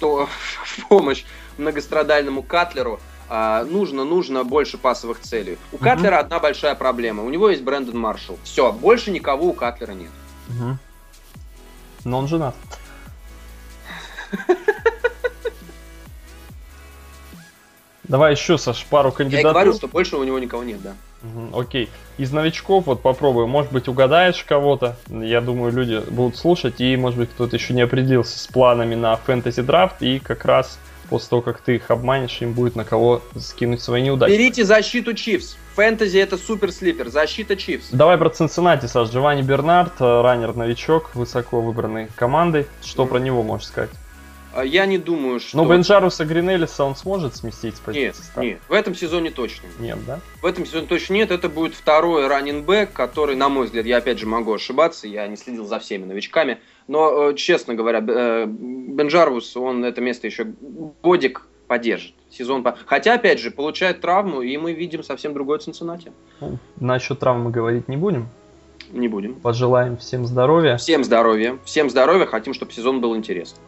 То, 0.00 0.26
в 0.64 0.88
помощь 0.88 1.24
многострадальному 1.58 2.42
Катлеру. 2.42 2.98
А, 3.28 3.64
нужно, 3.64 4.04
нужно 4.04 4.44
больше 4.44 4.78
пасовых 4.78 5.20
целей. 5.20 5.58
У 5.72 5.78
Катлера 5.78 6.18
одна 6.18 6.38
большая 6.38 6.74
проблема. 6.74 7.24
У 7.24 7.30
него 7.30 7.50
есть 7.50 7.62
Брэндон 7.62 7.98
Маршалл. 7.98 8.38
Все, 8.44 8.72
больше 8.72 9.10
никого 9.10 9.46
у 9.48 9.52
Катлера 9.52 9.92
нет. 9.92 10.10
Угу. 10.48 10.78
Но 12.04 12.18
он 12.18 12.28
женат. 12.28 12.54
Давай 18.04 18.32
еще, 18.32 18.56
Саш, 18.56 18.84
пару 18.86 19.10
кандидатов. 19.10 19.48
Я 19.48 19.52
говорю, 19.52 19.72
что 19.72 19.88
больше 19.88 20.16
у 20.16 20.22
него 20.22 20.38
никого 20.38 20.62
нет, 20.62 20.80
да. 20.80 20.94
Угу, 21.24 21.58
окей. 21.58 21.90
Из 22.18 22.30
новичков 22.30 22.86
вот 22.86 23.02
попробую. 23.02 23.48
Может 23.48 23.72
быть, 23.72 23.88
угадаешь 23.88 24.44
кого-то. 24.44 24.96
Я 25.08 25.40
думаю, 25.40 25.72
люди 25.72 26.00
будут 26.10 26.36
слушать. 26.36 26.80
И, 26.80 26.96
может 26.96 27.18
быть, 27.18 27.30
кто-то 27.30 27.56
еще 27.56 27.74
не 27.74 27.82
определился 27.82 28.38
с 28.38 28.46
планами 28.46 28.94
на 28.94 29.16
фэнтези 29.16 29.62
драфт. 29.62 30.02
И 30.02 30.20
как 30.20 30.44
раз 30.44 30.78
после 31.08 31.28
того, 31.28 31.42
как 31.42 31.60
ты 31.60 31.76
их 31.76 31.90
обманешь, 31.90 32.38
им 32.40 32.52
будет 32.52 32.76
на 32.76 32.84
кого 32.84 33.22
скинуть 33.38 33.82
свои 33.82 34.02
неудачи. 34.02 34.32
Берите 34.32 34.64
защиту 34.64 35.14
Чивс. 35.14 35.56
Фэнтези 35.74 36.18
это 36.18 36.38
супер 36.38 36.72
слипер. 36.72 37.08
Защита 37.08 37.56
Чивс. 37.56 37.88
Давай 37.90 38.16
про 38.16 38.30
Цинциннати, 38.30 38.86
Саш. 38.86 39.10
Джованни 39.10 39.42
Бернард, 39.42 39.92
э, 40.00 40.20
раннер-новичок, 40.22 41.14
высоко 41.14 41.60
выбранный 41.60 42.08
командой. 42.16 42.66
Что 42.82 43.04
mm. 43.04 43.08
про 43.08 43.18
него 43.18 43.42
можешь 43.42 43.68
сказать? 43.68 43.90
А, 44.56 44.64
я 44.64 44.86
не 44.86 44.96
думаю, 44.96 45.38
что... 45.38 45.58
Ну, 45.58 45.68
Бенджаруса 45.68 46.24
Гринелиса 46.24 46.84
он 46.84 46.96
сможет 46.96 47.36
сместить 47.36 47.76
с 47.76 47.80
позиции 47.80 48.22
Нет, 48.36 48.44
нет, 48.44 48.58
в 48.68 48.72
этом 48.72 48.94
сезоне 48.94 49.30
точно. 49.30 49.66
Нет, 49.78 49.98
да? 50.06 50.20
В 50.40 50.46
этом 50.46 50.64
сезоне 50.64 50.86
точно 50.86 51.12
нет. 51.12 51.30
Это 51.30 51.50
будет 51.50 51.74
второй 51.74 52.26
раннинг 52.26 52.66
который, 52.92 53.36
на 53.36 53.50
мой 53.50 53.66
взгляд, 53.66 53.84
я 53.84 53.98
опять 53.98 54.18
же 54.18 54.26
могу 54.26 54.54
ошибаться, 54.54 55.06
я 55.06 55.26
не 55.28 55.36
следил 55.36 55.66
за 55.66 55.78
всеми 55.78 56.06
новичками, 56.06 56.58
но, 56.88 57.30
э, 57.30 57.34
честно 57.34 57.74
говоря, 57.74 58.02
э, 58.06 58.46
Бенджарус, 58.46 59.56
он 59.58 59.84
это 59.84 60.00
место 60.00 60.26
еще 60.26 60.46
годик 61.02 61.46
поддержит. 61.66 62.14
Сезон 62.30 62.62
по... 62.62 62.78
Хотя, 62.86 63.14
опять 63.14 63.40
же, 63.40 63.50
получает 63.50 64.00
травму, 64.00 64.40
и 64.40 64.56
мы 64.56 64.72
видим 64.72 65.02
совсем 65.02 65.34
другой 65.34 65.58
Цинциннати. 65.58 66.12
Ну, 66.40 66.58
насчет 66.80 67.18
травмы 67.18 67.50
говорить 67.50 67.88
не 67.88 67.98
будем. 67.98 68.28
Не 68.90 69.08
будем. 69.08 69.34
Пожелаем 69.34 69.98
всем 69.98 70.24
здоровья. 70.24 70.78
Всем 70.78 71.04
здоровья. 71.04 71.58
Всем 71.64 71.90
здоровья. 71.90 72.24
Хотим, 72.24 72.54
чтобы 72.54 72.72
сезон 72.72 73.00
был 73.00 73.16
интересный. 73.16 73.60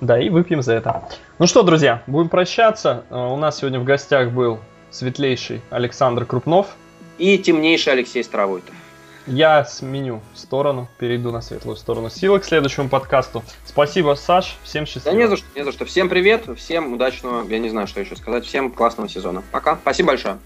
Да, 0.00 0.18
и 0.18 0.30
выпьем 0.30 0.62
за 0.62 0.74
это. 0.74 1.02
Ну 1.38 1.46
что, 1.46 1.62
друзья, 1.62 2.02
будем 2.06 2.30
прощаться. 2.30 3.04
Э, 3.10 3.16
у 3.16 3.36
нас 3.36 3.58
сегодня 3.58 3.78
в 3.78 3.84
гостях 3.84 4.30
был 4.30 4.58
светлейший 4.90 5.60
Александр 5.70 6.24
Крупнов. 6.24 6.68
И 7.18 7.36
темнейший 7.36 7.92
Алексей 7.92 8.24
Стравойтов. 8.24 8.74
Я 9.26 9.64
сменю 9.66 10.22
сторону, 10.34 10.88
перейду 10.98 11.30
на 11.30 11.42
светлую 11.42 11.76
сторону 11.76 12.08
силы 12.08 12.40
к 12.40 12.44
следующему 12.44 12.88
подкасту. 12.88 13.44
Спасибо, 13.66 14.14
Саш, 14.14 14.56
всем 14.62 14.86
счастливо. 14.86 15.14
Да 15.14 15.22
не 15.22 15.28
за 15.28 15.36
что, 15.36 15.46
не 15.54 15.64
за 15.64 15.72
что. 15.72 15.84
Всем 15.84 16.08
привет, 16.08 16.44
всем 16.56 16.94
удачного, 16.94 17.46
я 17.46 17.58
не 17.58 17.68
знаю, 17.68 17.86
что 17.86 18.00
еще 18.00 18.16
сказать, 18.16 18.46
всем 18.46 18.70
классного 18.70 19.08
сезона. 19.08 19.42
Пока, 19.52 19.76
спасибо 19.76 20.08
большое. 20.08 20.38